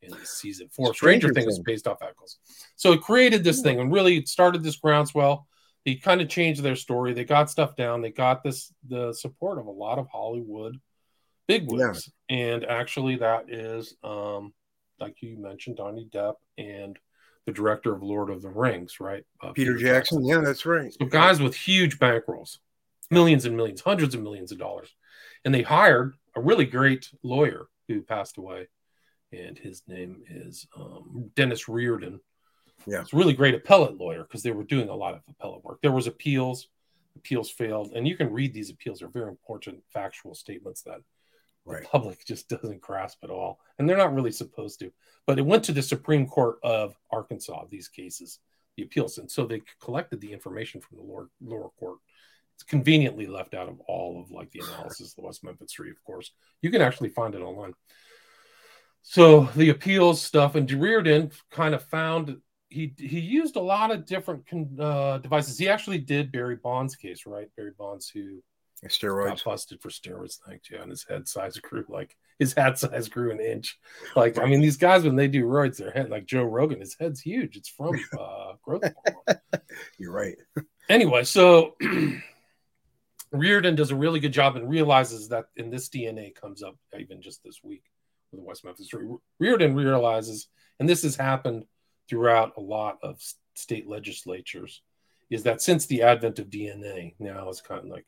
in 0.01 0.13
season 0.24 0.69
four. 0.69 0.93
Stranger 0.93 1.27
Stranger, 1.27 1.34
Things 1.34 1.53
is 1.53 1.60
based 1.60 1.88
off 1.88 2.01
Echols. 2.01 2.38
So 2.75 2.93
it 2.93 3.01
created 3.01 3.43
this 3.43 3.62
thing 3.62 3.79
and 3.79 3.91
really 3.91 4.25
started 4.25 4.63
this 4.63 4.77
groundswell. 4.77 5.48
They 5.86 5.96
kind 5.96 6.22
of 6.22 6.29
changed 6.29 6.63
their 6.63 6.75
story. 6.75 7.13
They 7.13 7.25
got 7.25 7.50
stuff 7.50 7.75
down. 7.75 8.01
They 8.01 8.12
got 8.12 8.43
this 8.43 8.74
the 8.88 9.13
support 9.13 9.57
of 9.57 9.65
a 9.65 9.72
lot 9.72 10.00
of 10.00 10.07
Hollywood 10.07 10.79
bigwigs, 11.48 12.10
and 12.29 12.63
actually, 12.65 13.17
that 13.17 13.50
is 13.50 13.96
um, 14.03 14.53
like 15.00 15.22
you 15.22 15.38
mentioned, 15.38 15.77
Johnny 15.77 16.08
Depp 16.12 16.36
and 16.58 16.98
the 17.46 17.51
director 17.54 17.94
of 17.94 18.04
Lord 18.04 18.30
of 18.30 18.42
the 18.42 18.50
Rings, 18.50 19.00
right? 19.00 19.24
Uh, 19.42 19.54
Peter 19.54 19.77
Jackson. 19.77 20.25
Yeah, 20.25 20.42
that's 20.42 20.66
right. 20.66 20.94
so 20.94 21.06
guys 21.06 21.39
with 21.39 21.56
huge 21.56 21.98
bankrolls, 21.98 22.58
millions 23.10 23.46
and 23.46 23.56
millions, 23.56 23.82
hundreds 23.82 24.13
of 24.13 24.22
millions 24.22 24.51
of 24.51 24.58
dollars. 24.58 24.94
And 25.46 25.56
they 25.56 25.62
hired 25.62 26.13
a 26.36 26.42
really 26.42 26.66
great 26.66 27.10
lawyer 27.24 27.68
who 27.88 28.01
passed 28.01 28.38
away. 28.38 28.68
And 29.32 29.58
his 29.58 29.82
name 29.88 30.24
is 30.30 30.68
um, 30.75 31.32
Dennis 31.36 31.68
Riordan. 31.68 32.20
Yeah. 32.86 33.01
It's 33.01 33.13
a 33.13 33.18
really 33.18 33.34
great 33.34 33.56
appellate 33.56 33.98
lawyer 33.98 34.24
because 34.24 34.44
they 34.44 34.51
were 34.51 34.63
doing 34.63 34.89
a 34.89 34.96
lot 34.96 35.13
of 35.13 35.22
appellate 35.30 35.63
work. 35.63 35.80
There 35.82 35.92
was 35.92 36.08
appeals, 36.08 36.68
appeals 37.16 37.50
failed. 37.50 37.94
And 37.96 38.08
you 38.08 38.18
can 38.18 38.32
read 38.32 38.54
these 38.54 38.70
appeals. 38.70 39.00
They're 39.00 39.10
very 39.10 39.30
important 39.30 39.84
factual 39.94 40.36
statements 40.36 40.82
that 40.84 41.00
Right. 41.68 41.84
the 41.84 41.88
public 41.90 42.26
just 42.26 42.50
doesn't 42.50 42.82
grasp 42.82 43.20
at 43.24 43.30
all. 43.30 43.60
And 43.78 43.88
they're 43.88 43.98
not 43.98 44.14
really 44.14 44.32
supposed 44.32 44.80
to. 44.80 44.92
But 45.26 45.40
it 45.40 45.46
went 45.46 45.64
to 45.66 45.72
the 45.72 45.82
Supreme 45.82 46.28
Court 46.28 46.58
of 46.64 46.96
Arkansas, 47.12 47.66
these 47.70 47.88
cases, 47.88 48.40
the 48.76 48.84
appeals. 48.84 49.18
And 49.18 49.30
so 49.30 49.46
they 49.46 49.62
collected 49.82 50.22
the 50.22 50.32
information 50.32 50.82
from 50.82 50.98
the 50.98 51.04
lower, 51.04 51.30
lower 51.42 51.70
court. 51.80 51.98
It's 52.56 52.64
conveniently 52.64 53.28
left 53.28 53.54
out 53.54 53.70
of 53.70 53.80
all 53.82 54.20
of 54.20 54.32
like 54.32 54.50
the 54.52 54.62
analysis 54.62 55.12
of 55.12 55.16
the 55.18 55.22
West 55.22 55.44
Memphis 55.44 55.72
Three, 55.72 55.92
of 55.92 56.04
course. 56.04 56.32
You 56.62 56.72
can 56.72 56.82
actually 56.82 57.10
find 57.10 57.36
it 57.36 57.42
online. 57.42 57.74
So 59.04 59.44
the 59.56 59.70
appeals 59.70 60.22
stuff 60.22 60.56
and 60.56 60.70
Riordan 60.70 61.32
kind 61.52 61.76
of 61.76 61.84
found 61.84 62.38
he 62.70 62.94
he 62.98 63.20
used 63.20 63.56
a 63.56 63.62
lot 63.62 63.92
of 63.92 64.06
different 64.06 64.48
con- 64.48 64.78
uh, 64.80 65.20
devices. 65.20 65.58
He 65.58 65.70
actually 65.70 66.00
did 66.00 66.32
Barry 66.32 66.56
Bonds' 66.56 66.96
case, 66.96 67.26
right? 67.26 67.48
Barry 67.56 67.72
Bonds, 67.78 68.10
who 68.10 68.44
got 68.81 68.91
Steroids. 68.91 69.43
busted 69.43 69.81
for 69.81 69.89
steroids, 69.89 70.38
thank 70.48 70.69
you. 70.69 70.79
And 70.79 70.89
his 70.91 71.05
head 71.07 71.27
size 71.27 71.57
grew 71.57 71.86
like 71.89 72.15
his 72.39 72.53
hat 72.53 72.77
size 72.79 73.10
grew 73.10 73.31
an 73.31 73.39
inch. 73.39 73.77
Like, 74.15 74.38
I 74.38 74.46
mean, 74.46 74.62
these 74.62 74.77
guys 74.77 75.03
when 75.03 75.15
they 75.15 75.27
do 75.27 75.46
roids, 75.46 75.77
their 75.77 75.91
head 75.91 76.10
like 76.10 76.25
Joe 76.25 76.43
Rogan, 76.43 76.79
his 76.79 76.96
head's 77.00 77.22
huge. 77.22 77.57
It's 77.57 77.69
from 77.69 77.96
uh 78.19 78.53
growth. 78.63 78.84
You're 79.98 80.12
right. 80.12 80.36
anyway, 80.89 81.24
so 81.24 81.75
Riordan 83.31 83.75
does 83.75 83.91
a 83.91 83.96
really 83.96 84.19
good 84.19 84.31
job 84.34 84.55
and 84.55 84.69
realizes 84.69 85.29
that 85.29 85.46
in 85.55 85.69
this 85.69 85.89
DNA 85.89 86.34
comes 86.34 86.63
up 86.63 86.77
even 86.98 87.22
just 87.22 87.43
this 87.43 87.62
week 87.63 87.84
with 88.31 88.41
the 88.41 88.46
West 88.46 88.63
Memphis 88.63 88.88
Three. 88.89 89.07
Riordan 89.39 89.75
realizes, 89.75 90.48
and 90.79 90.88
this 90.88 91.03
has 91.03 91.15
happened 91.15 91.65
throughout 92.10 92.53
a 92.57 92.62
lot 92.62 93.00
of 93.03 93.19
state 93.55 93.88
legislatures, 93.88 94.81
is 95.29 95.43
that 95.43 95.62
since 95.62 95.86
the 95.88 96.03
advent 96.03 96.39
of 96.39 96.48
DNA, 96.50 97.15
now 97.19 97.50
it's 97.50 97.62
kind 97.62 97.81
of 97.81 97.88
like 97.88 98.05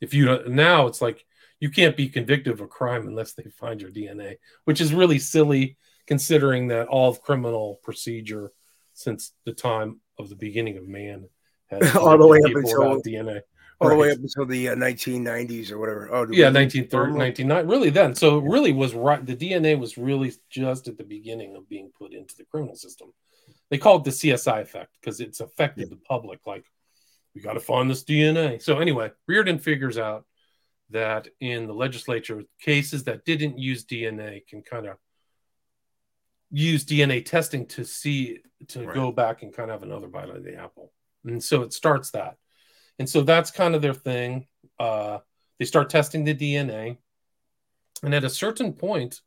if 0.00 0.14
you 0.14 0.42
now 0.48 0.86
it's 0.86 1.00
like 1.00 1.24
you 1.60 1.70
can't 1.70 1.96
be 1.96 2.08
convicted 2.08 2.52
of 2.52 2.60
a 2.60 2.66
crime 2.66 3.06
unless 3.08 3.32
they 3.32 3.44
find 3.44 3.80
your 3.80 3.90
DNA, 3.90 4.36
which 4.64 4.80
is 4.80 4.92
really 4.92 5.18
silly 5.18 5.76
considering 6.06 6.68
that 6.68 6.88
all 6.88 7.10
of 7.10 7.22
criminal 7.22 7.80
procedure 7.82 8.52
since 8.92 9.32
the 9.44 9.52
time 9.52 10.00
of 10.18 10.28
the 10.28 10.36
beginning 10.36 10.76
of 10.76 10.86
man 10.86 11.28
has 11.70 11.96
All 11.96 12.16
the 12.18 12.26
way 12.26 12.38
up 12.44 12.54
until- 12.54 13.00
DNA. 13.02 13.40
All 13.78 13.90
the 13.90 13.94
way 13.96 14.10
up 14.10 14.18
until 14.18 14.46
the 14.46 14.70
uh, 14.70 14.74
1990s 14.74 15.70
or 15.70 15.78
whatever. 15.78 16.08
Oh, 16.10 16.22
Yeah, 16.30 16.48
we- 16.48 16.54
1930, 16.64 17.12
1990, 17.12 17.68
really 17.70 17.90
then. 17.90 18.14
So 18.14 18.38
it 18.38 18.44
really 18.44 18.72
was 18.72 18.94
right. 18.94 19.24
The 19.24 19.36
DNA 19.36 19.78
was 19.78 19.98
really 19.98 20.32
just 20.48 20.88
at 20.88 20.96
the 20.96 21.04
beginning 21.04 21.54
of 21.56 21.68
being 21.68 21.90
put 21.98 22.14
into 22.14 22.34
the 22.36 22.44
criminal 22.44 22.74
system. 22.74 23.12
They 23.68 23.76
call 23.76 23.96
it 23.98 24.04
the 24.04 24.12
CSI 24.12 24.62
effect 24.62 24.92
because 24.98 25.20
it's 25.20 25.40
affected 25.40 25.90
the 25.90 25.96
public. 25.96 26.40
Like, 26.46 26.64
we 27.36 27.42
got 27.42 27.52
to 27.52 27.60
find 27.60 27.90
this 27.90 28.02
DNA. 28.02 28.62
So 28.62 28.78
anyway, 28.78 29.12
Riordan 29.28 29.58
figures 29.58 29.98
out 29.98 30.24
that 30.88 31.28
in 31.40 31.66
the 31.66 31.74
legislature, 31.74 32.42
cases 32.58 33.04
that 33.04 33.26
didn't 33.26 33.58
use 33.58 33.84
DNA 33.84 34.40
can 34.48 34.62
kind 34.62 34.86
of 34.86 34.96
use 36.50 36.86
DNA 36.86 37.22
testing 37.22 37.66
to 37.66 37.84
see 37.84 38.38
to 38.68 38.86
Right. 38.86 38.94
go 38.94 39.12
back 39.12 39.42
and 39.42 39.52
kind 39.54 39.70
of 39.70 39.80
have 39.80 39.88
another 39.88 40.08
bite 40.08 40.30
of 40.30 40.42
the 40.44 40.54
apple. 40.54 40.94
And 41.26 41.44
so 41.44 41.60
it 41.60 41.74
starts 41.74 42.12
that. 42.12 42.38
And 42.98 43.06
so 43.06 43.20
that's 43.20 43.50
kind 43.50 43.74
of 43.74 43.82
their 43.82 43.92
thing. 43.92 44.46
Uh, 44.78 45.18
they 45.58 45.66
start 45.66 45.90
testing 45.90 46.24
the 46.24 46.34
DNA. 46.34 46.96
And 48.02 48.14
at 48.14 48.24
a 48.24 48.30
certain 48.30 48.72
point, 48.72 49.20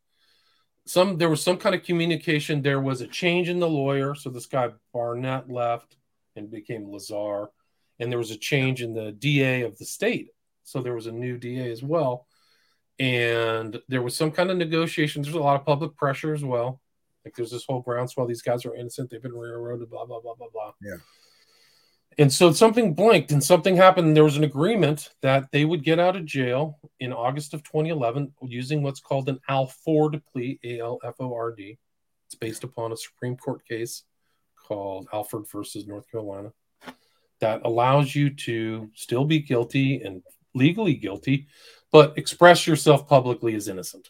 some 0.87 1.19
there 1.19 1.29
was 1.29 1.43
some 1.43 1.57
kind 1.57 1.75
of 1.75 1.83
communication. 1.83 2.63
There 2.63 2.81
was 2.81 3.01
a 3.01 3.07
change 3.07 3.49
in 3.49 3.59
the 3.59 3.69
lawyer. 3.69 4.15
So 4.15 4.31
this 4.31 4.47
guy 4.47 4.69
Burnett 4.93 5.47
left 5.51 5.95
and 6.35 6.49
became 6.49 6.91
Laser. 6.91 7.49
And 7.99 8.11
there 8.11 8.19
was 8.19 8.31
a 8.31 8.37
change 8.37 8.81
in 8.81 8.93
the 8.93 9.11
DA 9.11 9.61
of 9.63 9.77
the 9.77 9.85
state. 9.85 10.29
So 10.63 10.81
there 10.81 10.95
was 10.95 11.07
a 11.07 11.11
new 11.11 11.37
DA 11.37 11.71
as 11.71 11.83
well. 11.83 12.27
And 12.99 13.81
there 13.87 14.01
was 14.01 14.15
some 14.15 14.31
kind 14.31 14.51
of 14.51 14.57
negotiations. 14.57 15.25
There's 15.25 15.35
a 15.35 15.39
lot 15.39 15.59
of 15.59 15.65
public 15.65 15.95
pressure 15.95 16.33
as 16.33 16.43
well. 16.43 16.81
Like 17.23 17.35
there's 17.35 17.51
this 17.51 17.65
whole 17.65 17.81
groundswell. 17.81 18.27
These 18.27 18.41
guys 18.41 18.65
are 18.65 18.75
innocent. 18.75 19.09
They've 19.09 19.21
been 19.21 19.37
railroaded, 19.37 19.89
blah, 19.89 20.05
blah, 20.05 20.19
blah, 20.21 20.35
blah, 20.35 20.47
blah. 20.51 20.71
Yeah. 20.81 20.97
And 22.17 22.31
so 22.31 22.51
something 22.51 22.93
blinked 22.93 23.31
and 23.31 23.43
something 23.43 23.77
happened. 23.77 24.15
There 24.15 24.23
was 24.23 24.35
an 24.35 24.43
agreement 24.43 25.11
that 25.21 25.51
they 25.51 25.63
would 25.63 25.83
get 25.83 25.99
out 25.99 26.17
of 26.17 26.25
jail 26.25 26.79
in 26.99 27.13
August 27.13 27.53
of 27.53 27.63
2011 27.63 28.33
using 28.41 28.83
what's 28.83 28.99
called 28.99 29.29
an 29.29 29.39
Alford 29.47 30.21
plea, 30.31 30.59
A 30.63 30.79
L 30.79 30.99
F 31.03 31.15
O 31.19 31.33
R 31.33 31.53
D. 31.53 31.77
It's 32.27 32.35
based 32.35 32.63
upon 32.63 32.91
a 32.91 32.97
Supreme 32.97 33.37
Court 33.37 33.65
case 33.65 34.03
called 34.67 35.07
Alford 35.13 35.45
versus 35.49 35.87
North 35.87 36.11
Carolina 36.11 36.51
that 37.39 37.61
allows 37.63 38.13
you 38.13 38.29
to 38.31 38.89
still 38.93 39.25
be 39.25 39.39
guilty 39.39 40.01
and 40.01 40.21
legally 40.53 40.95
guilty, 40.95 41.47
but 41.91 42.17
express 42.17 42.67
yourself 42.67 43.07
publicly 43.07 43.55
as 43.55 43.67
innocent. 43.67 44.09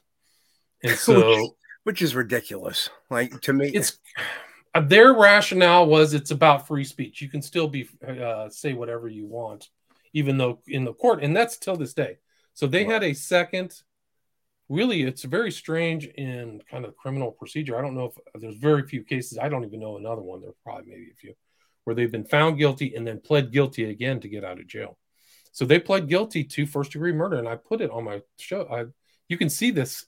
And 0.84 0.98
so 0.98 1.56
which 1.84 2.02
is 2.02 2.16
ridiculous. 2.16 2.90
Like 3.10 3.40
to 3.42 3.54
me, 3.54 3.70
it's 3.70 3.98
uh, 4.76 4.82
their 4.82 5.14
rationale 5.14 5.88
was 5.88 6.14
it's 6.14 6.32
about 6.32 6.68
free 6.68 6.84
speech. 6.84 7.22
You 7.22 7.30
can 7.30 7.42
still 7.42 7.68
be 7.68 7.88
uh, 8.08 8.50
say 8.50 8.74
whatever 8.74 9.08
you 9.08 9.26
want, 9.26 9.70
even 10.14 10.38
though 10.38 10.62
in 10.68 10.86
the 10.86 10.94
court, 10.94 11.24
and 11.24 11.36
that's 11.36 11.58
till 11.58 11.76
this 11.76 11.94
day. 11.94 12.18
So 12.54 12.68
they 12.68 12.84
had 12.84 13.04
a 13.04 13.14
second. 13.14 13.74
Really, 14.68 15.02
it's 15.02 15.24
very 15.24 15.52
strange 15.52 16.06
in 16.06 16.62
kind 16.70 16.86
of 16.86 16.96
criminal 16.96 17.32
procedure. 17.32 17.76
I 17.76 17.82
don't 17.82 17.96
know 17.96 18.14
if 18.36 18.42
there's 18.42 18.58
very 18.58 18.84
few 18.88 19.04
cases. 19.04 19.40
I 19.40 19.50
don't 19.50 19.66
even 19.66 19.80
know 19.80 19.98
another 19.98 20.22
one. 20.22 20.42
There's 20.42 20.54
probably 20.64 20.92
maybe 20.92 21.10
a 21.12 21.16
few 21.16 21.34
where 21.84 21.96
they've 21.96 22.12
been 22.12 22.26
found 22.26 22.58
guilty 22.58 22.96
and 22.96 23.06
then 23.06 23.20
pled 23.20 23.52
guilty 23.52 23.90
again 23.90 24.20
to 24.20 24.30
get 24.30 24.44
out 24.44 24.60
of 24.60 24.68
jail. 24.68 24.98
So 25.52 25.66
they 25.66 25.80
pled 25.80 26.08
guilty 26.08 26.44
to 26.44 26.66
first 26.66 26.92
degree 26.92 27.12
murder, 27.12 27.38
and 27.38 27.48
I 27.48 27.56
put 27.56 27.82
it 27.82 27.92
on 27.92 28.04
my 28.04 28.22
show. 28.38 28.68
I 28.72 28.86
you 29.28 29.38
can 29.38 29.50
see 29.50 29.72
this 29.72 30.06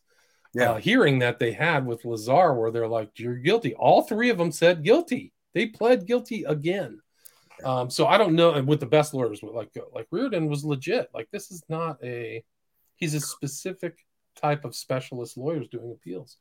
yeah, 0.53 0.71
uh, 0.71 0.77
hearing 0.77 1.19
that 1.19 1.39
they 1.39 1.53
had 1.53 1.85
with 1.85 2.03
Laser, 2.03 2.53
where 2.53 2.71
they're 2.71 2.87
like, 2.87 3.17
"You're 3.17 3.35
guilty." 3.35 3.73
All 3.73 4.03
three 4.03 4.29
of 4.29 4.37
them 4.37 4.51
said 4.51 4.83
guilty. 4.83 5.33
They 5.53 5.67
pled 5.67 6.05
guilty 6.05 6.43
again. 6.43 7.01
Um, 7.63 7.89
so 7.89 8.07
I 8.07 8.17
don't 8.17 8.35
know. 8.35 8.53
And 8.53 8.67
with 8.67 8.79
the 8.79 8.85
best 8.85 9.13
lawyers, 9.13 9.41
like 9.43 9.71
like 9.93 10.07
Riordan 10.11 10.47
was 10.47 10.65
legit. 10.65 11.09
Like 11.13 11.29
this 11.31 11.51
is 11.51 11.63
not 11.69 11.97
a. 12.03 12.43
He's 12.97 13.13
a 13.13 13.19
specific 13.19 13.97
type 14.35 14.65
of 14.65 14.75
specialist 14.75 15.37
lawyers 15.37 15.67
doing 15.69 15.91
appeals. 15.91 16.37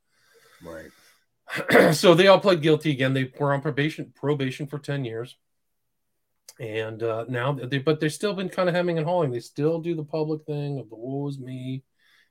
right. 0.63 0.91
so 1.93 2.15
they 2.15 2.27
all 2.27 2.41
pled 2.41 2.63
guilty 2.63 2.91
again. 2.91 3.15
They 3.15 3.33
were 3.39 3.53
on 3.53 3.61
probation 3.61 4.13
probation 4.15 4.67
for 4.67 4.79
ten 4.79 5.05
years, 5.05 5.37
and 6.59 7.03
uh, 7.03 7.25
now 7.29 7.53
they 7.53 7.79
but 7.79 8.01
they've 8.01 8.13
still 8.13 8.35
been 8.35 8.49
kind 8.49 8.69
of 8.69 8.75
hemming 8.75 8.99
and 8.99 9.07
hawing. 9.07 9.31
They 9.31 9.41
still 9.41 9.81
do 9.81 9.95
the 9.95 10.05
public 10.05 10.45
thing 10.45 10.79
of 10.79 10.89
the 10.89 10.97
woe 10.97 11.29
is 11.29 11.39
me, 11.39 11.83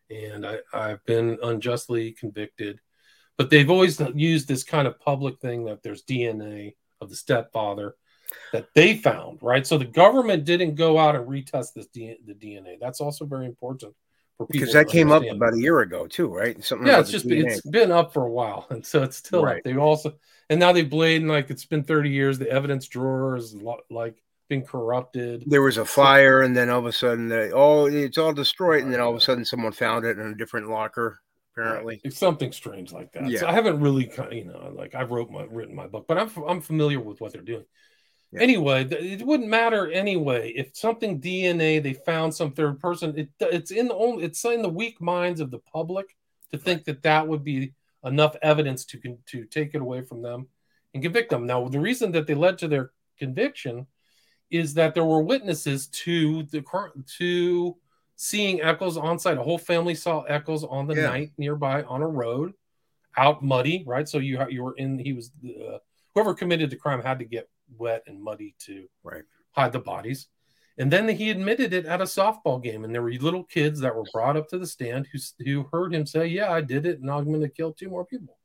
and 0.10 0.46
I, 0.46 0.60
I've 0.74 1.04
been 1.06 1.38
unjustly 1.44 2.12
convicted. 2.14 2.80
But 3.38 3.50
they've 3.50 3.70
always 3.70 4.02
used 4.16 4.48
this 4.48 4.64
kind 4.64 4.88
of 4.88 5.00
public 5.00 5.40
thing 5.40 5.66
that 5.66 5.82
there's 5.82 6.04
DNA 6.04 6.76
of 7.00 7.10
the 7.10 7.16
stepfather 7.16 7.96
that 8.52 8.68
they 8.76 8.98
found, 8.98 9.40
right? 9.42 9.66
So 9.66 9.78
the 9.78 9.86
government 9.86 10.44
didn't 10.44 10.76
go 10.76 10.98
out 10.98 11.16
and 11.16 11.26
retest 11.26 11.74
this 11.74 11.88
D- 11.88 12.18
the 12.26 12.34
DNA. 12.34 12.78
That's 12.80 13.02
also 13.02 13.26
very 13.26 13.46
important 13.46 13.96
Because 14.50 14.74
that 14.74 14.88
came 14.88 15.12
up 15.12 15.24
about 15.24 15.54
a 15.54 15.60
year 15.60 15.82
ago 15.82 16.08
too, 16.08 16.28
right? 16.28 16.64
Something. 16.64 16.88
Yeah, 16.88 17.00
it's 17.00 17.12
just 17.12 17.28
DNA. 17.28 17.52
it's 17.52 17.62
been 17.62 17.92
up 17.92 18.14
for 18.14 18.26
a 18.26 18.32
while, 18.32 18.68
and 18.72 18.86
so 18.86 19.04
it's 19.04 19.18
still 19.18 19.44
Right. 19.44 19.58
up. 19.58 19.64
They 19.64 19.76
also 19.76 20.14
and 20.50 20.60
now 20.60 20.72
they've 20.72 20.92
and 20.92 21.28
like 21.28 21.50
it's 21.50 21.66
been 21.66 21.84
thirty 21.84 22.10
years. 22.10 22.40
The 22.40 22.50
evidence 22.50 22.88
drawer 22.88 23.36
is 23.36 23.56
like 23.90 24.22
been 24.50 24.64
corrupted. 24.64 25.44
there 25.48 25.62
was 25.62 25.78
a 25.78 25.86
fire, 25.86 26.42
and 26.42 26.56
then 26.56 26.70
all 26.70 26.80
of 26.80 26.86
a 26.86 26.92
sudden, 26.92 27.30
they, 27.30 27.52
oh, 27.52 27.86
it's 27.86 28.18
all 28.18 28.34
destroyed, 28.34 28.84
and 28.84 28.92
then 28.92 29.00
all 29.00 29.12
of 29.12 29.16
a 29.16 29.22
sudden, 29.22 29.46
someone 29.46 29.72
found 29.72 30.06
it 30.06 30.18
in 30.18 30.26
a 30.28 30.36
different 30.36 30.70
locker. 30.70 31.20
apparently. 31.56 32.02
It's 32.04 32.18
something 32.18 32.52
strange 32.52 32.92
like 32.92 33.12
that. 33.14 33.30
Yeah. 33.30 33.42
So 33.42 33.48
I 33.48 33.52
haven't 33.54 33.80
really, 33.80 34.06
kind 34.06 34.34
you 34.34 34.46
know, 34.46 34.72
like 34.76 34.96
I've 34.96 35.12
wrote 35.12 35.30
my 35.30 35.44
written 35.44 35.76
my 35.76 35.88
book, 35.88 36.06
but 36.08 36.18
I'm 36.18 36.32
I'm 36.48 36.62
familiar 36.62 37.00
with 37.00 37.22
what 37.22 37.34
they're 37.34 37.42
doing. 37.42 37.66
Yeah. 38.32 38.42
Anyway, 38.42 38.86
it 38.86 39.26
wouldn't 39.26 39.50
matter 39.50 39.92
anyway 39.92 40.52
if 40.52 40.76
something 40.78 41.20
DNA 41.20 41.82
they 41.82 41.94
found 41.94 42.34
some 42.34 42.52
third 42.52 42.80
person. 42.80 43.18
It 43.18 43.30
it's 43.40 43.72
in 43.72 43.88
the 43.88 43.96
only 43.96 44.24
it's 44.24 44.44
in 44.46 44.62
the 44.62 44.70
weak 44.70 45.02
minds 45.02 45.40
of 45.42 45.50
the 45.50 45.60
public 45.60 46.16
to 46.52 46.58
think 46.58 46.84
that 46.86 47.02
that 47.04 47.28
would 47.28 47.44
be 47.44 47.74
enough 48.06 48.36
evidence 48.42 48.86
to 48.86 49.18
to 49.26 49.46
take 49.46 49.74
it 49.74 49.82
away 49.82 50.02
from 50.04 50.22
them 50.22 50.48
and 50.94 51.02
convict 51.04 51.30
them. 51.32 51.46
Now, 51.48 51.68
the 51.68 51.80
reason 51.80 52.12
that 52.12 52.28
they 52.28 52.36
led 52.36 52.58
to 52.60 52.68
their 52.68 52.92
conviction 53.18 53.88
is 54.52 54.74
that 54.76 54.94
there 54.94 55.06
were 55.06 55.22
witnesses 55.22 55.88
to 55.88 56.44
the 56.44 56.64
to 57.18 57.78
seeing 58.16 58.62
Echols 58.62 58.98
on 58.98 59.18
site. 59.18 59.38
A 59.38 59.44
whole 59.44 59.58
family 59.58 59.96
saw 59.96 60.22
Echols 60.24 60.64
on 60.64 60.88
the 60.88 60.96
Yeah. 60.96 61.08
night 61.10 61.32
nearby 61.38 61.84
on 61.84 62.02
a 62.02 62.08
road, 62.08 62.54
out 63.18 63.44
muddy, 63.44 63.84
right? 63.88 64.08
So 64.08 64.20
you 64.20 64.40
you 64.50 64.64
were 64.64 64.76
in. 64.76 65.00
He 65.00 65.14
was 65.14 65.32
uh, 65.44 65.80
whoever 66.14 66.34
committed 66.36 66.70
the 66.70 66.76
crime 66.76 67.02
had 67.02 67.20
to 67.20 67.26
get 67.26 67.50
wet 67.78 68.04
and 68.08 68.22
muddy 68.22 68.56
to 68.60 68.88
Right. 69.04 69.24
hide 69.52 69.74
the 69.74 69.80
bodies. 69.80 70.28
And 70.78 70.92
then 70.92 71.10
he 71.10 71.30
admitted 71.30 71.74
it 71.74 71.86
at 71.86 72.00
a 72.00 72.06
softball 72.06 72.64
game, 72.64 72.86
and 72.86 72.96
there 72.96 73.02
were 73.02 73.12
little 73.12 73.44
kids 73.44 73.82
that 73.82 73.94
were 73.96 74.06
brought 74.14 74.38
up 74.38 74.48
to 74.50 74.58
the 74.58 74.66
stand 74.66 75.08
who 75.12 75.20
who 75.44 75.68
heard 75.74 75.94
him 75.94 76.06
say, 76.06 76.28
"Yeah, 76.28 76.52
I 76.52 76.62
did 76.62 76.86
it, 76.86 77.00
and 77.02 77.12
I'm 77.12 77.26
going 77.26 77.42
to 77.42 77.50
kill 77.50 77.74
two 77.74 77.90
more 77.90 78.06
people." 78.06 78.38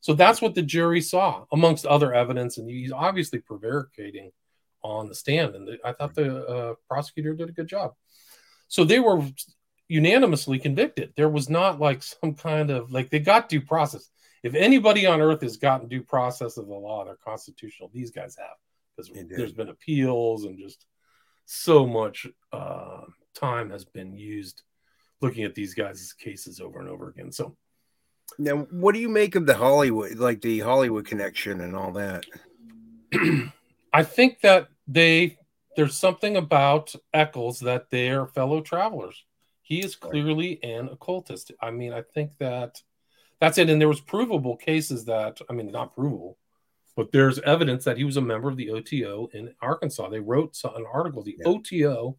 So 0.00 0.14
that's 0.14 0.40
what 0.40 0.54
the 0.54 0.62
jury 0.62 1.00
saw, 1.02 1.44
amongst 1.52 1.84
other 1.86 2.14
evidence, 2.14 2.56
and 2.58 2.68
he's 2.68 2.92
obviously 2.92 3.40
prevaricating 3.40 4.32
on 4.82 5.08
the 5.08 5.14
stand. 5.14 5.54
And 5.54 5.68
the, 5.68 5.78
I 5.84 5.92
thought 5.92 6.14
the 6.14 6.46
uh, 6.46 6.74
prosecutor 6.88 7.34
did 7.34 7.50
a 7.50 7.52
good 7.52 7.68
job. 7.68 7.94
So 8.68 8.84
they 8.84 8.98
were 8.98 9.22
unanimously 9.88 10.58
convicted. 10.58 11.12
There 11.14 11.28
was 11.28 11.50
not 11.50 11.78
like 11.78 12.02
some 12.02 12.34
kind 12.34 12.70
of 12.70 12.90
like 12.90 13.10
they 13.10 13.20
got 13.20 13.50
due 13.50 13.60
process. 13.60 14.08
If 14.42 14.54
anybody 14.54 15.06
on 15.06 15.20
earth 15.20 15.42
has 15.42 15.58
gotten 15.58 15.88
due 15.88 16.02
process 16.02 16.56
of 16.56 16.66
the 16.66 16.74
law, 16.74 17.04
they're 17.04 17.16
constitutional. 17.16 17.90
These 17.92 18.10
guys 18.10 18.34
have 18.36 18.56
because 18.96 19.12
there's 19.28 19.52
been 19.52 19.68
appeals 19.68 20.44
and 20.44 20.58
just 20.58 20.86
so 21.44 21.86
much 21.86 22.26
uh, 22.52 23.00
time 23.34 23.70
has 23.70 23.84
been 23.84 24.14
used 24.14 24.62
looking 25.20 25.44
at 25.44 25.54
these 25.54 25.74
guys' 25.74 26.12
cases 26.12 26.60
over 26.60 26.80
and 26.80 26.88
over 26.88 27.08
again. 27.08 27.32
So 27.32 27.56
Now, 28.38 28.66
what 28.70 28.92
do 28.94 29.00
you 29.00 29.08
make 29.08 29.34
of 29.34 29.46
the 29.46 29.54
Hollywood, 29.54 30.16
like 30.16 30.40
the 30.40 30.60
Hollywood 30.60 31.06
connection 31.06 31.60
and 31.60 31.76
all 31.76 31.92
that? 31.92 32.24
I 33.92 34.02
think 34.02 34.40
that 34.40 34.68
they 34.86 35.38
there's 35.76 35.96
something 35.96 36.36
about 36.36 36.94
Echols 37.14 37.60
that 37.60 37.90
they're 37.90 38.26
fellow 38.26 38.60
travelers. 38.60 39.24
He 39.62 39.78
is 39.80 39.96
clearly 39.96 40.62
an 40.62 40.88
occultist. 40.88 41.52
I 41.60 41.70
mean, 41.70 41.92
I 41.92 42.02
think 42.02 42.36
that 42.38 42.82
that's 43.40 43.58
it. 43.58 43.70
And 43.70 43.80
there 43.80 43.88
was 43.88 44.00
provable 44.00 44.56
cases 44.56 45.06
that 45.06 45.40
I 45.48 45.52
mean, 45.52 45.70
not 45.70 45.94
provable, 45.94 46.36
but 46.96 47.10
there's 47.12 47.38
evidence 47.40 47.84
that 47.84 47.96
he 47.96 48.04
was 48.04 48.16
a 48.16 48.20
member 48.20 48.48
of 48.48 48.56
the 48.56 48.70
OTO 48.70 49.28
in 49.32 49.54
Arkansas. 49.60 50.08
They 50.08 50.20
wrote 50.20 50.56
an 50.64 50.84
article, 50.92 51.22
the 51.22 51.36
Yeah. 51.38 51.48
OTO 51.48 52.16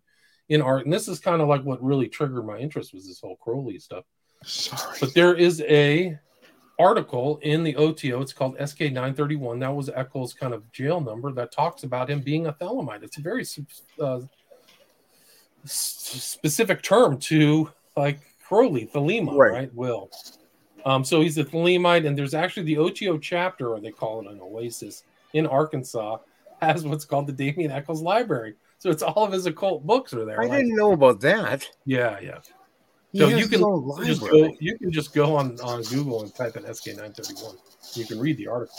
in 0.49 0.61
art, 0.61 0.83
and 0.85 0.93
this 0.93 1.07
is 1.07 1.19
kind 1.19 1.41
of 1.41 1.47
like 1.47 1.63
what 1.63 1.81
really 1.83 2.07
triggered 2.07 2.45
my 2.45 2.57
interest 2.57 2.93
was 2.93 3.07
this 3.07 3.21
whole 3.21 3.37
Crowley 3.37 3.79
stuff. 3.79 4.03
Sorry. 4.43 4.97
But 4.99 5.13
there 5.13 5.35
is 5.35 5.61
a 5.61 6.17
article 6.79 7.37
in 7.43 7.63
the 7.63 7.75
OTO. 7.75 8.21
It's 8.21 8.33
called 8.33 8.57
SK 8.57 8.81
931. 8.91 9.59
That 9.59 9.73
was 9.73 9.89
Echols' 9.89 10.33
kind 10.33 10.53
of 10.53 10.69
jail 10.71 10.99
number 10.99 11.31
that 11.31 11.51
talks 11.51 11.83
about 11.83 12.09
him 12.09 12.19
being 12.19 12.47
a 12.47 12.53
Thelemite. 12.53 13.03
It's 13.03 13.17
a 13.17 13.21
very 13.21 13.45
uh, 13.99 14.21
specific 15.65 16.81
term 16.81 17.17
to 17.19 17.69
like 17.95 18.19
Crowley, 18.45 18.89
Thelema, 18.93 19.35
Right. 19.37 19.51
right? 19.53 19.73
Will. 19.73 20.09
Um, 20.85 21.03
so 21.03 21.21
he's 21.21 21.37
a 21.37 21.43
Thelemite, 21.43 22.05
and 22.05 22.17
there's 22.17 22.33
actually 22.33 22.63
the 22.63 22.77
OTO 22.77 23.17
chapter, 23.17 23.69
or 23.69 23.79
they 23.79 23.91
call 23.91 24.21
it 24.21 24.31
an 24.31 24.39
oasis 24.41 25.03
in 25.33 25.47
Arkansas, 25.47 26.17
has 26.61 26.85
what's 26.85 27.05
called 27.05 27.27
the 27.27 27.33
Damien 27.33 27.71
Echols 27.71 28.01
Library. 28.01 28.55
So 28.79 28.89
it's 28.89 29.01
all 29.01 29.23
of 29.23 29.31
his 29.31 29.45
occult 29.45 29.85
books 29.85 30.13
are 30.13 30.25
there. 30.25 30.41
I 30.41 30.45
like- 30.45 30.59
didn't 30.59 30.75
know 30.75 30.91
about 30.91 31.21
that. 31.21 31.67
yeah, 31.85 32.19
yeah. 32.19 32.39
He 33.13 33.19
So 33.19 33.27
you 33.27 33.47
can 33.47 33.61
just 34.05 34.21
go, 34.21 34.55
you 34.59 34.77
can 34.77 34.91
just 34.91 35.13
go 35.13 35.35
on, 35.35 35.59
on 35.61 35.83
Google 35.83 36.23
and 36.23 36.33
type 36.33 36.57
in 36.57 36.63
SK931. 36.63 37.55
You 37.95 38.05
can 38.05 38.19
read 38.19 38.37
the 38.37 38.47
article. 38.47 38.75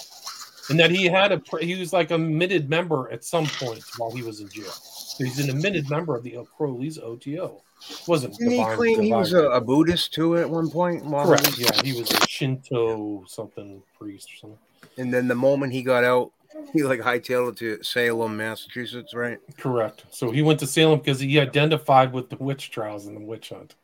And 0.71 0.81
that 0.81 0.91
he 0.91 1.05
had 1.07 1.31
a 1.31 1.41
he 1.61 1.79
was 1.79 1.93
like 1.93 2.11
a 2.11 2.17
admitted 2.17 2.69
member 2.69 3.11
at 3.13 3.23
some 3.23 3.47
point 3.47 3.83
while 3.97 4.11
he 4.11 4.23
was 4.23 4.41
in 4.41 4.49
jail. 4.49 4.73
So 5.15 5.25
he's 5.25 5.39
an 5.39 5.49
admitted 5.51 5.89
member 5.89 6.17
of 6.17 6.25
the 6.25 6.37
Crowley's 6.57 6.99
OTO. 6.99 7.61
Wasn't 8.09 8.37
Didn't 8.37 8.51
he 8.53 8.57
divine- 8.59 8.77
claim 8.77 9.01
he 9.01 9.13
was 9.13 9.33
a, 9.33 9.45
a 9.51 9.61
Buddhist 9.61 10.13
too 10.13 10.37
at 10.37 10.49
one 10.51 10.69
point? 10.71 11.03
correct? 11.05 11.47
was- 11.47 11.59
Yeah, 11.61 11.71
he 11.85 11.93
was 11.99 12.11
a 12.11 12.27
Shinto 12.27 13.25
something 13.29 13.83
priest 13.97 14.29
or 14.33 14.37
something. 14.37 14.59
And 14.99 15.13
then 15.15 15.29
the 15.29 15.35
moment 15.35 15.73
he 15.73 15.83
got 15.83 16.03
out, 16.05 16.33
he 16.73 16.83
like 16.83 17.01
hightailed 17.01 17.51
it 17.53 17.57
to 17.59 17.83
Salem, 17.83 18.37
Massachusetts, 18.37 19.15
right? 19.15 19.39
Correct. 19.59 20.05
So 20.11 20.31
he 20.31 20.43
went 20.43 20.59
to 20.61 20.67
Salem 20.67 20.99
because 20.99 21.21
he 21.21 21.39
identified 21.39 22.13
with 22.13 22.31
the 22.31 22.37
witch 22.37 22.71
trials 22.71 23.07
and 23.07 23.17
the 23.17 23.21
witch 23.25 23.51
hunt. 23.51 23.75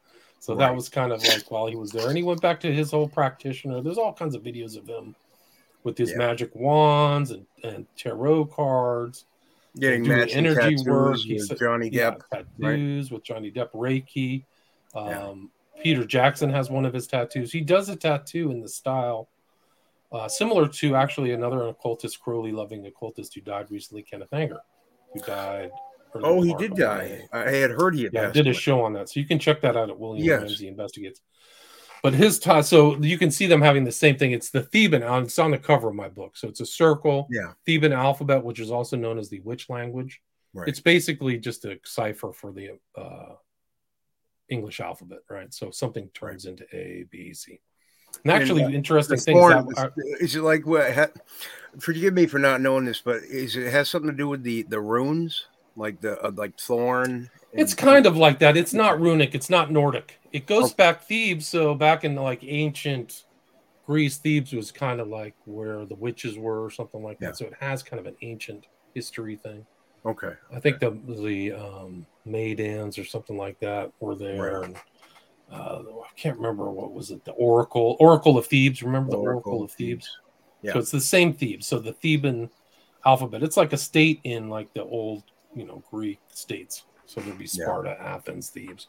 So 0.41 0.55
that 0.57 0.75
was 0.75 0.89
kind 0.89 1.13
of 1.13 1.23
like 1.27 1.51
while 1.51 1.67
he 1.67 1.77
was 1.77 1.91
there, 1.93 2.09
and 2.09 2.17
he 2.17 2.23
went 2.23 2.41
back 2.41 2.61
to 2.61 2.73
his 2.73 2.91
whole 2.93 3.09
practitioner. 3.09 3.83
There's 3.83 3.99
all 3.99 4.13
kinds 4.15 4.35
of 4.35 4.43
videos 4.43 4.77
of 4.79 4.89
him 4.89 5.15
with 5.85 5.99
his 5.99 6.13
Yeah. 6.13 6.19
magic 6.19 6.55
wands 6.57 7.31
and, 7.31 7.45
and 7.63 7.87
tarot 7.97 8.47
cards, 8.47 9.27
Getting 9.79 10.07
matching 10.07 10.47
energy 10.47 10.77
work. 10.89 11.13
with 11.13 11.23
He 11.23 11.39
said- 11.39 11.59
Johnny 11.59 11.89
yeah, 11.93 12.13
Depp. 12.33 12.45
tattoos 12.59 13.11
with 13.11 13.23
Johnny 13.23 13.51
Depp, 13.53 13.71
Reiki. 13.73 14.45
Yeah. 14.95 15.29
Um, 15.29 15.51
Peter 15.83 16.05
Jackson 16.05 16.51
has 16.51 16.69
one 16.71 16.85
of 16.85 16.93
his 16.93 17.07
tattoos. 17.07 17.53
He 17.53 17.61
does 17.61 17.89
a 17.89 17.97
tattoo 17.97 18.51
in 18.51 18.61
the 18.61 18.69
style 18.69 19.29
uh, 20.13 20.29
similar 20.29 20.67
to 20.67 20.97
actually 20.97 21.33
another 21.33 21.69
occultist, 21.69 22.21
Crowley 22.21 22.51
loving 22.53 22.85
occultist 22.87 23.33
who 23.35 23.41
died 23.41 23.71
recently, 23.71 24.03
Kenneth 24.03 24.33
Anger, 24.33 24.59
who 25.15 25.21
died. 25.21 25.71
Oh, 26.17 26.43
he 26.43 26.53
did 26.55 26.75
die. 26.75 27.29
I 27.33 27.51
had 27.53 27.71
heard 27.71 27.95
he 27.95 28.03
had 28.03 28.13
yeah, 28.13 28.29
I 28.29 28.31
did 28.33 28.47
a 28.47 28.51
away. 28.51 28.59
show 28.59 28.81
on 28.83 28.93
that, 28.95 29.09
so 29.09 29.21
you 29.21 29.27
can 29.27 29.39
check 29.39 29.61
that 29.61 29.77
out 29.77 29.89
at 29.89 29.97
William 29.99 30.27
Yes. 30.27 30.41
Ramsey 30.41 30.67
Investigates. 30.67 31.21
But 32.03 32.15
his 32.15 32.39
tie, 32.39 32.63
so 32.63 32.97
you 32.97 33.19
can 33.19 33.31
see 33.31 33.47
them 33.47 33.61
having 33.61 33.85
the 33.85 33.93
same 33.93 34.17
thing. 34.17 34.33
It's 34.33 34.51
the 34.51 34.63
Theban. 34.63 35.03
uh, 35.03 35.21
It's 35.21 35.39
on 35.39 35.51
the 35.51 35.59
cover 35.59 35.89
of 35.91 35.95
my 35.95 36.09
book, 36.09 36.37
so 36.37 36.49
it's 36.49 36.61
a 36.61 36.67
circle. 36.67 37.29
Yeah, 37.31 37.53
Theban 37.67 37.93
alphabet, 37.93 38.43
which 38.43 38.59
is 38.61 38.71
also 38.71 38.97
known 38.97 39.19
as 39.19 39.29
the 39.29 39.41
witch 39.41 39.69
language. 39.69 40.21
right. 40.55 40.69
It's 40.69 40.81
basically 40.81 41.39
just 41.39 41.65
a 41.67 41.79
cipher 41.85 42.33
for 42.33 42.53
the 42.53 42.79
uh, 42.97 43.35
English 44.49 44.81
alphabet, 44.81 45.19
right? 45.29 45.53
So 45.53 45.71
something 45.71 46.09
turns 46.15 46.47
into 46.47 46.65
A, 46.75 47.05
B, 47.11 47.35
C. 47.35 47.61
And 48.25 48.33
actually, 48.33 48.63
And, 48.65 48.75
uh, 48.75 48.77
interesting 48.77 49.19
things. 49.19 49.39
That 49.39 49.67
are, 49.79 49.93
is 50.21 50.35
it 50.35 50.43
like 50.43 50.67
what? 50.67 50.93
Ha, 50.93 51.07
forgive 51.79 52.13
me 52.15 52.27
for 52.27 52.39
not 52.39 52.61
knowing 52.61 52.85
this, 52.85 53.01
but 53.01 53.19
is 53.23 53.55
it 53.57 53.71
has 53.71 53.89
something 53.89 54.11
to 54.11 54.17
do 54.17 54.29
with 54.29 54.43
the 54.43 54.63
the 54.63 54.81
runes, 54.81 55.47
like 55.77 56.01
the 56.01 56.21
uh, 56.21 56.31
like 56.35 56.59
thorn? 56.59 57.31
It's 57.53 57.75
kind 57.75 58.07
of 58.07 58.17
like 58.17 58.39
that. 58.41 58.57
It's 58.57 58.73
not 58.75 59.01
runic. 59.01 59.35
It's 59.35 59.51
not 59.51 59.71
Nordic. 59.71 60.19
It 60.33 60.47
goes 60.47 60.67
Okay. 60.67 60.75
back 60.77 61.03
Thebes. 61.05 61.49
So 61.49 61.75
back 61.75 62.05
in 62.05 62.15
like 62.15 62.45
ancient 62.45 63.25
Greece, 63.87 64.19
Thebes 64.19 64.53
was 64.53 64.71
kind 64.71 65.01
of 65.01 65.09
like 65.09 65.35
where 65.47 65.85
the 65.85 65.97
witches 65.97 66.39
were, 66.39 66.65
or 66.65 66.71
something 66.71 67.03
like 67.03 67.19
that. 67.19 67.27
Yeah. 67.27 67.33
So 67.33 67.47
it 67.47 67.55
has 67.61 67.83
kind 67.83 67.99
of 67.99 68.07
an 68.07 68.17
ancient 68.23 68.67
history 68.95 69.37
thing. 69.37 69.67
okay. 70.07 70.33
I 70.55 70.61
think 70.61 70.79
the 70.81 70.91
the 71.23 71.53
um, 71.53 72.07
Maidens 72.25 72.99
or 72.99 73.05
something 73.05 73.37
like 73.37 73.59
that 73.61 73.91
were 74.01 74.15
there. 74.15 74.61
Right. 74.61 74.65
And, 74.67 74.77
uh, 75.53 75.83
I 76.05 76.13
can't 76.17 76.37
remember 76.37 76.71
what 76.71 76.93
was 76.93 77.11
it. 77.11 77.25
The 77.25 77.33
Oracle, 77.33 77.97
Oracle 77.99 78.39
of 78.39 78.47
Thebes. 78.47 78.83
Remember 78.85 79.11
the 79.11 79.17
Oracle, 79.17 79.65
of 79.65 79.73
Thebes? 79.73 80.09
Yeah. 80.63 80.75
So 80.75 80.79
it's 80.79 80.93
the 80.93 81.01
same 81.01 81.33
Thebes. 81.33 81.67
So 81.67 81.81
the 81.81 81.93
Theban 81.93 82.49
alphabet. 83.05 83.43
It's 83.43 83.57
like 83.57 83.73
a 83.73 83.77
state 83.77 84.21
in 84.23 84.49
like 84.49 84.73
the 84.75 84.85
old, 84.85 85.25
you 85.55 85.65
know, 85.67 85.83
Greek 85.91 86.21
states. 86.29 86.85
So 87.07 87.21
there'd 87.21 87.39
be 87.39 87.45
Yeah. 87.45 87.65
Sparta, 87.65 88.01
Athens, 88.01 88.51
Thebes. 88.51 88.87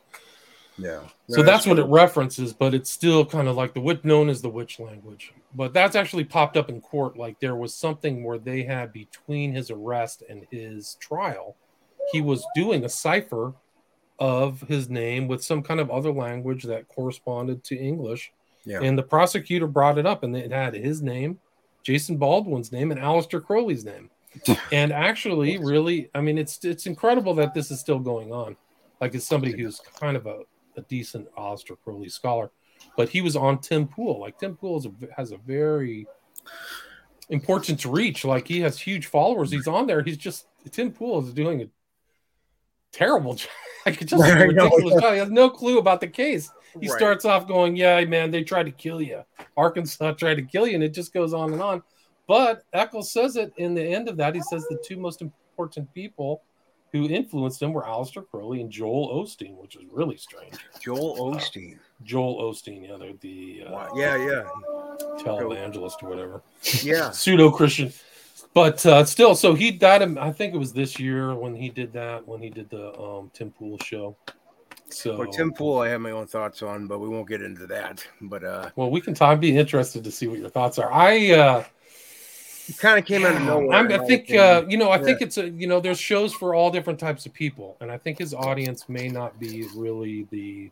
Yeah. 0.78 1.02
So 1.28 1.44
that's 1.44 1.68
what 1.68 1.80
it 1.80 1.86
references, 1.86 2.54
but 2.54 2.74
it's 2.74 2.90
still 2.90 3.26
kind 3.26 3.48
of 3.48 3.56
like 3.56 3.74
the 3.74 3.82
witch 3.82 4.04
known 4.04 4.30
as 4.30 4.42
the 4.42 4.50
witch 4.50 4.80
language. 4.80 5.34
But 5.54 5.74
that's 5.74 5.96
actually 5.96 6.24
popped 6.24 6.58
up 6.58 6.70
in 6.70 6.82
court. 6.82 7.18
Like 7.18 7.40
there 7.40 7.56
was 7.56 7.74
something 7.74 8.24
where 8.24 8.38
they 8.38 8.64
had 8.64 8.94
between 8.94 9.54
his 9.54 9.70
arrest 9.70 10.24
and 10.30 10.48
his 10.50 10.96
trial, 10.96 11.56
he 12.12 12.22
was 12.22 12.46
doing 12.56 12.86
a 12.86 12.90
cipher 12.90 13.54
of 14.20 14.62
his 14.62 14.90
name 14.90 15.28
with 15.28 15.44
some 15.44 15.62
kind 15.62 15.80
of 15.80 15.90
other 15.90 16.12
language 16.12 16.64
that 16.64 16.88
corresponded 16.88 17.64
to 17.66 17.76
English. 17.76 18.32
Yeah. 18.66 18.82
And 18.82 18.98
the 18.98 19.04
prosecutor 19.04 19.68
brought 19.68 19.98
it 19.98 20.06
up, 20.06 20.24
and 20.24 20.36
it 20.36 20.52
had 20.52 20.76
his 20.76 21.02
name, 21.02 21.40
Jason 21.84 22.18
Baldwin's 22.18 22.72
name, 22.72 22.92
and 22.92 23.00
Aleister 23.00 23.44
Crowley's 23.44 23.84
name. 23.84 24.10
and 24.72 24.92
actually, 24.92 25.58
really, 25.58 26.10
I 26.16 26.22
mean, 26.22 26.38
it's 26.38 26.64
it's 26.64 26.86
incredible 26.86 27.34
that 27.36 27.54
this 27.54 27.72
is 27.72 27.80
still 27.80 28.00
going 28.00 28.32
on. 28.32 28.56
Like, 29.00 29.16
it's 29.16 29.26
somebody 29.28 29.60
who's 29.62 29.80
kind 30.00 30.16
of 30.16 30.26
a, 30.28 30.42
a 30.78 30.82
decent 30.84 31.28
Aleister 31.36 31.76
Crowley 31.84 32.10
scholar, 32.10 32.52
but 32.96 33.10
he 33.10 33.22
was 33.22 33.36
on 33.36 33.60
Tim 33.60 33.88
Pool. 33.88 34.20
Like, 34.20 34.38
Tim 34.40 34.56
Pool 34.56 34.78
is 34.80 34.86
a, 34.86 34.92
has 35.18 35.32
a 35.32 35.38
very 35.38 36.06
important 37.30 37.84
reach. 37.86 38.26
Like, 38.26 38.48
he 38.48 38.60
has 38.62 38.80
huge 38.80 39.08
followers. 39.08 39.52
He's 39.52 39.68
on 39.68 39.88
there. 39.88 40.04
He's 40.04 40.18
just 40.18 40.48
Tim 40.72 40.92
Pool 40.92 41.26
is 41.26 41.34
doing 41.34 41.62
a 41.64 41.70
terrible 42.92 43.34
job. 43.36 43.50
Like 43.86 44.02
it's 44.02 44.12
just 44.12 44.24
a 44.30 44.36
ridiculous. 44.48 45.02
guy. 45.02 45.14
He 45.14 45.20
has 45.20 45.30
no 45.32 45.50
clue 45.50 45.80
about 45.80 46.02
the 46.02 46.08
case. 46.08 46.52
He 46.80 46.88
Right. 46.88 46.98
starts 46.98 47.26
off 47.26 47.48
going, 47.48 47.76
"Yeah, 47.76 48.04
man, 48.06 48.32
they 48.32 48.44
tried 48.44 48.64
to 48.68 48.72
kill 48.72 49.02
you. 49.02 49.24
Arkansas 49.58 50.14
tried 50.14 50.36
to 50.36 50.44
kill 50.44 50.68
you," 50.68 50.76
and 50.76 50.84
it 50.84 50.94
just 50.94 51.14
goes 51.14 51.34
on 51.34 51.52
and 51.52 51.62
on. 51.62 51.84
But 52.32 52.64
Echols 52.72 53.12
says 53.12 53.36
it 53.36 53.52
in 53.58 53.74
the 53.74 53.84
end 53.84 54.08
of 54.08 54.16
that. 54.16 54.36
He 54.36 54.42
says 54.42 54.66
the 54.70 54.82
two 54.82 54.96
most 54.96 55.22
important 55.22 55.94
people 55.94 56.44
who 56.94 57.10
influenced 57.10 57.62
him 57.62 57.74
were 57.74 57.82
Aleister 57.82 58.26
Crowley 58.26 58.62
and 58.62 58.72
Joel 58.72 59.22
Osteen, 59.22 59.58
which 59.58 59.76
is 59.76 59.84
really 59.92 60.16
strange. 60.16 60.56
Joel 60.80 61.18
Osteen. 61.36 61.78
Joel 62.06 62.42
Osteen, 62.50 62.88
yeah, 62.88 62.96
they're 62.98 63.12
the 63.20 63.66
uh, 63.68 63.72
Wow. 63.74 63.92
Yeah, 63.98 64.16
yeah, 64.16 64.48
televangelist 65.20 66.02
or 66.04 66.10
whatever, 66.10 66.42
yeah. 66.82 67.10
pseudo 67.12 67.52
Christian. 67.52 67.92
But 68.54 68.86
uh, 68.86 69.04
still, 69.04 69.36
so 69.36 69.54
he 69.54 69.70
died. 69.70 70.02
in- 70.02 70.18
I 70.18 70.32
think 70.32 70.54
it 70.54 70.58
was 70.58 70.72
this 70.72 70.98
year 70.98 71.36
when 71.36 71.54
he 71.54 71.68
did 71.68 71.92
that. 71.92 72.26
When 72.26 72.42
he 72.42 72.50
did 72.50 72.70
the 72.70 72.98
um, 72.98 73.30
Tim 73.34 73.52
Pool 73.52 73.78
show. 73.80 74.16
So 74.88 75.18
Well, 75.18 75.28
Tim 75.28 75.52
Pool, 75.52 75.80
I 75.80 75.90
have 75.90 76.00
my 76.00 76.12
own 76.12 76.28
thoughts 76.28 76.62
on, 76.62 76.88
but 76.88 77.00
we 77.00 77.10
won't 77.10 77.28
get 77.28 77.42
into 77.42 77.68
that. 77.68 78.08
But 78.22 78.46
uh, 78.46 78.70
Well, 78.78 78.90
we 78.90 79.02
can 79.02 79.14
talk. 79.14 79.34
I'd 79.34 79.42
be 79.42 79.58
interested 79.58 80.02
to 80.06 80.12
see 80.12 80.28
what 80.28 80.40
your 80.40 80.50
thoughts 80.50 80.80
are. 80.80 80.94
I 80.94 81.66
it 82.72 82.80
kind 82.80 82.98
of 82.98 83.06
came 83.06 83.26
out 83.26 83.36
of 83.36 83.42
nowhere. 83.44 83.78
I'm, 83.78 83.92
I 83.92 83.98
think 84.06 84.32
uh, 84.34 84.64
you 84.68 84.78
know. 84.78 84.92
I 84.92 84.98
think 84.98 85.22
it's 85.22 85.38
a 85.38 85.50
you 85.50 85.68
know. 85.68 85.80
There's 85.80 86.00
shows 86.00 86.34
for 86.34 86.56
all 86.56 86.72
different 86.72 87.00
types 87.00 87.26
of 87.26 87.34
people, 87.34 87.78
and 87.82 87.92
I 87.92 87.98
think 87.98 88.18
his 88.20 88.34
audience 88.34 88.88
may 88.90 89.08
not 89.08 89.40
be 89.40 89.66
really 89.76 90.28
the. 90.32 90.72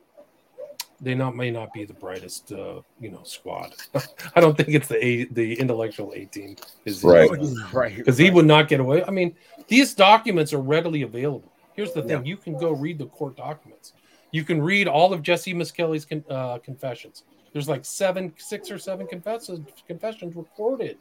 They 1.02 1.16
not 1.16 1.36
may 1.36 1.50
not 1.50 1.72
be 1.72 1.86
the 1.86 1.94
brightest, 1.94 2.52
uh, 2.52 2.82
you 3.00 3.10
know, 3.10 3.24
squad. 3.24 3.74
I 4.36 4.42
don't 4.42 4.58
think 4.58 4.70
it's 4.70 4.90
the 4.90 5.04
a, 5.04 5.24
the 5.26 5.54
intellectual 5.58 6.12
A 6.14 6.26
team 6.26 6.58
is 6.84 7.04
Right. 7.04 7.30
right 7.72 7.96
because 7.96 8.18
he 8.18 8.30
would 8.30 8.46
not 8.46 8.68
get 8.68 8.82
away. 8.82 9.04
I 9.06 9.12
mean, 9.12 9.34
these 9.70 9.94
documents 9.94 10.52
are 10.54 10.60
readily 10.62 11.04
available. 11.04 11.52
Here's 11.74 11.94
the 11.94 12.02
thing: 12.02 12.26
Yeah. 12.26 12.32
you 12.32 12.38
can 12.38 12.58
go 12.58 12.72
read 12.72 12.98
the 12.98 13.06
court 13.06 13.38
documents. 13.38 13.94
You 14.32 14.44
can 14.44 14.62
read 14.62 14.88
all 14.88 15.14
of 15.14 15.22
Jesse 15.24 15.54
Misskelley's 15.54 16.06
con- 16.06 16.26
uh, 16.30 16.58
confessions. 16.60 17.24
There's 17.54 17.70
like 17.70 17.86
seven, 17.86 18.34
six 18.38 18.70
or 18.70 18.78
seven 18.78 19.08
confessions 19.08 19.62
confessions 19.88 20.36
recorded. 20.36 20.98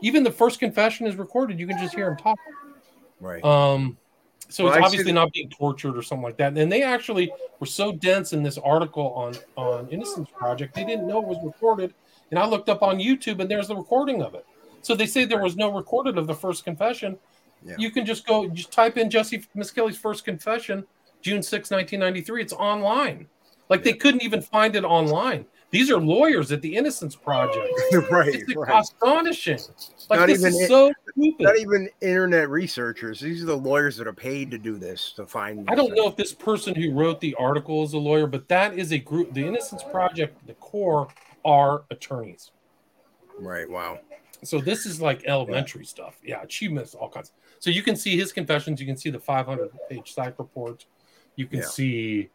Even 0.00 0.22
the 0.24 0.30
first 0.30 0.58
confession 0.58 1.06
is 1.06 1.16
recorded. 1.16 1.58
You 1.60 1.66
can 1.66 1.78
just 1.78 1.94
hear 1.94 2.08
him 2.08 2.16
talk. 2.16 2.38
right. 3.20 3.42
Um, 3.44 3.96
so 4.48 4.64
Well, 4.64 4.74
he's 4.74 4.82
I 4.82 4.84
obviously 4.86 5.12
that- 5.12 5.14
not 5.14 5.32
being 5.32 5.48
tortured 5.48 5.96
or 5.96 6.02
something 6.02 6.24
like 6.24 6.36
that. 6.38 6.56
And 6.58 6.70
they 6.70 6.82
actually 6.82 7.32
were 7.60 7.66
so 7.66 7.92
dense 7.92 8.32
in 8.32 8.42
this 8.42 8.58
article 8.58 9.12
on 9.14 9.34
on 9.56 9.88
Innocence 9.88 10.28
Project, 10.36 10.74
they 10.74 10.84
didn't 10.84 11.06
know 11.06 11.22
it 11.22 11.26
was 11.28 11.38
recorded. 11.42 11.94
And 12.30 12.38
I 12.38 12.46
looked 12.46 12.68
up 12.68 12.82
on 12.82 12.98
YouTube, 12.98 13.40
and 13.40 13.50
there's 13.50 13.68
the 13.68 13.76
recording 13.76 14.22
of 14.22 14.34
it. 14.34 14.44
So 14.82 14.94
they 14.94 15.06
say 15.06 15.24
there 15.24 15.40
was 15.42 15.54
no 15.56 15.70
recorded 15.72 16.18
of 16.18 16.26
the 16.26 16.34
first 16.34 16.64
confession. 16.64 17.18
Yeah. 17.64 17.76
You 17.78 17.90
can 17.90 18.04
just 18.04 18.26
go, 18.26 18.48
just 18.48 18.72
type 18.72 18.96
in 18.98 19.08
Jesse 19.10 19.44
Misskelley's 19.54 19.96
first 19.96 20.24
confession, 20.24 20.84
June 21.20 21.42
6, 21.42 21.70
1993. 21.70 22.42
It's 22.42 22.52
online. 22.52 23.28
Like 23.68 23.84
they 23.84 23.92
couldn't 23.92 24.22
even 24.22 24.42
find 24.42 24.74
it 24.74 24.82
online. 24.84 25.46
These 25.72 25.90
are 25.90 25.98
lawyers 25.98 26.52
at 26.52 26.60
the 26.60 26.76
Innocence 26.76 27.16
Project. 27.16 27.66
right, 28.10 28.34
It's 28.34 28.54
right. 28.54 28.80
astonishing. 28.80 29.58
Like 30.10 30.20
Not 30.20 30.26
this 30.28 30.40
even 30.40 30.52
is 30.52 30.68
so 30.68 30.92
stupid. 31.10 31.44
Not 31.44 31.58
even 31.58 31.88
internet 32.02 32.50
researchers. 32.50 33.20
These 33.20 33.42
are 33.42 33.46
the 33.46 33.56
lawyers 33.56 33.96
that 33.96 34.06
are 34.06 34.12
paid 34.12 34.50
to 34.50 34.58
do 34.58 34.76
this 34.76 35.12
to 35.12 35.26
find. 35.26 35.68
I 35.70 35.74
don't 35.74 35.94
know 35.94 36.06
if 36.06 36.14
this 36.14 36.34
person 36.34 36.74
who 36.74 36.92
wrote 36.92 37.20
the 37.20 37.34
article 37.36 37.82
is 37.84 37.94
a 37.94 37.98
lawyer, 37.98 38.26
but 38.26 38.48
that 38.48 38.78
is 38.78 38.92
a 38.92 38.98
group. 38.98 39.32
The 39.32 39.46
Innocence 39.46 39.82
Project, 39.82 40.46
the 40.46 40.52
core, 40.54 41.08
are 41.42 41.84
attorneys. 41.90 42.50
Right. 43.38 43.68
Wow. 43.68 43.98
So 44.44 44.60
this 44.60 44.84
is 44.84 45.00
like 45.00 45.24
elementary 45.26 45.86
stuff. 45.86 46.18
Yeah, 46.22 46.42
achievements, 46.42 46.94
all 46.94 47.08
kinds. 47.08 47.32
So 47.60 47.70
you 47.70 47.82
can 47.82 47.96
see 47.96 48.14
his 48.14 48.30
confessions. 48.30 48.78
You 48.78 48.86
can 48.86 48.98
see 48.98 49.08
the 49.08 49.20
500 49.20 49.70
page 49.88 50.12
psych 50.12 50.38
report. 50.38 50.84
You 51.36 51.46
can 51.46 51.60
Yeah. 51.60 51.64
see. 51.64 52.28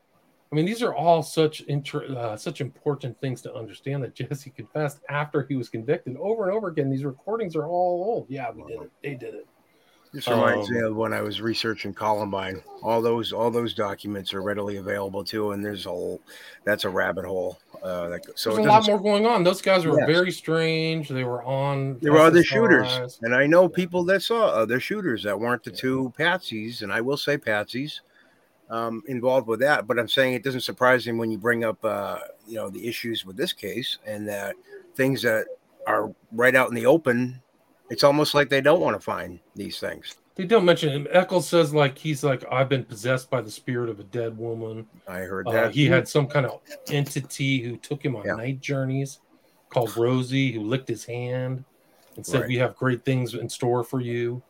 I 0.51 0.55
mean, 0.55 0.65
these 0.65 0.81
are 0.81 0.95
all 0.95 1.23
such 1.23 1.61
inter, 1.61 2.05
uh, 2.15 2.37
such 2.37 2.61
important 2.61 3.19
things 3.19 3.41
to 3.41 3.53
understand 3.53 4.03
that 4.03 4.13
Jesse 4.15 4.49
confessed 4.51 4.99
after 5.09 5.45
he 5.47 5.55
was 5.55 5.69
convicted 5.69 6.15
over 6.17 6.47
and 6.47 6.55
over 6.55 6.67
again. 6.69 6.89
These 6.89 7.03
recordings 7.05 7.55
are 7.55 7.67
all 7.67 8.03
old. 8.03 8.27
Yeah, 8.29 8.51
we 8.51 8.63
did 8.63 8.81
it. 8.83 8.91
They 9.03 9.15
did 9.15 9.33
it. 9.33 9.47
This 10.13 10.25
reminds 10.29 10.69
me 10.71 10.79
Um, 10.79 10.85
of 10.85 10.95
when 10.95 11.11
I 11.11 11.21
was 11.21 11.41
researching 11.41 11.93
Columbine. 11.93 12.63
All 12.81 13.01
those 13.01 13.33
all 13.33 13.51
those 13.51 13.73
documents 13.73 14.33
are 14.33 14.41
readily 14.41 14.77
available 14.77 15.21
too, 15.21 15.51
and 15.51 15.63
there's 15.63 15.85
a 15.85 16.17
that's 16.63 16.85
a 16.85 16.89
rabbit 16.89 17.25
hole. 17.25 17.59
Uh, 17.83 18.07
that, 18.07 18.21
so 18.39 18.55
There's 18.55 18.65
a 18.65 18.69
lot 18.69 18.87
more 18.87 18.99
going 19.01 19.25
on. 19.25 19.43
Those 19.43 19.61
guys 19.61 19.85
were 19.85 19.99
Yes. 19.99 20.07
very 20.07 20.31
strange. 20.31 21.09
They 21.09 21.25
were 21.25 21.43
on. 21.43 21.99
There 21.99 22.13
were 22.13 22.19
other 22.19 22.41
shooters, 22.41 22.87
SSRIs. 22.87 23.19
and 23.23 23.35
I 23.35 23.47
know 23.47 23.67
people 23.67 24.05
that 24.05 24.21
saw 24.23 24.45
other 24.47 24.79
shooters 24.79 25.23
that 25.23 25.37
weren't 25.37 25.63
the 25.65 25.71
two 25.71 26.13
patsies, 26.17 26.83
and 26.83 26.91
I 26.93 27.01
will 27.01 27.17
say 27.17 27.37
patsies 27.37 27.99
um, 28.69 29.03
involved 29.07 29.47
with 29.47 29.59
that. 29.61 29.87
But 29.87 29.99
I'm 29.99 30.07
saying 30.07 30.33
it 30.33 30.43
doesn't 30.43 30.61
surprise 30.61 31.05
me 31.07 31.13
when 31.13 31.31
you 31.31 31.37
bring 31.37 31.63
up, 31.63 31.83
uh, 31.83 32.19
you 32.47 32.55
know, 32.55 32.69
the 32.69 32.87
issues 32.87 33.25
with 33.25 33.37
this 33.37 33.53
case 33.53 33.97
and 34.05 34.27
that 34.27 34.55
things 34.95 35.21
that 35.21 35.45
are 35.85 36.13
right 36.31 36.55
out 36.55 36.69
in 36.69 36.75
the 36.75 36.85
open. 36.85 37.41
It's 37.89 38.03
almost 38.03 38.33
like 38.33 38.49
they 38.49 38.61
don't 38.61 38.81
want 38.81 38.95
to 38.97 38.99
find 38.99 39.39
these 39.55 39.79
things. 39.79 40.15
They 40.35 40.43
don't 40.45 40.65
mention 40.65 40.89
him. 40.89 41.07
Echols 41.11 41.47
says 41.47 41.73
like 41.73 41.97
he's 41.97 42.23
like 42.23 42.43
I've 42.51 42.69
been 42.69 42.83
possessed 42.83 43.29
by 43.29 43.41
the 43.41 43.49
spirit 43.49 43.89
of 43.89 43.99
a 43.99 44.03
dead 44.03 44.37
woman. 44.37 44.85
I 45.07 45.19
heard 45.19 45.47
Uh, 45.47 45.51
that 45.51 45.71
he 45.71 45.85
had 45.87 46.07
some 46.07 46.27
kind 46.27 46.45
of 46.45 46.59
entity 46.89 47.59
who 47.61 47.77
took 47.77 48.03
him 48.03 48.15
on 48.15 48.25
Yeah. 48.25 48.35
night 48.35 48.59
journeys 48.59 49.19
called 49.69 49.95
Rosie, 49.97 50.51
who 50.51 50.61
licked 50.61 50.87
his 50.89 51.05
hand 51.05 51.63
and 52.17 52.25
said, 52.25 52.41
Right. 52.41 52.47
"We 52.49 52.57
have 52.57 52.75
great 52.75 53.03
things 53.05 53.33
in 53.33 53.49
store 53.49 53.83
for 53.83 53.99
you." 53.99 54.43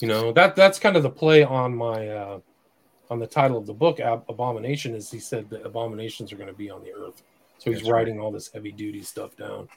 You 0.00 0.08
know 0.08 0.32
that 0.32 0.56
that's 0.56 0.78
kind 0.78 0.96
of 0.96 1.02
the 1.02 1.10
play 1.10 1.44
on 1.44 1.74
my 1.74 2.08
uh, 2.08 2.40
on 3.12 3.18
the 3.20 3.26
title 3.26 3.58
of 3.58 3.66
the 3.66 3.74
book. 3.74 4.00
Ab- 4.00 4.24
Abomination 4.28 4.94
is 4.94 5.10
he 5.10 5.18
said 5.20 5.48
that 5.50 5.64
abominations 5.66 6.32
are 6.32 6.36
going 6.36 6.48
to 6.48 6.54
be 6.56 6.70
on 6.70 6.82
the 6.82 6.92
earth, 6.92 7.22
so 7.58 7.70
he's 7.70 7.80
That's 7.80 7.90
right. 7.90 7.98
writing 7.98 8.18
all 8.18 8.32
this 8.32 8.50
heavy 8.52 8.72
duty 8.72 9.02
stuff 9.02 9.36
down. 9.36 9.68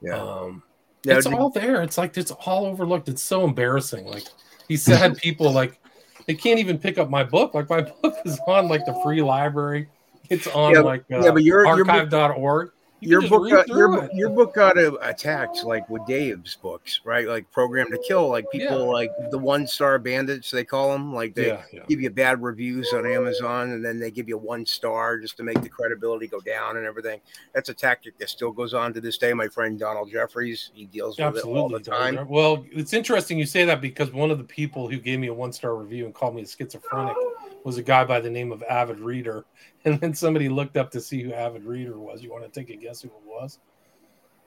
yeah. 0.00 0.16
Um, 0.20 0.62
Yeah, 1.04 1.16
it's 1.18 1.26
all 1.26 1.50
there. 1.50 1.82
It's 1.82 1.96
like 1.98 2.16
it's 2.16 2.30
all 2.30 2.66
overlooked. 2.66 3.08
It's 3.08 3.22
so 3.22 3.44
embarrassing. 3.44 4.06
Like 4.06 4.24
these 4.66 4.82
sad 4.82 5.16
people, 5.24 5.52
like 5.52 5.78
they 6.26 6.34
can't 6.34 6.58
even 6.58 6.78
pick 6.78 6.98
up 6.98 7.08
my 7.10 7.22
book. 7.24 7.54
Like 7.54 7.68
my 7.70 7.82
book 7.82 8.16
is 8.24 8.38
on 8.46 8.68
like 8.68 8.84
the 8.86 8.98
free 9.04 9.22
library. 9.22 9.88
It's 10.30 10.46
on 10.48 10.72
Yeah, 10.74 10.80
like 10.80 11.00
uh, 11.12 11.20
yeah, 11.24 11.30
but 11.30 11.42
your- 11.44 11.64
your 11.76 11.84
book- 11.84 12.12
archive.org. 12.12 12.70
You 13.00 13.20
your 13.20 13.28
book, 13.28 13.50
got, 13.50 13.68
your, 13.68 14.04
it. 14.04 14.14
your 14.14 14.28
book 14.28 14.54
got 14.54 14.76
uh, 14.78 14.92
attacked 15.00 15.64
like 15.64 15.88
with 15.88 16.04
Dave's 16.06 16.56
books, 16.56 17.00
right? 17.04 17.26
Like 17.26 17.50
Programmed 17.50 17.92
to 17.92 17.98
Kill, 18.06 18.28
like 18.28 18.44
people 18.50 18.78
Yeah. 18.78 18.84
like 18.92 19.10
the 19.30 19.38
one 19.38 19.66
star 19.66 19.98
bandits 19.98 20.50
they 20.50 20.64
call 20.64 20.92
them, 20.92 21.14
like 21.14 21.34
they 21.34 21.48
yeah, 21.48 21.62
yeah. 21.72 21.82
give 21.88 22.00
you 22.00 22.10
bad 22.10 22.42
reviews 22.42 22.92
on 22.92 23.06
Amazon 23.06 23.70
and 23.70 23.84
then 23.84 23.98
they 23.98 24.10
give 24.10 24.28
you 24.28 24.36
one 24.36 24.66
star 24.66 25.18
just 25.18 25.36
to 25.38 25.42
make 25.42 25.60
the 25.62 25.68
credibility 25.68 26.26
go 26.26 26.40
down 26.40 26.76
and 26.76 26.84
everything. 26.84 27.20
That's 27.54 27.70
a 27.70 27.74
tactic 27.74 28.18
that 28.18 28.28
still 28.28 28.50
goes 28.52 28.74
on 28.74 28.92
to 28.94 29.00
this 29.00 29.16
day. 29.16 29.32
My 29.32 29.48
friend 29.48 29.78
Donald 29.78 30.10
Jeffries, 30.10 30.70
he 30.74 30.84
deals 30.86 31.18
with 31.18 31.36
it 31.36 31.44
all 31.44 31.68
the 31.68 31.76
Absolutely. 31.76 32.16
time. 32.16 32.28
Well, 32.28 32.66
it's 32.70 32.92
interesting 32.92 33.38
you 33.38 33.46
say 33.46 33.64
that 33.64 33.80
because 33.80 34.12
one 34.12 34.30
of 34.30 34.38
the 34.38 34.44
people 34.44 34.88
who 34.88 34.98
gave 34.98 35.18
me 35.20 35.28
a 35.28 35.34
one 35.34 35.52
star 35.52 35.74
review 35.74 36.04
and 36.04 36.14
called 36.14 36.34
me 36.34 36.42
a 36.42 36.46
schizophrenic 36.46 37.16
was 37.64 37.78
a 37.78 37.82
guy 37.82 38.04
by 38.04 38.20
the 38.20 38.30
name 38.30 38.52
of 38.52 38.62
Avid 38.64 39.00
Reader. 39.00 39.44
And 39.86 39.98
then 40.00 40.12
somebody 40.14 40.48
looked 40.50 40.76
up 40.76 40.90
to 40.90 41.00
see 41.00 41.22
who 41.22 41.32
Avid 41.32 41.64
Reader 41.64 41.98
was. 41.98 42.22
You 42.22 42.30
want 42.30 42.44
to 42.44 42.50
take 42.50 42.68
a 42.70 42.76
guess 42.76 43.00
who 43.00 43.08
it 43.08 43.22
was? 43.24 43.58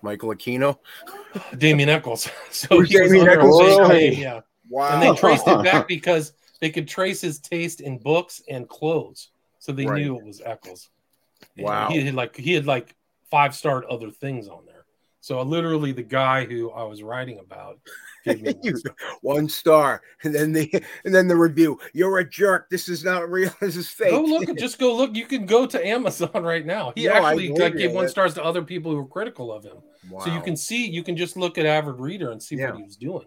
Michael 0.03 0.29
Aquino. 0.29 0.77
Damien 1.57 1.89
Echols. 1.89 2.29
So 2.51 2.81
he 2.81 2.99
was 2.99 3.09
Damien 3.11 3.27
Echols? 3.27 3.59
fake 3.59 3.87
name, 3.87 4.13
Yeah. 4.13 4.41
Wow. 4.69 4.89
and 4.93 5.01
they 5.01 5.19
traced 5.19 5.47
it 5.47 5.63
back 5.63 5.87
because 5.87 6.33
they 6.61 6.69
could 6.69 6.87
trace 6.87 7.19
his 7.19 7.39
taste 7.39 7.81
in 7.81 7.97
books 7.97 8.41
and 8.47 8.69
clothes, 8.69 9.29
so 9.59 9.71
they 9.71 9.85
Right. 9.85 10.01
knew 10.03 10.17
it 10.17 10.23
was 10.23 10.41
Echols. 10.45 10.89
And 11.57 11.65
Wow. 11.65 11.89
he 11.89 12.01
had 12.05 12.13
like 12.15 12.35
he 12.37 12.53
had 12.53 12.65
like 12.67 12.95
five 13.31 13.55
starred 13.55 13.85
other 13.85 14.11
things 14.11 14.47
on 14.47 14.65
there. 14.67 14.85
So 15.21 15.41
literally, 15.41 15.93
the 15.93 16.03
guy 16.03 16.45
who 16.45 16.69
I 16.71 16.83
was 16.83 17.01
writing 17.01 17.39
about 17.39 17.79
gave 17.79 17.85
me 17.85 17.85
one 17.85 18.12
You- 18.63 18.75
one 19.21 19.49
star, 19.49 20.01
and 20.23 20.33
then 20.33 20.51
the 20.53 20.69
and 21.05 21.13
then 21.13 21.27
the 21.27 21.35
review. 21.35 21.79
You're 21.93 22.19
a 22.19 22.29
jerk. 22.29 22.69
This 22.69 22.87
is 22.89 23.03
not 23.03 23.29
real. 23.29 23.51
This 23.59 23.75
is 23.75 23.89
fake. 23.89 24.11
Go 24.11 24.21
look, 24.21 24.57
just 24.57 24.79
go 24.79 24.95
look. 24.95 25.15
You 25.15 25.25
can 25.25 25.45
go 25.45 25.65
to 25.65 25.85
Amazon 25.85 26.29
right 26.43 26.65
now. 26.65 26.93
He 26.95 27.07
No, 27.07 27.13
actually 27.13 27.49
like, 27.49 27.75
gave 27.75 27.91
one 27.91 28.07
stars 28.09 28.33
to 28.35 28.43
other 28.43 28.61
people 28.63 28.91
who 28.91 28.97
were 28.97 29.07
critical 29.07 29.51
of 29.51 29.63
him. 29.63 29.77
Wow. 30.09 30.21
So 30.25 30.33
you 30.33 30.41
can 30.41 30.55
see, 30.55 30.85
you 30.87 31.03
can 31.03 31.15
just 31.17 31.37
look 31.37 31.57
at 31.57 31.65
Avid 31.65 31.95
Reader 31.99 32.31
and 32.31 32.41
see 32.41 32.55
Yeah. 32.55 32.69
what 32.71 32.77
he 32.77 32.83
was 32.83 32.97
doing. 32.97 33.25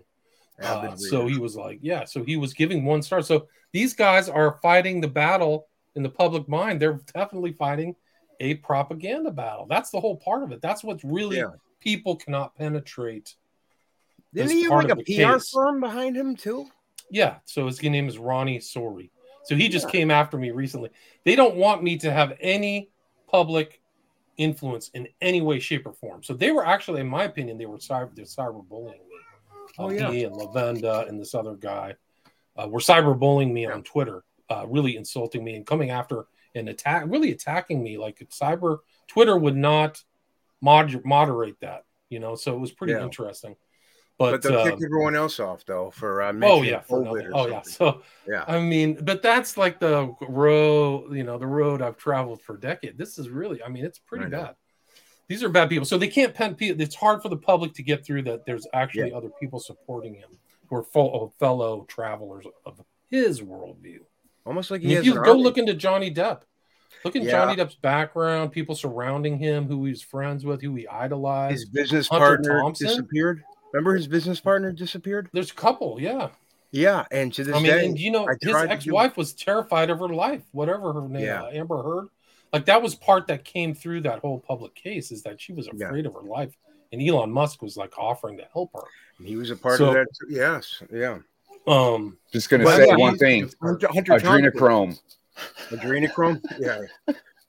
Uh, 0.62 0.96
so 0.96 1.26
he 1.26 1.38
was 1.38 1.54
like, 1.56 1.78
yeah. 1.82 2.04
So 2.04 2.24
he 2.24 2.36
was 2.36 2.54
giving 2.54 2.84
one 2.84 3.02
star. 3.02 3.20
So 3.22 3.46
these 3.72 3.92
guys 3.94 4.28
are 4.28 4.58
fighting 4.62 5.00
the 5.02 5.08
battle 5.08 5.68
in 5.96 6.02
the 6.02 6.08
public 6.08 6.48
mind. 6.48 6.80
They're 6.80 7.00
definitely 7.14 7.52
fighting 7.52 7.94
a 8.40 8.54
propaganda 8.54 9.30
battle. 9.30 9.66
That's 9.68 9.90
the 9.90 10.00
whole 10.00 10.16
part 10.16 10.42
of 10.42 10.52
it. 10.52 10.62
That's 10.62 10.82
what's 10.84 11.04
really 11.04 11.38
Yeah. 11.38 11.50
people 11.80 12.16
cannot 12.16 12.54
penetrate. 12.54 13.34
Didn't 14.36 14.52
he 14.52 14.62
have 14.64 14.72
like 14.72 14.90
a 14.90 14.96
PR 14.96 15.02
case. 15.38 15.50
firm 15.50 15.80
behind 15.80 16.16
him 16.16 16.36
too? 16.36 16.66
Yeah. 17.10 17.36
So 17.44 17.66
his 17.66 17.82
name 17.82 18.08
is 18.08 18.18
Ronnie 18.18 18.58
Sori. 18.58 19.10
So 19.44 19.54
he 19.54 19.68
just 19.68 19.88
came 19.90 20.10
after 20.10 20.36
me 20.36 20.50
recently. 20.50 20.90
They 21.24 21.36
don't 21.36 21.56
want 21.56 21.82
me 21.82 21.96
to 21.98 22.12
have 22.12 22.36
any 22.40 22.90
public 23.28 23.80
influence 24.36 24.88
in 24.92 25.08
any 25.20 25.40
way, 25.40 25.58
shape, 25.60 25.86
or 25.86 25.92
form. 25.92 26.22
So 26.22 26.34
they 26.34 26.50
were 26.50 26.66
actually, 26.66 27.00
in 27.00 27.06
my 27.08 27.24
opinion, 27.24 27.56
they 27.56 27.66
were 27.66 27.78
cyber, 27.78 28.14
they're 28.14 28.24
cyberbullying 28.24 28.98
me. 29.08 29.16
Oh, 29.78 29.86
Uh, 29.86 29.90
yeah. 29.92 30.10
Me 30.10 30.24
and 30.24 30.34
Lavenda 30.34 31.08
and 31.08 31.18
this 31.20 31.34
other 31.34 31.54
guy 31.54 31.94
uh, 32.56 32.66
were 32.68 32.80
cyberbullying 32.80 33.52
me 33.52 33.66
on 33.66 33.82
Twitter 33.82 34.24
uh, 34.50 34.64
really 34.68 34.96
insulting 34.96 35.42
me 35.44 35.54
and 35.56 35.64
coming 35.66 35.90
after 35.90 36.26
and 36.54 36.68
attack, 36.68 37.04
really 37.06 37.30
attacking 37.32 37.82
me. 37.82 37.98
Like 37.98 38.18
cyber 38.30 38.78
Twitter 39.06 39.36
would 39.36 39.56
not 39.56 40.02
mod- 40.60 41.04
moderate 41.04 41.58
that, 41.60 41.84
you 42.10 42.18
know. 42.18 42.34
So 42.34 42.54
it 42.54 42.58
was 42.58 42.72
pretty 42.72 42.94
Yeah. 42.94 43.02
interesting. 43.02 43.56
But, 44.18 44.30
But, 44.30 44.42
they'll 44.42 44.58
uh, 44.60 44.64
kick 44.64 44.74
everyone 44.82 45.14
else 45.14 45.38
off 45.40 45.66
though 45.66 45.90
for 45.90 46.22
uh, 46.22 46.32
oh 46.42 46.62
yeah, 46.62 46.80
for 46.80 47.02
COVID 47.02 47.30
oh 47.34 47.48
yeah. 47.48 47.60
So 47.62 48.00
yeah. 48.26 48.44
I 48.48 48.58
mean, 48.58 48.98
but 49.02 49.20
that's 49.22 49.58
like 49.58 49.78
the 49.78 50.14
road, 50.26 51.14
you 51.14 51.22
know, 51.22 51.36
the 51.36 51.46
road 51.46 51.82
I've 51.82 51.98
traveled 51.98 52.40
for 52.40 52.54
a 52.56 52.60
decade. 52.60 52.96
This 52.96 53.18
is 53.18 53.28
really, 53.28 53.62
I 53.62 53.68
mean, 53.68 53.84
it's 53.84 53.98
pretty 53.98 54.26
bad. 54.26 54.54
These 55.28 55.42
are 55.42 55.48
bad 55.50 55.68
people. 55.68 55.84
So 55.84 55.98
they 55.98 56.08
can't 56.08 56.32
pen 56.32 56.54
people. 56.54 56.80
It's 56.80 56.94
hard 56.94 57.20
for 57.20 57.28
the 57.28 57.36
public 57.36 57.74
to 57.74 57.82
get 57.82 58.06
through 58.06 58.22
that 58.22 58.46
there's 58.46 58.66
actually 58.72 59.12
other 59.12 59.28
people 59.40 59.60
supporting 59.60 60.14
him 60.14 60.30
who 60.68 60.76
are 60.76 60.82
full 60.82 61.22
of 61.22 61.32
fellow 61.38 61.84
travelers 61.88 62.46
of 62.64 62.80
his 63.10 63.42
worldview. 63.42 64.00
Almost 64.46 64.70
like 64.70 64.80
he 64.80 64.92
if 64.92 64.98
has 64.98 65.06
you 65.06 65.14
go 65.14 65.30
army. 65.32 65.42
look 65.42 65.58
into 65.58 65.74
Johnny 65.74 66.10
Depp, 66.10 66.42
look 67.04 67.16
at 67.16 67.22
Yeah. 67.22 67.32
Johnny 67.32 67.56
Depp's 67.56 67.74
background, 67.74 68.52
people 68.52 68.74
surrounding 68.74 69.36
him, 69.38 69.66
who 69.66 69.84
he's 69.84 70.00
friends 70.00 70.44
with, 70.46 70.62
who 70.62 70.74
he 70.74 70.86
idolized. 70.88 71.52
his 71.52 71.64
business 71.66 72.08
Hunter 72.08 72.36
partner 72.36 72.60
Thompson? 72.60 72.86
disappeared. 72.86 73.42
Remember 73.72 73.94
his 73.96 74.06
business 74.08 74.40
partner 74.40 74.72
disappeared? 74.72 75.28
There's 75.32 75.50
a 75.50 75.54
couple, 75.54 76.00
yeah. 76.00 76.28
Yeah, 76.72 77.04
and 77.10 77.32
to 77.34 77.44
this 77.44 77.54
I 77.54 77.58
mean, 77.58 77.66
day, 77.72 77.86
and 77.86 77.98
you 77.98 78.10
know, 78.10 78.26
I 78.28 78.32
his 78.40 78.50
tried 78.50 78.62
to 78.62 78.68
do- 78.68 78.72
ex-wife 78.74 79.16
was 79.16 79.32
terrified 79.32 79.88
of 79.90 79.98
her 80.00 80.08
life, 80.08 80.42
whatever 80.52 80.92
her 80.92 81.08
name, 81.08 81.24
Yeah. 81.24 81.44
uh, 81.44 81.50
Amber 81.52 81.82
Heard. 81.82 82.08
Like 82.52 82.64
that 82.66 82.82
was 82.82 82.94
part 82.94 83.26
that 83.28 83.44
came 83.44 83.74
through 83.74 84.02
that 84.02 84.20
whole 84.20 84.38
public 84.40 84.74
case 84.74 85.10
is 85.10 85.22
that 85.22 85.40
she 85.40 85.52
was 85.52 85.68
Yeah. 85.74 85.86
afraid 85.86 86.06
of 86.06 86.14
her 86.14 86.22
life, 86.22 86.54
and 86.92 87.00
Elon 87.02 87.30
Musk 87.30 87.62
was 87.62 87.76
like 87.76 87.98
offering 87.98 88.36
to 88.38 88.46
help 88.52 88.72
her. 88.74 88.82
And 89.18 89.26
he 89.26 89.36
was 89.36 89.50
a 89.50 89.56
part 89.56 89.78
So- 89.78 89.88
of 89.88 89.94
that. 89.94 90.06
Too. 90.20 90.26
Yes, 90.34 90.82
yeah. 90.92 91.18
Um, 91.66 92.18
Just 92.32 92.48
gonna 92.50 92.64
But 92.64 92.76
say 92.76 92.86
yeah, 92.88 92.96
one 92.96 93.18
thing: 93.18 93.50
Hunter, 93.60 93.88
Hunter 93.88 94.12
adrenochrome. 94.12 94.98
Adrenochrome. 95.70 96.40
Yeah. 96.58 96.82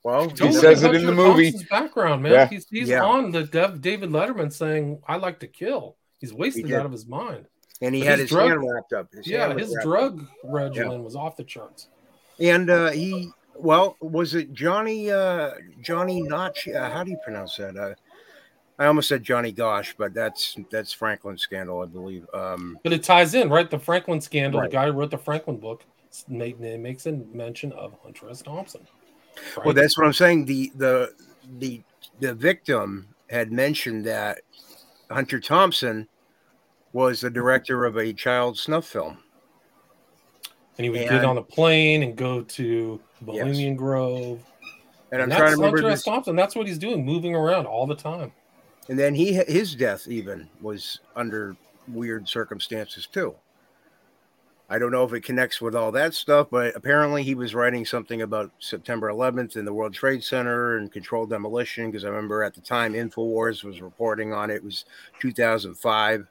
Well, 0.03 0.29
He 0.29 0.35
Don't 0.35 0.53
says 0.53 0.83
it 0.83 0.95
in 0.95 1.05
the 1.05 1.11
movie. 1.11 1.51
Thompson's 1.51 1.69
background, 1.69 2.23
man. 2.23 2.31
Yeah. 2.31 2.47
He's 2.47 2.65
he's 2.69 2.89
Yeah. 2.89 3.03
on 3.03 3.31
the 3.31 3.43
Dev, 3.43 3.81
David 3.81 4.09
Letterman 4.11 4.51
saying, 4.53 5.01
"I 5.07 5.17
like 5.17 5.39
to 5.39 5.47
kill." 5.47 5.97
He's 6.19 6.33
wasted 6.33 6.67
did. 6.67 6.75
out 6.75 6.85
of 6.85 6.91
his 6.91 7.05
mind. 7.07 7.45
and 7.81 7.93
he 7.93 8.01
but 8.01 8.09
had 8.09 8.19
his 8.19 8.29
drug- 8.29 8.49
hand 8.49 8.69
wrapped 8.69 8.93
up. 8.93 9.07
His 9.13 9.27
yeah, 9.27 9.53
his 9.53 9.75
drug 9.83 10.25
regimen 10.43 11.03
was 11.03 11.15
off 11.15 11.35
the 11.35 11.43
charts. 11.43 11.87
And 12.39 12.69
uh, 12.69 12.91
he, 12.91 13.29
well, 13.55 13.95
was 13.99 14.35
it 14.35 14.53
Johnny? 14.53 15.09
Uh, 15.11 15.51
Johnny 15.81 16.21
Notch? 16.21 16.67
Uh, 16.67 16.89
how 16.89 17.03
do 17.03 17.11
you 17.11 17.17
pronounce 17.23 17.57
that? 17.57 17.75
Uh, 17.75 17.93
I 18.79 18.85
almost 18.85 19.09
said 19.09 19.23
Johnny 19.23 19.51
Gosch, 19.51 19.95
but 19.97 20.13
that's 20.13 20.55
that's 20.69 20.93
Franklin 20.93 21.37
scandal, 21.37 21.81
I 21.81 21.87
believe. 21.87 22.27
Um, 22.33 22.77
But 22.83 22.93
it 22.93 23.03
ties 23.03 23.33
in, 23.33 23.49
right? 23.49 23.69
The 23.69 23.79
Franklin 23.79 24.21
scandal. 24.21 24.61
Right. 24.61 24.69
The 24.69 24.75
guy 24.75 24.85
who 24.85 24.91
wrote 24.91 25.09
the 25.09 25.17
Franklin 25.17 25.57
book 25.57 25.83
make, 26.27 26.59
makes 26.59 27.07
a 27.07 27.13
mention 27.33 27.71
of 27.71 27.95
Hunter 28.03 28.29
S. 28.29 28.43
Thompson. 28.43 28.81
Well, 29.65 29.73
that's 29.73 29.97
what 29.97 30.05
I'm 30.05 30.13
saying. 30.13 30.45
The 30.45 30.71
the 30.75 31.13
the 31.57 31.81
the 32.19 32.33
victim 32.35 33.07
had 33.29 33.51
mentioned 33.51 34.05
that 34.05 34.39
Hunter 35.09 35.39
Thompson 35.39 36.07
was 36.93 37.21
the 37.21 37.29
director 37.29 37.85
of 37.85 37.97
a 37.97 38.13
child 38.13 38.57
snuff 38.57 38.85
film. 38.85 39.19
and 40.77 40.85
he 40.85 40.89
would 40.89 41.01
and- 41.01 41.09
get 41.09 41.25
on 41.25 41.37
a 41.37 41.43
plane 41.43 42.03
and 42.03 42.15
go 42.15 42.41
to 42.43 42.99
Bohemian 43.21 43.75
Grove. 43.75 44.43
And 45.11 45.21
I'm 45.21 45.29
trying 45.29 45.51
to 45.51 45.55
remember 45.55 45.77
Hunter 45.77 45.89
this. 45.89 46.03
Thompson. 46.03 46.35
That's 46.35 46.55
what 46.55 46.67
he's 46.67 46.77
doing, 46.77 47.05
moving 47.05 47.33
around 47.33 47.65
all 47.65 47.87
the 47.87 47.95
time. 47.95 48.31
And 48.89 48.99
then 48.99 49.15
he 49.15 49.33
his 49.33 49.73
death 49.75 50.07
even 50.07 50.49
was 50.61 50.99
under 51.15 51.55
weird 51.87 52.27
circumstances 52.27 53.07
too. 53.07 53.35
I 54.69 54.79
don't 54.79 54.91
know 54.91 55.05
if 55.05 55.13
it 55.13 55.23
connects 55.23 55.61
with 55.61 55.75
all 55.75 55.93
that 55.93 56.13
stuff, 56.13 56.47
but 56.51 56.75
apparently 56.75 57.23
he 57.23 57.35
was 57.35 57.55
writing 57.55 57.85
something 57.85 58.21
about 58.21 58.51
September 58.59 59.09
11th 59.09 59.55
in 59.55 59.63
the 59.63 59.73
World 59.73 59.93
Trade 59.93 60.23
Center 60.23 60.77
and 60.77 60.91
controlled 60.91 61.29
demolition 61.29 61.89
because 61.89 62.03
I 62.03 62.09
remember 62.09 62.43
at 62.43 62.53
the 62.53 62.59
time 62.59 62.93
Infowars 62.93 63.63
was 63.63 63.81
reporting 63.81 64.33
on 64.33 64.49
it. 64.49 64.55
It 64.55 64.63
was 64.63 64.83
2005. 65.21 66.27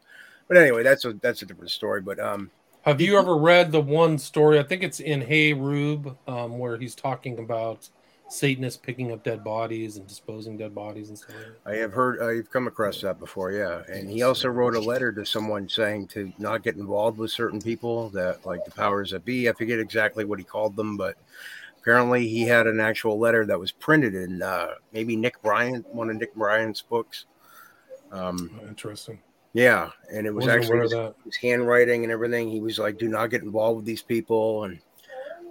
But 0.48 0.56
anyway, 0.58 0.82
that's 0.82 1.04
a 1.06 1.14
that's 1.14 1.42
a 1.42 1.46
different 1.46 1.70
story. 1.70 2.02
But 2.02 2.20
um, 2.20 2.50
Have 2.82 3.00
you 3.00 3.18
ever 3.18 3.36
read 3.36 3.72
the 3.72 3.80
one 3.80 4.18
story? 4.18 4.58
I 4.58 4.62
think 4.62 4.82
it's 4.82 5.00
in 5.00 5.22
Hey 5.22 5.54
Rube, 5.54 6.16
um, 6.28 6.58
where 6.58 6.76
he's 6.76 6.94
talking 6.94 7.38
about 7.38 7.88
Satanists 8.28 8.78
picking 8.78 9.12
up 9.12 9.22
dead 9.22 9.44
bodies 9.44 9.96
and 9.96 10.06
disposing 10.06 10.56
dead 10.56 10.74
bodies 10.74 11.10
and 11.10 11.18
stuff. 11.18 11.34
Like 11.36 11.64
that. 11.64 11.70
I 11.70 11.76
have 11.76 11.92
heard 11.92 12.20
I've 12.20 12.50
come 12.50 12.66
across 12.66 13.00
that 13.02 13.20
before, 13.20 13.52
yeah. 13.52 13.82
And 13.88 14.10
he 14.10 14.22
also 14.22 14.48
wrote 14.48 14.74
a 14.74 14.80
letter 14.80 15.12
to 15.12 15.24
someone 15.24 15.68
saying 15.68 16.08
to 16.08 16.32
not 16.38 16.64
get 16.64 16.76
involved 16.76 17.18
with 17.18 17.30
certain 17.30 17.60
people 17.60 18.08
that 18.10 18.44
like 18.44 18.64
the 18.64 18.72
powers 18.72 19.10
that 19.12 19.24
be. 19.24 19.48
I 19.48 19.52
forget 19.52 19.78
exactly 19.78 20.24
what 20.24 20.40
he 20.40 20.44
called 20.44 20.74
them, 20.74 20.96
but 20.96 21.16
apparently 21.80 22.26
he 22.26 22.42
had 22.42 22.66
an 22.66 22.80
actual 22.80 23.16
letter 23.16 23.46
that 23.46 23.60
was 23.60 23.70
printed 23.70 24.16
in 24.16 24.42
uh, 24.42 24.70
maybe 24.92 25.14
Nick 25.14 25.40
Bryant, 25.40 25.86
one 25.94 26.10
of 26.10 26.16
Nick 26.16 26.34
Bryant's 26.34 26.82
books. 26.82 27.26
Um, 28.10 28.60
Interesting. 28.68 29.20
yeah, 29.52 29.90
and 30.12 30.26
it 30.26 30.34
was 30.34 30.46
Wasn't 30.46 30.64
actually 30.64 30.80
his, 30.80 31.14
his 31.24 31.36
handwriting 31.36 32.02
and 32.02 32.12
everything. 32.12 32.50
He 32.50 32.60
was 32.60 32.80
like, 32.80 32.98
"Do 32.98 33.08
not 33.08 33.30
get 33.30 33.42
involved 33.42 33.76
with 33.76 33.84
these 33.84 34.02
people." 34.02 34.64
And 34.64 34.80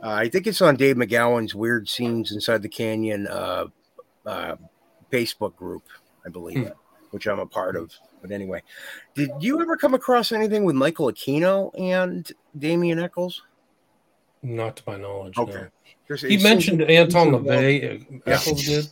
uh, 0.04 0.10
I 0.10 0.30
think 0.30 0.48
it's 0.48 0.62
on 0.62 0.76
Dave 0.76 0.96
McGowan's 0.96 1.56
Weird 1.56 1.88
Scenes 1.90 2.32
Inside 2.32 2.62
the 2.62 2.70
Canyon 2.70 3.28
uh, 3.28 3.66
uh, 4.26 4.56
Facebook 5.12 5.56
group, 5.56 5.84
I 6.26 6.30
believe, 6.30 6.68
Hmm. 6.68 6.74
which 7.12 7.28
I'm 7.28 7.40
a 7.40 7.46
part 7.46 7.76
of. 7.76 7.92
But 8.22 8.32
anyway, 8.32 8.62
did 9.14 9.30
you 9.40 9.62
ever 9.62 9.78
come 9.78 9.94
across 9.94 10.32
anything 10.32 10.64
with 10.64 10.76
Michael 10.76 11.12
Aquino 11.12 11.72
and 11.80 12.30
Damien 12.58 13.00
Echols? 13.00 13.44
Not 14.42 14.76
to 14.78 14.84
my 14.88 14.98
knowledge. 14.98 15.38
Okay. 15.38 15.68
no. 16.10 16.16
He 16.18 16.38
mentioned 16.38 16.80
seems- 16.82 16.90
Anton 16.92 17.24
seems 17.28 17.36
involved- 17.38 17.48
LaVey. 17.48 18.06
Yeah. 18.28 18.34
Echols 18.34 18.64
did. 18.64 18.88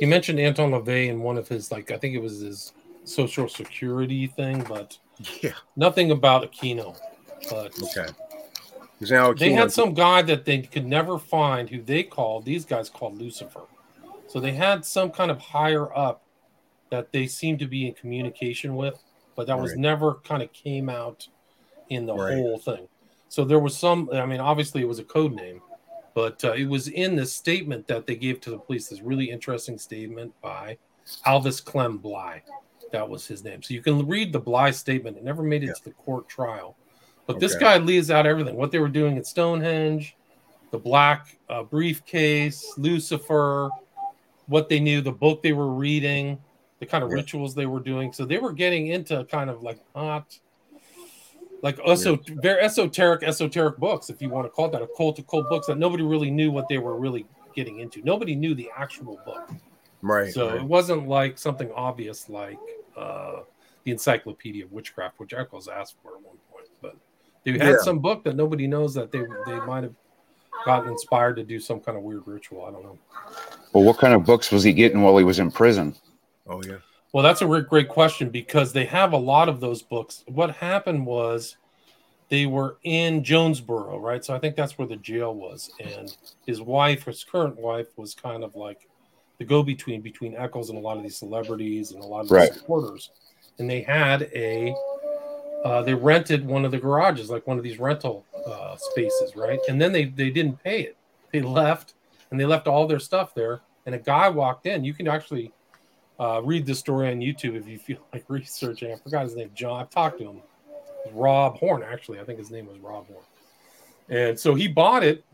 He 0.00 0.06
mentioned 0.06 0.40
Anton 0.40 0.70
LaVey 0.72 1.08
in 1.08 1.20
one 1.22 1.38
of 1.38 1.46
his, 1.46 1.70
like, 1.70 1.90
I 1.92 1.96
think 1.98 2.14
it 2.16 2.22
was 2.22 2.40
his 2.40 2.72
social 3.04 3.48
security 3.48 4.26
thing, 4.28 4.64
but 4.68 4.98
Yeah. 5.40 5.52
nothing 5.76 6.10
about 6.10 6.50
Aquino. 6.50 6.96
But 7.50 7.72
Okay. 7.82 8.06
They 9.38 9.52
had 9.52 9.72
some 9.72 9.94
guy 9.94 10.22
that 10.22 10.44
they 10.44 10.62
could 10.62 10.86
never 10.86 11.18
find 11.18 11.68
who 11.68 11.82
they 11.82 12.02
called, 12.02 12.44
these 12.44 12.64
guys 12.64 12.88
called 12.88 13.18
Lucifer. 13.18 13.62
So 14.28 14.40
they 14.40 14.52
had 14.52 14.84
some 14.84 15.10
kind 15.10 15.30
of 15.30 15.38
higher 15.38 15.96
up 15.96 16.22
that 16.90 17.12
they 17.12 17.26
seemed 17.26 17.58
to 17.60 17.66
be 17.66 17.86
in 17.86 17.94
communication 17.94 18.76
with, 18.76 19.02
but 19.36 19.46
that 19.46 19.58
was 19.58 19.76
never 19.76 20.14
kind 20.24 20.42
of 20.42 20.52
came 20.52 20.88
out 20.88 21.26
in 21.88 22.06
the 22.06 22.14
Right. 22.14 22.34
whole 22.34 22.58
thing. 22.58 22.88
So 23.28 23.44
there 23.44 23.58
was 23.58 23.76
some, 23.76 24.10
I 24.12 24.26
mean, 24.26 24.40
obviously 24.40 24.82
it 24.82 24.88
was 24.88 24.98
a 24.98 25.04
code 25.04 25.32
name, 25.32 25.62
but 26.14 26.44
uh, 26.44 26.52
it 26.52 26.66
was 26.66 26.88
in 26.88 27.16
this 27.16 27.32
statement 27.32 27.86
that 27.88 28.06
they 28.06 28.14
gave 28.14 28.40
to 28.42 28.50
the 28.50 28.58
police, 28.58 28.88
this 28.88 29.00
really 29.00 29.30
interesting 29.30 29.78
statement 29.78 30.34
by 30.42 30.76
Alvis 31.26 31.64
Clem 31.64 31.96
Bly. 31.98 32.42
That 32.92 33.08
was 33.08 33.26
his 33.26 33.42
name. 33.42 33.62
So 33.62 33.72
you 33.72 33.82
can 33.82 34.06
read 34.06 34.32
the 34.32 34.38
Bly 34.38 34.70
statement. 34.70 35.16
It 35.16 35.24
never 35.24 35.42
made 35.42 35.62
it 35.62 35.68
Yeah. 35.68 35.72
to 35.72 35.84
the 35.84 35.92
court 35.92 36.28
trial. 36.28 36.76
But 37.26 37.40
this 37.40 37.54
guy 37.54 37.78
leaves 37.78 38.10
out 38.10 38.26
everything 38.26 38.56
what 38.56 38.72
they 38.72 38.78
were 38.78 38.88
doing 38.88 39.16
at 39.16 39.26
Stonehenge, 39.26 40.16
the 40.70 40.78
black 40.78 41.38
uh, 41.48 41.62
briefcase, 41.62 42.74
Lucifer, 42.76 43.70
what 44.46 44.68
they 44.68 44.80
knew, 44.80 45.00
the 45.00 45.12
book 45.12 45.42
they 45.42 45.52
were 45.52 45.72
reading, 45.72 46.38
the 46.80 46.86
kind 46.86 47.04
of 47.04 47.10
Yeah. 47.10 47.16
rituals 47.16 47.54
they 47.54 47.66
were 47.66 47.80
doing. 47.80 48.12
So 48.12 48.24
they 48.24 48.38
were 48.38 48.52
getting 48.52 48.88
into 48.88 49.24
kind 49.26 49.48
of 49.48 49.62
like 49.62 49.78
not 49.94 50.36
like 51.62 51.78
also 51.84 52.18
very 52.26 52.60
esoteric, 52.60 53.22
esoteric 53.22 53.78
books, 53.78 54.10
if 54.10 54.20
you 54.20 54.28
want 54.28 54.46
to 54.46 54.50
call 54.50 54.66
it 54.66 54.72
that, 54.72 54.82
occult, 54.82 55.20
occult 55.20 55.48
books 55.48 55.68
that 55.68 55.78
nobody 55.78 56.02
really 56.02 56.30
knew 56.30 56.50
what 56.50 56.68
they 56.68 56.78
were 56.78 56.98
really 56.98 57.24
getting 57.54 57.78
into. 57.78 58.02
Nobody 58.02 58.34
knew 58.34 58.54
the 58.54 58.68
actual 58.76 59.20
book. 59.24 59.48
right. 60.02 60.32
So 60.32 60.48
it 60.48 60.62
wasn't 60.64 61.06
like 61.06 61.38
something 61.38 61.70
obvious 61.72 62.28
like 62.28 62.58
uh, 62.96 63.42
the 63.84 63.92
Encyclopedia 63.92 64.64
of 64.64 64.72
Witchcraft, 64.72 65.20
which 65.20 65.32
Echols 65.32 65.68
asked 65.68 65.94
for 66.02 66.16
at 66.16 66.22
one 66.22 66.36
they 67.44 67.52
had 67.52 67.60
Yeah. 67.60 67.76
some 67.82 67.98
book 67.98 68.24
that 68.24 68.36
nobody 68.36 68.66
knows 68.66 68.94
that 68.94 69.10
they 69.12 69.22
they 69.46 69.58
might 69.60 69.82
have 69.84 69.94
gotten 70.64 70.90
inspired 70.90 71.34
to 71.36 71.42
do 71.44 71.58
some 71.58 71.80
kind 71.80 71.96
of 71.98 72.04
weird 72.04 72.22
ritual. 72.26 72.64
I 72.64 72.70
don't 72.70 72.82
know. 72.84 72.98
Well, 73.72 73.84
what 73.84 73.98
kind 73.98 74.14
of 74.14 74.24
books 74.24 74.52
was 74.52 74.62
he 74.62 74.72
getting 74.72 75.02
while 75.02 75.16
he 75.18 75.24
was 75.24 75.38
in 75.38 75.50
prison? 75.50 75.94
Oh 76.46 76.62
yeah. 76.64 76.76
Well, 77.12 77.22
that's 77.22 77.42
a 77.42 77.46
re- 77.46 77.60
great 77.62 77.88
question 77.88 78.30
because 78.30 78.72
they 78.72 78.84
have 78.86 79.12
a 79.12 79.16
lot 79.18 79.48
of 79.48 79.60
those 79.60 79.82
books. 79.82 80.24
What 80.28 80.50
happened 80.56 81.04
was 81.04 81.56
they 82.30 82.46
were 82.46 82.78
in 82.84 83.22
Jonesboro, 83.22 83.98
right? 83.98 84.24
So 84.24 84.34
I 84.34 84.38
think 84.38 84.56
that's 84.56 84.78
where 84.78 84.88
the 84.88 84.96
jail 84.96 85.34
was. 85.34 85.70
And 85.78 86.16
his 86.46 86.62
wife, 86.62 87.04
his 87.04 87.22
current 87.24 87.58
wife, 87.58 87.88
was 87.96 88.14
kind 88.14 88.42
of 88.42 88.54
like 88.56 88.88
the 89.38 89.44
go 89.44 89.62
between 89.62 90.00
between 90.00 90.34
Echols 90.36 90.70
and 90.70 90.78
a 90.78 90.80
lot 90.80 90.96
of 90.96 91.02
these 91.02 91.16
celebrities 91.18 91.92
and 91.92 92.02
a 92.02 92.06
lot 92.06 92.24
of 92.24 92.30
Right. 92.30 92.54
supporters. 92.54 93.10
And 93.58 93.68
they 93.68 93.82
had 93.82 94.22
a, 94.34 94.74
uh, 95.64 95.82
they 95.82 95.94
rented 95.94 96.46
one 96.46 96.64
of 96.64 96.70
the 96.70 96.78
garages, 96.78 97.30
like 97.30 97.46
one 97.46 97.56
of 97.56 97.64
these 97.64 97.78
rental 97.78 98.24
uh, 98.46 98.76
spaces, 98.76 99.36
right? 99.36 99.60
And 99.68 99.80
then 99.80 99.92
they, 99.92 100.06
they 100.06 100.30
didn't 100.30 100.62
pay 100.62 100.82
it. 100.82 100.96
They 101.32 101.40
left 101.40 101.94
and 102.30 102.40
they 102.40 102.44
left 102.44 102.66
all 102.66 102.86
their 102.86 102.98
stuff 102.98 103.34
there. 103.34 103.60
And 103.86 103.94
a 103.94 103.98
guy 103.98 104.28
walked 104.28 104.66
in. 104.66 104.84
You 104.84 104.94
can 104.94 105.08
actually 105.08 105.52
uh, 106.18 106.40
read 106.42 106.66
the 106.66 106.74
story 106.74 107.10
on 107.10 107.18
YouTube 107.18 107.56
if 107.56 107.66
you 107.66 107.78
feel 107.78 107.98
like 108.12 108.24
researching. 108.28 108.92
I 108.92 108.96
forgot 108.96 109.24
his 109.24 109.36
name. 109.36 109.50
John. 109.54 109.80
I've 109.80 109.90
talked 109.90 110.18
to 110.18 110.24
him. 110.24 110.40
Rob 111.12 111.58
Horn, 111.58 111.82
actually. 111.82 112.20
I 112.20 112.24
think 112.24 112.38
his 112.38 112.50
name 112.50 112.66
was 112.66 112.78
Rob 112.78 113.06
Horn. 113.08 113.24
And 114.08 114.38
so 114.38 114.54
he 114.54 114.68
bought 114.68 115.04
it, 115.04 115.24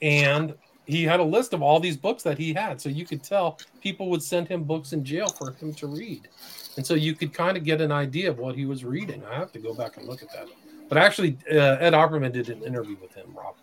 and 0.00 0.54
he 0.88 1.04
had 1.04 1.20
a 1.20 1.24
list 1.24 1.52
of 1.52 1.60
all 1.60 1.78
these 1.78 1.98
books 1.98 2.22
that 2.22 2.38
he 2.38 2.54
had. 2.54 2.80
So 2.80 2.88
you 2.88 3.04
could 3.04 3.22
tell 3.22 3.58
people 3.82 4.08
would 4.08 4.22
send 4.22 4.48
him 4.48 4.64
books 4.64 4.94
in 4.94 5.04
jail 5.04 5.28
for 5.28 5.52
him 5.52 5.74
to 5.74 5.86
read. 5.86 6.28
And 6.76 6.86
so 6.86 6.94
you 6.94 7.14
could 7.14 7.34
kind 7.34 7.58
of 7.58 7.62
get 7.62 7.82
an 7.82 7.92
idea 7.92 8.30
of 8.30 8.38
what 8.38 8.56
he 8.56 8.64
was 8.64 8.86
reading. 8.86 9.22
I 9.26 9.34
have 9.34 9.52
to 9.52 9.58
go 9.58 9.74
back 9.74 9.98
and 9.98 10.08
look 10.08 10.22
at 10.22 10.32
that. 10.32 10.48
But 10.88 10.96
actually, 10.96 11.36
uh, 11.52 11.76
Ed 11.78 11.92
Opperman 11.92 12.32
did 12.32 12.48
an 12.48 12.64
interview 12.64 12.96
with 13.02 13.14
him, 13.14 13.26
Rob. 13.36 13.56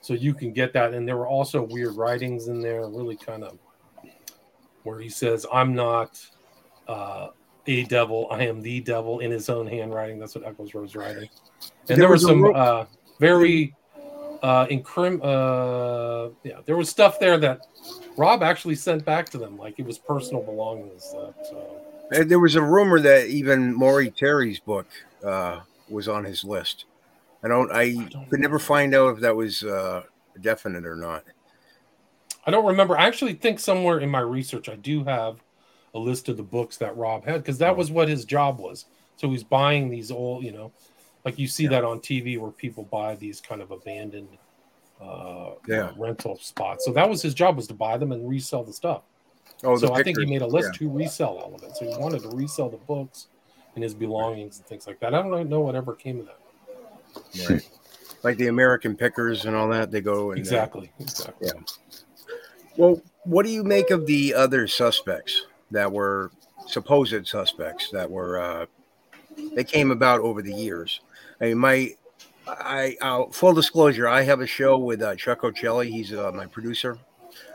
So 0.00 0.14
you 0.14 0.32
can 0.32 0.52
get 0.52 0.72
that. 0.74 0.94
And 0.94 1.08
there 1.08 1.16
were 1.16 1.26
also 1.26 1.62
weird 1.62 1.96
writings 1.96 2.46
in 2.46 2.60
there, 2.60 2.86
really 2.86 3.16
kind 3.16 3.42
of 3.42 3.58
where 4.84 5.00
he 5.00 5.08
says, 5.08 5.44
I'm 5.52 5.74
not 5.74 6.24
uh, 6.86 7.30
a 7.66 7.82
devil, 7.84 8.28
I 8.30 8.46
am 8.46 8.62
the 8.62 8.80
devil 8.80 9.18
in 9.18 9.32
his 9.32 9.48
own 9.48 9.66
handwriting. 9.66 10.20
That's 10.20 10.36
what 10.36 10.46
Echols 10.46 10.72
was 10.72 10.94
writing. 10.94 11.28
And 11.62 11.70
there, 11.88 11.96
There 11.96 12.08
was 12.08 12.22
was 12.22 12.30
some 12.30 12.44
ro- 12.44 12.54
uh, 12.54 12.86
very 13.18 13.74
uh, 14.42 14.66
incrim- 14.66 15.20
uh, 15.22 16.30
yeah, 16.44 16.60
there 16.66 16.76
was 16.76 16.88
stuff 16.88 17.18
there 17.18 17.38
that 17.38 17.66
Rob 18.16 18.42
actually 18.42 18.74
sent 18.74 19.04
back 19.04 19.28
to 19.30 19.38
them, 19.38 19.56
like 19.56 19.78
it 19.78 19.86
was 19.86 19.98
personal 19.98 20.42
belongings. 20.42 21.10
That, 21.12 21.34
uh, 21.56 22.16
And 22.16 22.30
there 22.30 22.40
was 22.40 22.54
a 22.54 22.62
rumor 22.62 23.00
that 23.00 23.26
even 23.28 23.74
Maury 23.74 24.10
Terry's 24.10 24.60
book 24.60 24.86
uh, 25.24 25.60
was 25.88 26.08
on 26.08 26.24
his 26.24 26.44
list. 26.44 26.86
I 27.42 27.48
don't. 27.48 27.70
I 27.72 27.92
don't 27.92 28.30
could 28.30 28.40
never 28.40 28.58
find 28.58 28.94
out 28.94 29.14
if 29.14 29.20
that 29.20 29.36
was 29.36 29.62
uh, 29.62 30.02
definite 30.40 30.84
or 30.84 30.96
not. 30.96 31.24
I 32.46 32.50
don't 32.50 32.66
remember. 32.66 32.98
I 32.98 33.06
actually 33.06 33.34
think 33.34 33.60
somewhere 33.60 34.00
in 34.00 34.10
my 34.10 34.20
research, 34.20 34.68
I 34.68 34.76
do 34.76 35.04
have 35.04 35.36
a 35.94 35.98
list 35.98 36.28
of 36.28 36.36
the 36.36 36.42
books 36.42 36.76
that 36.78 36.96
Rob 36.96 37.24
had 37.24 37.42
because 37.42 37.58
that 37.58 37.76
was 37.76 37.90
what 37.90 38.08
his 38.08 38.24
job 38.24 38.58
was. 38.58 38.86
So 39.16 39.30
he's 39.30 39.44
buying 39.44 39.90
these 39.90 40.10
old, 40.10 40.44
you 40.44 40.52
know, 40.52 40.72
like 41.24 41.38
you 41.38 41.46
see 41.48 41.64
Yeah. 41.64 41.70
that 41.70 41.84
on 41.84 42.00
TV 42.00 42.38
where 42.38 42.50
people 42.50 42.84
buy 42.84 43.14
these 43.16 43.40
kind 43.40 43.60
of 43.60 43.70
abandoned 43.70 44.28
uh, 45.00 45.50
Yeah. 45.66 45.92
rental 45.96 46.36
spots. 46.38 46.84
So 46.84 46.92
that 46.92 47.08
was 47.08 47.22
his 47.22 47.34
job 47.34 47.56
was 47.56 47.66
to 47.68 47.74
buy 47.74 47.96
them 47.98 48.12
and 48.12 48.28
resell 48.28 48.64
the 48.64 48.72
stuff. 48.72 49.02
Oh, 49.64 49.76
so 49.76 49.92
I 49.94 50.02
think 50.02 50.18
he 50.18 50.26
made 50.26 50.42
a 50.42 50.46
list 50.46 50.70
yeah. 50.74 50.78
to 50.78 50.90
resell 50.90 51.36
all 51.38 51.54
of 51.54 51.62
it. 51.62 51.76
So 51.76 51.84
he 51.84 51.96
wanted 51.96 52.22
to 52.22 52.28
resell 52.30 52.68
the 52.68 52.76
books 52.78 53.26
and 53.74 53.82
his 53.82 53.94
belongings 53.94 54.58
and 54.58 54.66
things 54.66 54.86
like 54.86 55.00
that. 55.00 55.14
I 55.14 55.22
don't 55.22 55.48
know 55.48 55.60
whatever 55.60 55.94
came 55.94 56.20
of 56.20 56.26
that. 56.26 57.50
Right. 57.50 57.68
like 58.22 58.36
the 58.36 58.48
American 58.48 58.96
Pickers 58.96 59.44
and 59.44 59.54
all 59.56 59.68
that. 59.68 59.90
They 59.90 60.00
go 60.00 60.30
and 60.32 60.38
uh, 60.38 60.40
Exactly. 60.40 60.92
Exactly. 61.00 61.48
Yeah. 61.48 61.60
Well, 62.76 63.02
what 63.24 63.44
do 63.44 63.50
you 63.52 63.64
make 63.64 63.90
of 63.90 64.06
the 64.06 64.34
other 64.34 64.66
suspects 64.68 65.46
that 65.70 65.90
were 65.90 66.30
supposed 66.66 67.26
suspects 67.26 67.90
that 67.90 68.08
were 68.08 68.40
uh, 68.40 68.66
they 69.54 69.64
came 69.64 69.90
about 69.90 70.20
over 70.20 70.42
the 70.42 70.52
years? 70.52 71.00
I 71.40 71.54
my 71.54 71.94
I 72.46 72.96
uh, 73.00 73.26
full 73.26 73.52
disclosure, 73.52 74.08
I 74.08 74.22
have 74.22 74.40
a 74.40 74.46
show 74.46 74.78
with 74.78 75.02
uh, 75.02 75.14
Chuck 75.16 75.42
Ochelli. 75.42 75.88
He's 75.88 76.12
uh, 76.12 76.32
my 76.32 76.46
producer 76.46 76.98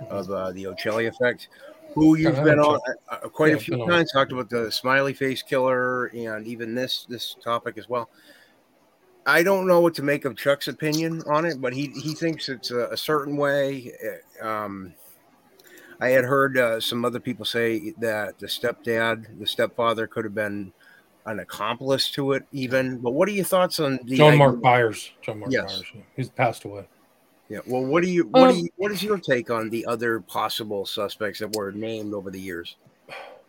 of 0.10 0.30
uh, 0.30 0.52
the 0.52 0.66
Ochelli 0.66 1.08
Effect, 1.08 1.48
who 1.94 2.16
you've 2.16 2.44
been 2.44 2.60
on 2.60 2.80
uh, 3.10 3.16
uh, 3.16 3.30
quite 3.30 3.50
Yeah, 3.52 3.56
a 3.56 3.60
few 3.60 3.74
been 3.74 3.82
on. 3.82 3.90
times. 3.90 4.12
Talked 4.12 4.32
about 4.32 4.50
the 4.50 4.72
smiley 4.72 5.14
face 5.14 5.42
killer 5.42 6.08
and 6.08 6.46
even 6.48 6.76
this 6.76 7.06
this 7.10 7.36
topic 7.44 7.78
as 7.78 7.90
well. 7.90 8.10
I 9.26 9.42
don't 9.42 9.68
know 9.68 9.80
what 9.80 9.96
to 9.96 10.04
make 10.04 10.26
of 10.26 10.36
Chuck's 10.36 10.68
opinion 10.68 11.24
on 11.28 11.46
it, 11.46 11.60
but 11.62 11.74
he 11.74 11.88
he 11.88 12.14
thinks 12.14 12.50
it's 12.50 12.72
a, 12.72 12.88
a 12.90 12.98
certain 12.98 13.38
way. 13.38 13.92
Uh, 14.42 14.48
Um, 14.48 14.94
I 16.00 16.10
had 16.10 16.26
heard 16.26 16.58
uh, 16.58 16.82
some 16.82 17.06
other 17.06 17.20
people 17.20 17.46
say 17.46 17.94
that 18.00 18.38
the 18.40 18.48
stepdad, 18.48 19.40
the 19.40 19.48
stepfather, 19.48 20.06
could 20.06 20.26
have 20.26 20.36
been 20.36 20.74
an 21.26 21.40
accomplice 21.40 22.10
to 22.12 22.34
it, 22.34 22.44
even. 22.52 22.98
But 22.98 23.12
what 23.12 23.28
are 23.30 23.32
your 23.32 23.46
thoughts 23.46 23.80
on 23.80 24.00
the 24.06 24.16
John 24.18 24.28
idea- 24.30 24.38
Mark 24.40 24.62
Byers. 24.62 25.12
John 25.22 25.40
Mark 25.40 25.52
Yes. 25.52 25.74
Byers. 25.74 25.92
He's 26.16 26.30
passed 26.30 26.66
away. 26.66 26.86
Yeah. 27.50 27.60
Well, 27.68 27.86
what 27.86 28.04
do 28.04 28.10
you 28.10 28.24
what 28.28 28.48
do 28.48 28.50
Um, 28.52 28.58
you 28.60 28.70
what 28.78 28.92
is 28.92 29.04
your 29.04 29.18
take 29.18 29.50
on 29.50 29.70
the 29.70 29.86
other 29.86 30.20
possible 30.22 30.86
suspects 30.86 31.40
that 31.40 31.56
were 31.56 31.72
named 31.72 32.14
over 32.14 32.32
the 32.32 32.40
years? 32.40 32.76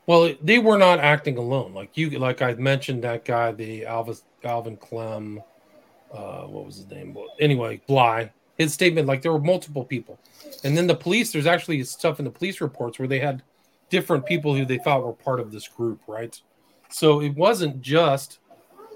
Well, 0.07 0.35
they 0.43 0.59
were 0.59 0.77
not 0.77 0.99
acting 1.01 1.39
alone. 1.39 1.73
Like 1.73 1.97
you, 1.97 2.11
like 2.19 2.43
I 2.43 2.55
mentioned, 2.55 3.03
that 3.05 3.25
guy, 3.25 3.53
the 3.53 3.83
Alvis, 3.83 4.23
Alvin 4.43 4.77
Clem, 4.77 5.43
uh, 6.13 6.43
what 6.43 6.67
was 6.67 6.77
his 6.77 6.87
name? 6.91 7.15
Well, 7.15 7.29
anyway, 7.41 7.81
Bly. 7.87 8.31
His 8.59 8.73
statement, 8.73 9.09
like 9.09 9.23
there 9.23 9.33
were 9.33 9.41
multiple 9.41 9.85
people, 9.85 10.19
and 10.63 10.77
then 10.77 10.87
the 10.87 10.95
police. 10.95 11.33
There's 11.33 11.47
actually 11.47 11.83
stuff 11.85 12.19
in 12.21 12.25
the 12.25 12.31
police 12.31 12.61
reports 12.61 12.99
where 13.01 13.09
they 13.09 13.19
had 13.19 13.43
different 13.91 14.25
people 14.27 14.55
who 14.55 14.65
they 14.65 14.79
thought 14.79 15.05
were 15.05 15.13
part 15.13 15.41
of 15.41 15.51
this 15.51 15.67
group, 15.67 16.01
right? 16.07 16.41
So 16.95 17.21
it 17.21 17.35
wasn't 17.35 17.81
just 17.81 18.39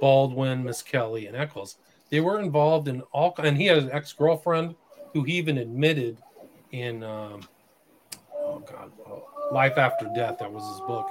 Baldwin, 0.01 0.63
Misskelley, 0.63 1.27
and 1.27 1.37
Echols. 1.37 1.79
They 2.13 2.21
were 2.21 2.39
involved 2.39 2.87
in 2.87 3.01
all, 3.13 3.35
and 3.39 3.57
he 3.57 3.67
had 3.67 3.79
an 3.79 3.91
ex 3.91 4.13
girlfriend 4.13 4.77
who 5.13 5.25
he 5.25 5.33
even 5.33 5.59
admitted 5.59 6.23
in. 6.71 7.03
Um, 7.03 7.41
oh 8.47 8.61
God, 8.61 8.93
uh, 9.05 9.53
Life 9.53 9.79
After 9.79 10.09
Death. 10.15 10.39
That 10.39 10.53
was 10.53 10.63
his 10.63 10.81
book. 10.87 11.09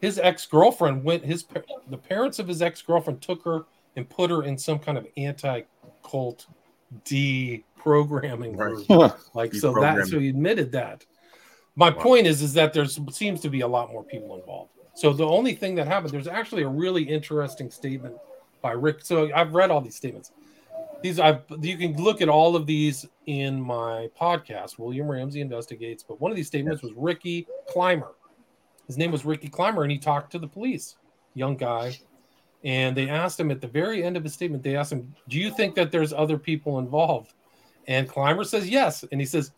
His 0.00 0.18
ex 0.18 0.46
girlfriend 0.46 1.04
went. 1.04 1.22
His 1.22 1.44
the 1.90 1.98
parents 1.98 2.38
of 2.38 2.48
his 2.48 2.62
ex 2.62 2.80
girlfriend 2.80 3.20
took 3.20 3.44
her 3.44 3.66
and 3.96 4.08
put 4.08 4.30
her 4.30 4.42
in 4.42 4.56
some 4.56 4.78
kind 4.78 4.96
of 4.96 5.06
anti 5.18 5.60
cult 6.02 6.46
deprogramming 7.04 8.56
Right. 8.56 8.88
group. 8.88 9.18
Like 9.34 9.52
so 9.52 9.74
that 9.74 9.98
Deprogramming. 9.98 10.06
so 10.08 10.18
he 10.18 10.30
admitted 10.30 10.72
that. 10.72 11.04
My 11.76 11.90
Wow. 11.90 12.02
point 12.02 12.26
is 12.26 12.40
is 12.40 12.54
that 12.54 12.72
there 12.72 12.86
seems 12.86 13.42
to 13.42 13.50
be 13.50 13.60
a 13.60 13.68
lot 13.68 13.92
more 13.92 14.02
people 14.02 14.34
involved. 14.36 14.70
So 14.94 15.12
the 15.12 15.26
only 15.26 15.54
thing 15.54 15.74
that 15.76 15.86
happened, 15.86 16.12
there's 16.12 16.28
actually 16.28 16.62
a 16.62 16.68
really 16.68 17.02
interesting 17.02 17.70
statement 17.70 18.16
by 18.60 18.72
Rick. 18.72 19.04
So 19.04 19.30
I've 19.34 19.54
read 19.54 19.70
all 19.70 19.80
these 19.80 19.96
statements. 19.96 20.32
These 21.02 21.18
I've 21.18 21.42
you 21.60 21.76
can 21.76 21.96
look 21.96 22.20
at 22.22 22.28
all 22.28 22.54
of 22.54 22.66
these 22.66 23.06
in 23.26 23.60
my 23.60 24.08
podcast, 24.18 24.78
William 24.78 25.10
Ramsey 25.10 25.40
Investigates. 25.40 26.02
But 26.02 26.20
one 26.20 26.30
of 26.30 26.36
these 26.36 26.46
statements 26.46 26.82
was 26.82 26.92
Ricky 26.94 27.46
Clymer. 27.68 28.12
His 28.86 28.98
name 28.98 29.10
was 29.10 29.24
Ricky 29.24 29.48
Clymer, 29.48 29.82
and 29.82 29.90
he 29.90 29.98
talked 29.98 30.30
to 30.32 30.38
the 30.38 30.46
police, 30.46 30.96
young 31.34 31.56
guy. 31.56 31.98
And 32.64 32.96
they 32.96 33.08
asked 33.08 33.40
him 33.40 33.50
at 33.50 33.60
the 33.60 33.66
very 33.66 34.04
end 34.04 34.16
of 34.16 34.22
his 34.22 34.34
statement, 34.34 34.62
they 34.62 34.76
asked 34.76 34.92
him, 34.92 35.12
Do 35.28 35.38
you 35.38 35.50
think 35.50 35.74
that 35.74 35.90
there's 35.90 36.12
other 36.12 36.38
people 36.38 36.78
involved? 36.78 37.32
And 37.88 38.08
Clymer 38.08 38.44
says 38.44 38.68
yes. 38.68 39.04
And 39.10 39.20
he 39.20 39.26
says, 39.26 39.50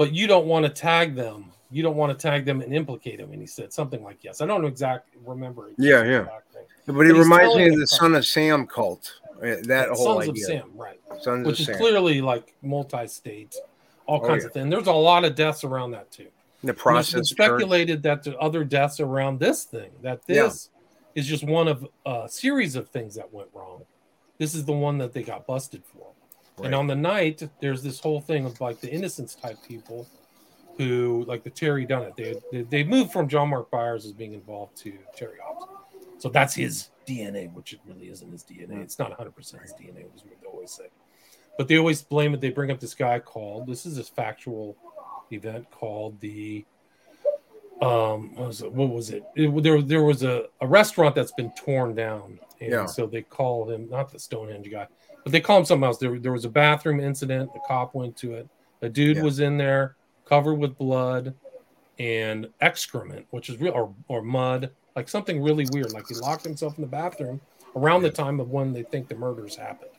But 0.00 0.14
you 0.14 0.26
don't 0.26 0.46
want 0.46 0.64
to 0.64 0.70
tag 0.70 1.14
them. 1.14 1.52
You 1.70 1.82
don't 1.82 1.94
want 1.94 2.18
to 2.18 2.20
tag 2.20 2.46
them 2.46 2.62
and 2.62 2.72
implicate 2.74 3.18
them. 3.18 3.32
And 3.32 3.40
he 3.42 3.46
said 3.46 3.70
something 3.70 4.02
like 4.02 4.24
yes. 4.24 4.40
I 4.40 4.46
don't 4.46 4.62
know 4.62 4.66
exactly 4.66 5.20
remember. 5.26 5.68
Yeah, 5.76 6.02
yeah. 6.04 6.24
thing. 6.54 6.64
But 6.86 7.06
it 7.06 7.12
reminds 7.12 7.54
me 7.54 7.68
of 7.68 7.78
the. 7.78 7.86
Son 7.86 8.14
of 8.14 8.24
Sam 8.24 8.66
cult. 8.66 9.20
uh, 9.42 9.56
That 9.64 9.90
whole 9.90 10.22
Sons 10.22 10.30
idea. 10.30 10.44
of 10.46 10.62
Sam, 10.62 10.70
right. 10.74 10.98
Sons 11.20 11.46
Which 11.46 11.56
of 11.56 11.60
is 11.60 11.66
Sam. 11.66 11.76
clearly 11.76 12.22
like 12.22 12.54
multi-state, 12.62 13.54
all 14.06 14.22
Oh, 14.24 14.26
kinds 14.26 14.44
yeah. 14.44 14.46
of 14.46 14.52
things. 14.54 14.70
There's 14.70 14.86
a 14.86 14.92
lot 14.92 15.26
of 15.26 15.34
deaths 15.34 15.64
around 15.64 15.90
that 15.90 16.10
too. 16.10 16.28
the 16.64 16.72
process. 16.72 17.28
speculated 17.28 18.02
that 18.04 18.22
the 18.22 18.38
other 18.38 18.64
deaths 18.64 19.00
around 19.00 19.38
this 19.38 19.64
thing, 19.64 19.90
that 20.00 20.22
Yeah. 20.26 20.44
this 20.44 20.70
is 21.14 21.26
just 21.26 21.44
one 21.44 21.68
of 21.68 21.86
a 22.06 22.26
series 22.26 22.74
of 22.74 22.88
things 22.88 23.16
that 23.16 23.30
went 23.34 23.50
wrong. 23.52 23.82
This 24.38 24.54
is 24.54 24.64
the 24.64 24.72
one 24.72 24.96
that 24.96 25.12
they 25.12 25.22
got 25.22 25.46
busted 25.46 25.82
for. 25.84 26.06
And 26.62 26.74
on 26.74 26.86
the 26.86 26.94
night, 26.96 27.42
there's 27.60 27.82
this 27.82 28.00
whole 28.00 28.20
thing 28.20 28.44
of 28.44 28.60
like 28.60 28.80
the 28.80 28.90
innocence 28.92 29.34
type 29.34 29.56
people 29.66 30.06
who, 30.76 31.24
like 31.26 31.42
the 31.42 31.50
Terry 31.50 31.86
Dunnett, 31.86 32.16
they, 32.16 32.34
they, 32.52 32.62
they 32.62 32.84
moved 32.84 33.12
from 33.12 33.28
John 33.28 33.48
Mark 33.50 33.70
Byers 33.70 34.04
as 34.04 34.12
being 34.12 34.34
involved 34.34 34.76
to 34.78 34.92
Terry 35.16 35.38
Hobbs. 35.42 35.66
So 36.18 36.28
that's 36.28 36.54
his 36.54 36.90
DNA, 37.06 37.52
which 37.54 37.72
it 37.72 37.80
really 37.86 38.08
isn't 38.10 38.30
his 38.30 38.44
DNA. 38.44 38.82
It's 38.82 38.98
not 38.98 39.16
100% 39.18 39.34
his 39.62 39.72
DNA, 39.72 40.04
was 40.12 40.22
what 40.24 40.38
they 40.42 40.46
always 40.48 40.70
say. 40.70 40.88
But 41.56 41.66
they 41.68 41.78
always 41.78 42.02
blame 42.02 42.34
it. 42.34 42.40
They 42.40 42.50
bring 42.50 42.70
up 42.70 42.78
this 42.78 42.94
guy 42.94 43.18
called, 43.20 43.66
this 43.66 43.86
is 43.86 43.96
a 43.98 44.04
factual 44.04 44.76
event 45.32 45.70
called 45.70 46.20
the 46.20 46.64
um 47.80 48.34
what 48.34 48.48
was 48.48 48.60
it, 48.62 48.72
what 48.72 48.90
was 48.90 49.10
it? 49.10 49.24
It- 49.36 49.62
there 49.62 49.80
there 49.80 50.02
was 50.02 50.22
a, 50.22 50.46
a 50.60 50.66
restaurant 50.66 51.14
that's 51.14 51.32
been 51.32 51.50
torn 51.52 51.94
down 51.94 52.38
and 52.60 52.70
Yeah. 52.72 52.86
so 52.86 53.06
they 53.06 53.22
call 53.22 53.70
him 53.70 53.88
not 53.88 54.10
the 54.12 54.18
stonehenge 54.18 54.70
guy 54.70 54.86
but 55.22 55.32
they 55.32 55.40
call 55.40 55.58
him 55.58 55.64
something 55.64 55.84
else. 55.84 55.98
There, 55.98 56.18
there 56.18 56.32
was 56.32 56.44
a 56.44 56.48
bathroom 56.50 57.00
incident. 57.00 57.52
The 57.52 57.60
cop 57.66 57.94
went 57.94 58.16
to 58.18 58.34
it. 58.34 58.48
A 58.82 58.88
dude 58.88 59.18
Yeah. 59.18 59.22
was 59.22 59.40
in 59.40 59.56
there 59.58 59.96
covered 60.24 60.54
with 60.54 60.78
blood 60.78 61.34
and 61.98 62.48
excrement 62.60 63.26
which 63.30 63.50
is 63.50 63.60
real 63.60 63.72
or, 63.74 63.92
or 64.08 64.22
mud 64.22 64.70
like 64.96 65.08
something 65.08 65.42
really 65.42 65.66
weird. 65.72 65.92
Like 65.92 66.04
he 66.08 66.14
locked 66.14 66.44
himself 66.44 66.76
in 66.78 66.82
the 66.82 66.88
bathroom 66.88 67.40
around 67.76 68.02
the 68.02 68.10
time 68.10 68.40
of 68.40 68.50
when 68.50 68.72
they 68.72 68.82
think 68.84 69.08
the 69.08 69.14
murders 69.16 69.54
happened 69.56 69.90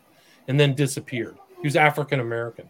and 0.47 0.59
then 0.59 0.73
disappeared. 0.73 1.37
He 1.61 1.67
was 1.67 1.75
african 1.75 2.19
american 2.19 2.69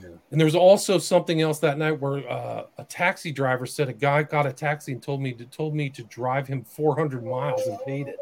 Yeah. 0.00 0.08
and 0.30 0.40
there's 0.40 0.54
also 0.54 0.96
something 0.98 1.42
else 1.42 1.58
that 1.58 1.76
night 1.78 2.00
where 2.00 2.26
uh, 2.30 2.64
a 2.78 2.84
taxi 2.84 3.32
driver 3.32 3.66
said 3.66 3.88
a 3.88 3.92
guy 3.92 4.22
got 4.22 4.46
a 4.46 4.52
taxi 4.52 4.92
and 4.92 5.02
told 5.02 5.20
me 5.20 5.32
to 5.34 5.44
told 5.44 5.74
me 5.74 5.90
to 5.90 6.02
drive 6.04 6.46
him 6.48 6.62
400 6.64 7.24
miles 7.26 7.66
and 7.66 7.78
paid 7.84 8.08
it. 8.08 8.16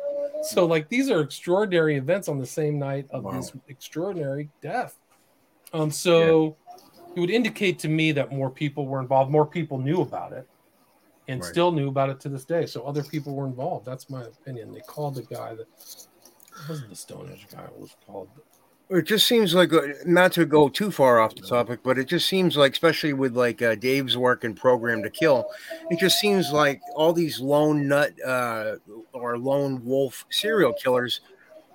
So 0.47 0.65
like 0.67 0.89
these 0.89 1.11
are 1.11 1.21
extraordinary 1.21 1.97
events 1.97 2.29
on 2.29 2.39
the 2.39 2.47
same 2.47 2.79
night 2.79 3.07
of 3.11 3.25
Wow. 3.25 3.33
this 3.33 3.53
extraordinary 3.69 4.49
death. 4.63 4.97
Um, 5.73 5.91
so 5.91 6.57
it 7.15 7.21
would 7.21 7.31
indicate 7.31 7.79
to 7.81 7.89
me 7.89 8.13
that 8.13 8.33
more 8.33 8.51
people 8.51 8.87
were 8.87 9.01
involved, 9.01 9.31
more 9.31 9.47
people 9.47 9.79
knew 9.79 10.03
about 10.03 10.33
it, 10.33 10.49
and 11.29 11.41
Right. 11.41 11.49
still 11.49 11.73
knew 11.73 11.89
about 11.89 12.11
it 12.11 12.21
to 12.21 12.29
this 12.29 12.45
day. 12.45 12.67
So 12.67 12.85
other 12.87 13.03
people 13.03 13.35
were 13.35 13.47
involved. 13.47 13.87
That's 13.87 14.09
my 14.09 14.23
opinion. 14.25 14.73
They 14.73 14.81
called 14.81 15.17
the 15.17 15.23
guy 15.23 15.55
that 15.55 15.67
wasn't 16.69 16.91
the 16.91 16.97
Stone 16.97 17.31
Age 17.33 17.49
guy. 17.51 17.65
It 17.65 17.79
was 17.79 17.97
called 18.07 18.29
It 18.89 19.03
just 19.03 19.27
seems 19.27 19.53
like 19.53 19.73
uh, 19.73 19.81
not 20.05 20.31
to 20.33 20.47
go 20.47 20.69
too 20.69 20.93
far 20.93 21.19
off 21.19 21.35
the 21.35 21.43
topic, 21.43 21.81
but 21.83 21.99
it 21.99 22.07
just 22.07 22.29
seems 22.29 22.57
like, 22.57 22.73
especially 22.73 23.13
with 23.13 23.37
like 23.37 23.61
uh, 23.61 23.75
Dave's 23.75 24.17
work 24.17 24.45
and 24.45 24.57
Programmed 24.57 25.03
to 25.03 25.11
Kill, 25.11 25.45
it 25.91 25.99
just 25.99 26.21
seems 26.21 26.53
like 26.53 26.81
all 26.95 27.13
these 27.13 27.41
lone 27.41 27.89
nut 27.89 28.13
uh, 28.25 28.77
or 29.13 29.39
lone 29.39 29.85
wolf 29.85 30.25
serial 30.31 30.73
killers 30.73 31.21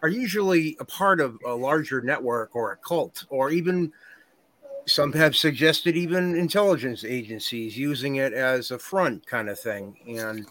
are 0.02 0.10
usually 0.10 0.78
a 0.80 0.86
part 0.86 1.20
of 1.20 1.38
a 1.46 1.54
larger 1.54 2.02
network 2.02 2.56
or 2.56 2.72
a 2.72 2.78
cult, 2.78 3.26
or 3.30 3.52
even 3.52 3.92
some 4.86 5.12
have 5.12 5.36
suggested 5.36 5.98
even 5.98 6.36
intelligence 6.36 7.04
agencies 7.04 7.78
using 7.78 8.16
it 8.16 8.32
as 8.32 8.72
a 8.72 8.80
front 8.80 9.26
kind 9.28 9.50
of 9.50 9.60
thing, 9.60 9.98
and 10.08 10.48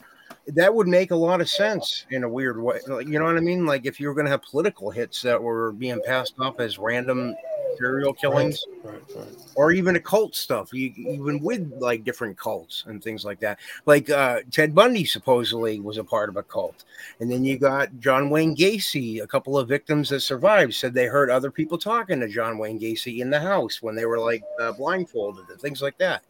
that 0.49 0.75
would 0.75 0.89
make 0.89 1.11
a 1.11 1.17
lot 1.17 1.41
of 1.41 1.49
sense 1.49 2.07
in 2.11 2.25
a 2.25 2.29
weird 2.29 2.61
way. 2.61 2.81
Like, 2.87 3.07
you 3.07 3.19
know 3.19 3.25
what 3.27 3.37
I 3.37 3.41
mean? 3.41 3.67
Like 3.67 3.87
if 3.87 4.01
you 4.01 4.09
were 4.09 4.15
going 4.15 4.27
to 4.27 4.31
have 4.31 4.43
political 4.43 4.91
hits 4.91 5.23
that 5.23 5.41
were 5.41 5.73
being 5.73 6.01
passed 6.05 6.35
off 6.41 6.61
as 6.61 6.79
random 6.79 7.35
serial 7.79 8.13
killings, 8.13 8.65
Right, 8.83 9.01
right. 9.17 9.29
or 9.55 9.73
even 9.73 9.97
occult 9.97 10.35
stuff, 10.35 10.73
you, 10.73 10.93
even 10.97 11.41
with 11.41 11.73
like 11.79 12.05
different 12.05 12.37
cults 12.37 12.85
and 12.87 13.03
things 13.03 13.25
like 13.25 13.41
that. 13.41 13.59
Like 13.87 14.11
uh, 14.11 14.41
Ted 14.51 14.75
Bundy 14.75 15.05
supposedly 15.05 15.81
was 15.81 15.97
a 15.97 16.05
part 16.05 16.29
of 16.29 16.37
a 16.37 16.43
cult, 16.43 16.85
and 17.21 17.31
then 17.31 17.45
you 17.45 17.59
got 17.59 17.99
John 18.01 18.29
Wayne 18.29 18.57
Gacy. 18.57 19.23
A 19.23 19.27
couple 19.27 19.57
of 19.57 19.69
victims 19.69 20.09
that 20.11 20.21
survived 20.21 20.75
said 20.75 20.93
they 20.93 21.07
heard 21.07 21.31
other 21.31 21.51
people 21.51 21.79
talking 21.79 22.21
to 22.21 22.29
John 22.29 22.59
Wayne 22.59 22.81
Gacy 22.81 23.21
in 23.21 23.31
the 23.31 23.41
house 23.41 23.81
when 23.81 23.95
they 23.95 24.05
were 24.05 24.19
like 24.19 24.43
uh, 24.61 24.73
blindfolded 24.73 25.49
and 25.49 25.61
things 25.61 25.81
like 25.81 25.97
that. 25.99 26.25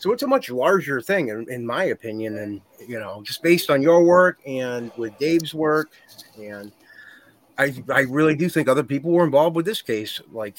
So 0.00 0.12
it's 0.12 0.22
a 0.22 0.26
much 0.26 0.48
larger 0.48 1.02
thing, 1.02 1.28
in, 1.28 1.46
in 1.50 1.64
my 1.66 1.84
opinion, 1.84 2.38
and 2.38 2.62
you 2.88 2.98
know, 2.98 3.22
just 3.22 3.42
based 3.42 3.68
on 3.68 3.82
your 3.82 4.02
work 4.02 4.38
and 4.46 4.90
with 4.96 5.16
Dave's 5.18 5.52
work, 5.52 5.90
and 6.38 6.72
I 7.58 7.74
I 7.90 8.00
really 8.00 8.34
do 8.34 8.48
think 8.48 8.66
other 8.66 8.82
people 8.82 9.10
were 9.10 9.24
involved 9.24 9.54
with 9.56 9.66
this 9.66 9.82
case. 9.82 10.18
Like, 10.32 10.56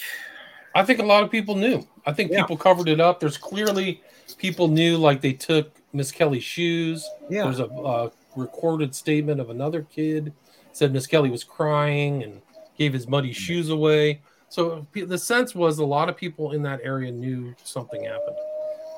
I 0.76 0.84
think 0.84 1.00
a 1.00 1.04
lot 1.04 1.24
of 1.24 1.32
people 1.32 1.56
knew. 1.56 1.86
I 2.06 2.14
think 2.14 2.32
Yeah. 2.32 2.42
people 2.42 2.56
covered 2.56 2.88
it 2.88 3.00
up. 3.00 3.20
There's 3.20 3.38
clearly 3.38 4.02
people 4.38 4.68
knew, 4.68 4.98
like 4.98 5.22
they 5.22 5.34
took 5.34 5.72
Misskelley's 5.92 6.44
shoes. 6.44 7.04
yeah, 7.28 7.44
There's 7.46 7.60
a, 7.60 7.66
uh 7.66 8.10
recorded 8.38 8.96
statement 8.96 9.42
of 9.42 9.50
another 9.50 9.82
kid 9.82 10.32
said 10.72 10.94
Misskelley 10.94 11.30
was 11.30 11.44
crying 11.44 12.24
and 12.24 12.42
gave 12.78 12.94
his 12.94 13.08
muddy 13.08 13.34
shoes 13.34 13.70
away. 13.70 14.22
So 14.50 14.86
the 14.94 15.18
sense 15.18 15.54
was 15.56 15.80
a 15.80 15.86
lot 15.86 16.10
of 16.10 16.16
people 16.16 16.52
in 16.52 16.62
that 16.62 16.80
area 16.84 17.12
knew 17.12 17.54
something 17.64 18.04
happened. 18.06 18.38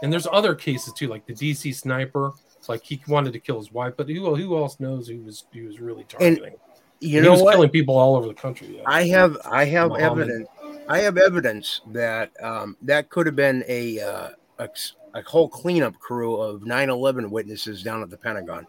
And 0.03 0.11
there's 0.13 0.27
other 0.31 0.53
cases 0.53 0.93
too, 0.93 1.07
like 1.07 1.25
the 1.25 1.33
DC 1.33 1.73
sniper. 1.73 2.33
It's 2.57 2.69
like 2.69 2.83
he 2.83 3.01
wanted 3.07 3.33
to 3.33 3.39
kill 3.39 3.57
his 3.57 3.71
wife, 3.71 3.93
but 3.97 4.07
who 4.07 4.35
who 4.35 4.57
else 4.57 4.79
knows 4.79 5.07
who 5.07 5.21
was 5.21 5.45
he 5.51 5.61
was 5.63 5.79
really 5.79 6.03
targeting? 6.03 6.55
you 6.99 7.17
And 7.17 7.25
know 7.25 7.31
he 7.31 7.35
was 7.37 7.41
what? 7.41 7.55
killing 7.55 7.69
people 7.69 7.97
all 7.97 8.15
over 8.15 8.27
the 8.27 8.33
country. 8.33 8.77
Yeah. 8.77 8.83
I 8.85 9.03
have 9.07 9.37
I 9.45 9.65
have 9.65 9.89
Muhammad. 9.89 10.29
evidence. 10.29 10.49
I 10.87 10.99
have 10.99 11.17
evidence 11.17 11.81
that 11.93 12.31
um, 12.43 12.77
that 12.81 13.09
could 13.09 13.25
have 13.25 13.35
been 13.35 13.63
a, 13.67 13.99
uh, 14.01 14.29
a 14.59 14.69
a 15.13 15.21
whole 15.23 15.47
cleanup 15.47 15.97
crew 15.99 16.35
of 16.35 16.61
9/11 16.61 17.29
witnesses 17.29 17.81
down 17.83 18.01
at 18.01 18.09
the 18.09 18.17
Pentagon. 18.17 18.67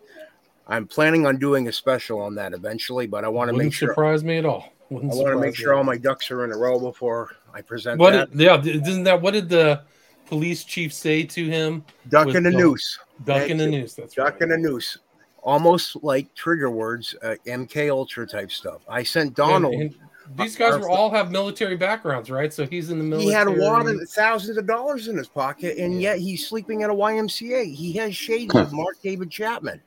I'm 0.67 0.87
planning 0.87 1.27
on 1.27 1.39
doing 1.39 1.69
a 1.69 1.73
special 1.73 2.21
on 2.21 2.35
that 2.37 2.53
eventually, 2.55 3.07
but 3.07 3.25
I 3.25 3.29
want 3.29 3.49
to 3.49 3.53
Wouldn't 3.53 3.67
make 3.71 3.75
sure 3.75 3.89
surprise 3.91 4.23
me 4.25 4.39
at 4.39 4.47
all. 4.47 4.73
Wouldn't 4.91 5.13
I 5.13 5.17
want 5.17 5.29
to 5.35 5.39
make 5.41 5.55
sure 5.57 5.75
all 5.75 5.85
my 5.85 5.97
ducks 5.99 6.31
are 6.31 6.45
in 6.45 6.53
a 6.53 6.57
row 6.57 6.79
before 6.79 7.33
I 7.53 7.61
present 7.63 7.99
What? 7.99 8.13
that. 8.13 8.31
Did, 8.37 8.41
yeah, 8.41 8.61
isn't 8.89 9.05
that 9.05 9.21
what 9.21 9.33
did 9.33 9.49
the 9.49 9.83
police 10.27 10.65
chief 10.65 10.93
say 10.93 11.23
to 11.25 11.49
him? 11.49 11.85
Duck 12.09 12.29
in 12.29 12.47
a 12.47 12.51
the- 12.51 12.57
noose. 12.57 12.99
Duck 13.25 13.49
in 13.49 13.57
the 13.59 13.65
you. 13.65 13.71
news. 13.71 13.95
That's 13.95 14.15
Duck 14.15 14.35
right. 14.35 14.43
and 14.43 14.53
a 14.53 14.57
noose. 14.59 14.99
Almost 15.43 16.03
like 16.03 16.35
trigger 16.35 16.71
words, 16.71 17.15
uh, 17.23 17.37
MK 17.47 17.91
Ultra 17.91 18.27
type 18.27 18.51
stuff. 18.51 18.81
I 18.89 19.03
sent 19.03 19.35
Donald. 19.37 19.75
and 19.75 19.95
these 20.37 20.57
guys 20.57 20.81
were 20.81 20.89
all 20.89 21.11
have 21.11 21.31
military 21.31 21.77
backgrounds, 21.77 22.31
right? 22.31 22.53
So 22.53 22.67
he's 22.67 22.91
in 22.91 22.99
the 22.99 23.05
military. 23.05 23.29
He 23.29 23.35
had 23.35 23.47
a 23.47 23.51
lot 23.51 23.87
of 23.87 24.01
thousands 24.09 24.57
of 24.57 24.67
dollars 24.67 25.09
in 25.09 25.19
his 25.19 25.29
pocket, 25.29 25.77
and 25.77 26.01
yet 26.01 26.19
he's 26.19 26.49
sleeping 26.49 26.83
at 26.83 26.89
a 26.91 26.95
YMCA. 26.95 27.75
He 27.75 27.93
has 27.93 28.17
shades 28.17 28.55
of 28.55 28.73
Mark 28.73 29.01
David 29.03 29.31
Chapman, 29.31 29.83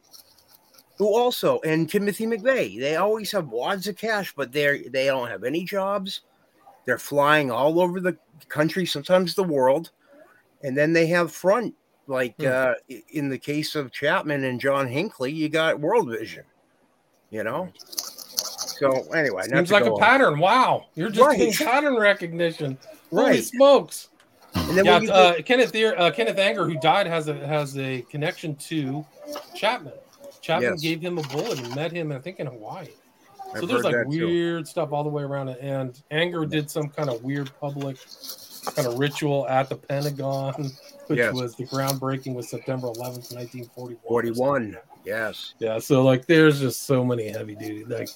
who 1.00 1.08
also 1.08 1.60
and 1.62 1.90
Timothy 1.90 2.28
McVeigh. 2.28 2.80
They 2.80 2.98
always 2.98 3.32
have 3.32 3.50
wads 3.50 3.88
of 3.88 3.98
cash, 3.98 4.32
but 4.36 4.52
they're 4.52 4.78
they 4.90 5.08
don't 5.08 5.28
have 5.28 5.44
any 5.44 5.64
jobs. 5.64 6.22
They're 6.86 7.00
flying 7.00 7.50
all 7.52 7.82
over 7.82 8.00
the 8.00 8.16
country, 8.48 8.86
sometimes 8.86 9.34
the 9.34 9.44
world, 9.44 9.90
and 10.64 10.78
then 10.78 10.94
they 10.94 11.08
have 11.08 11.32
front. 11.32 11.74
Like 12.10 12.36
Hmm. 12.40 12.46
uh, 12.48 12.74
in 13.10 13.28
the 13.30 13.38
case 13.38 13.76
of 13.76 13.92
Chapman 13.92 14.46
and 14.46 14.62
John 14.62 14.88
Hinckley, 14.88 15.32
you 15.32 15.50
got 15.50 15.80
World 15.80 16.10
Vision. 16.10 16.46
You 17.30 17.44
know. 17.44 17.70
So 17.76 18.92
anyway, 19.14 19.44
Seems 19.44 19.72
like 19.72 19.86
a 19.86 19.92
on. 19.92 20.00
pattern. 20.00 20.40
Wow, 20.40 20.86
you're 20.96 21.10
just 21.10 21.28
Right. 21.28 21.38
doing 21.38 21.54
pattern 21.54 21.98
recognition. 21.98 22.78
Holy 23.10 23.24
right? 23.24 23.44
smokes! 23.44 24.10
And 24.54 24.78
then 24.78 24.86
Yeah, 24.86 24.98
uh, 25.12 25.42
Kenneth 25.42 25.76
uh, 25.76 26.12
Kenneth 26.12 26.38
Anger, 26.38 26.66
who 26.66 26.80
died, 26.80 27.08
has 27.08 27.28
a 27.28 27.34
has 27.46 27.78
a 27.78 28.04
connection 28.04 28.56
to 28.56 29.06
Chapman. 29.56 29.94
Chapman 30.42 30.72
Yes. 30.74 30.82
gave 30.82 31.02
him 31.02 31.18
a 31.18 31.24
bullet 31.24 31.60
and 31.60 31.76
met 31.76 31.92
him, 31.92 32.12
I 32.12 32.20
think, 32.20 32.40
in 32.40 32.48
Hawaii. 32.48 32.88
I've 33.54 33.60
So 33.60 33.66
there's 33.66 33.84
like 33.84 33.96
that 33.96 34.12
too. 34.12 34.28
weird 34.28 34.68
stuff 34.68 34.92
all 34.92 35.04
the 35.04 35.10
way 35.10 35.24
around 35.24 35.50
it. 35.50 35.60
And 35.62 36.02
Anger 36.12 36.46
did 36.46 36.70
some 36.70 36.90
kind 36.90 37.10
of 37.10 37.24
weird 37.24 37.50
public 37.60 37.98
kind 38.76 38.88
of 38.88 38.98
ritual 39.00 39.48
at 39.48 39.70
the 39.70 39.76
Pentagon, 39.76 40.72
which 41.08 41.20
Yes. 41.20 41.34
was 41.34 41.56
the 41.56 41.66
groundbreaking 41.66 42.34
was 42.36 42.50
September 42.50 42.88
11th, 42.88 43.34
1941. 43.34 43.98
41. 44.08 44.78
Yes. 45.06 45.54
Yeah, 45.60 45.80
so 45.80 46.04
like 46.04 46.26
there's 46.26 46.60
just 46.60 46.84
so 46.84 47.04
many 47.06 47.30
heavy 47.30 47.56
duty 47.56 47.86
like 47.86 48.10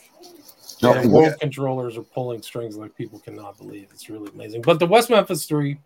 No, 0.81 0.93
yeah, 0.93 1.05
what- 1.05 1.39
controllers 1.39 1.97
are 1.97 2.03
pulling 2.03 2.41
strings 2.41 2.75
like 2.77 2.95
people 2.95 3.19
cannot 3.19 3.57
believe. 3.57 3.87
It's 3.91 4.09
really 4.09 4.29
amazing. 4.33 4.61
But 4.61 4.79
the 4.79 4.87
West 4.87 5.09
Memphis 5.09 5.45
Three, 5.45 5.77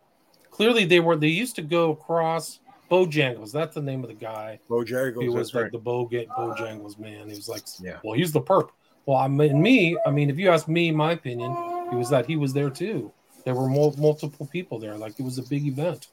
clearly 0.49 0.85
they 0.85 0.99
were 0.99 1.15
they 1.15 1.27
used 1.27 1.55
to 1.57 1.61
go 1.61 1.91
across 1.91 2.59
Bojangles. 2.89 3.51
That's 3.51 3.75
the 3.75 3.81
name 3.81 4.03
of 4.03 4.09
the 4.09 4.15
guy. 4.15 4.59
Bojangles. 4.69 5.21
He 5.21 5.29
was 5.29 5.53
like 5.53 5.63
right. 5.63 5.71
the 5.71 5.77
Bo 5.79 6.07
Bojangles 6.07 6.97
man. 6.99 7.29
He 7.29 7.35
was 7.35 7.49
like, 7.49 7.63
Yeah. 7.81 7.97
well, 8.03 8.13
he's 8.13 8.31
the 8.31 8.41
perp. 8.41 8.69
Well, 9.05 9.17
I 9.17 9.27
mean, 9.27 9.61
me, 9.61 9.97
I 10.05 10.11
mean, 10.11 10.29
if 10.31 10.39
you 10.39 10.49
ask 10.49 10.67
me, 10.67 10.91
my 10.91 11.11
opinion, 11.11 11.51
it 11.91 11.95
was 11.95 12.09
that 12.09 12.25
he 12.25 12.37
was 12.37 12.53
there 12.53 12.71
too. 12.71 13.11
There 13.45 13.55
were 13.55 13.69
mul- 13.69 13.95
multiple 13.97 14.47
people 14.51 14.79
there. 14.79 14.95
Like 14.97 15.19
it 15.19 15.23
was 15.23 15.37
a 15.37 15.43
big 15.43 15.65
event 15.67 16.07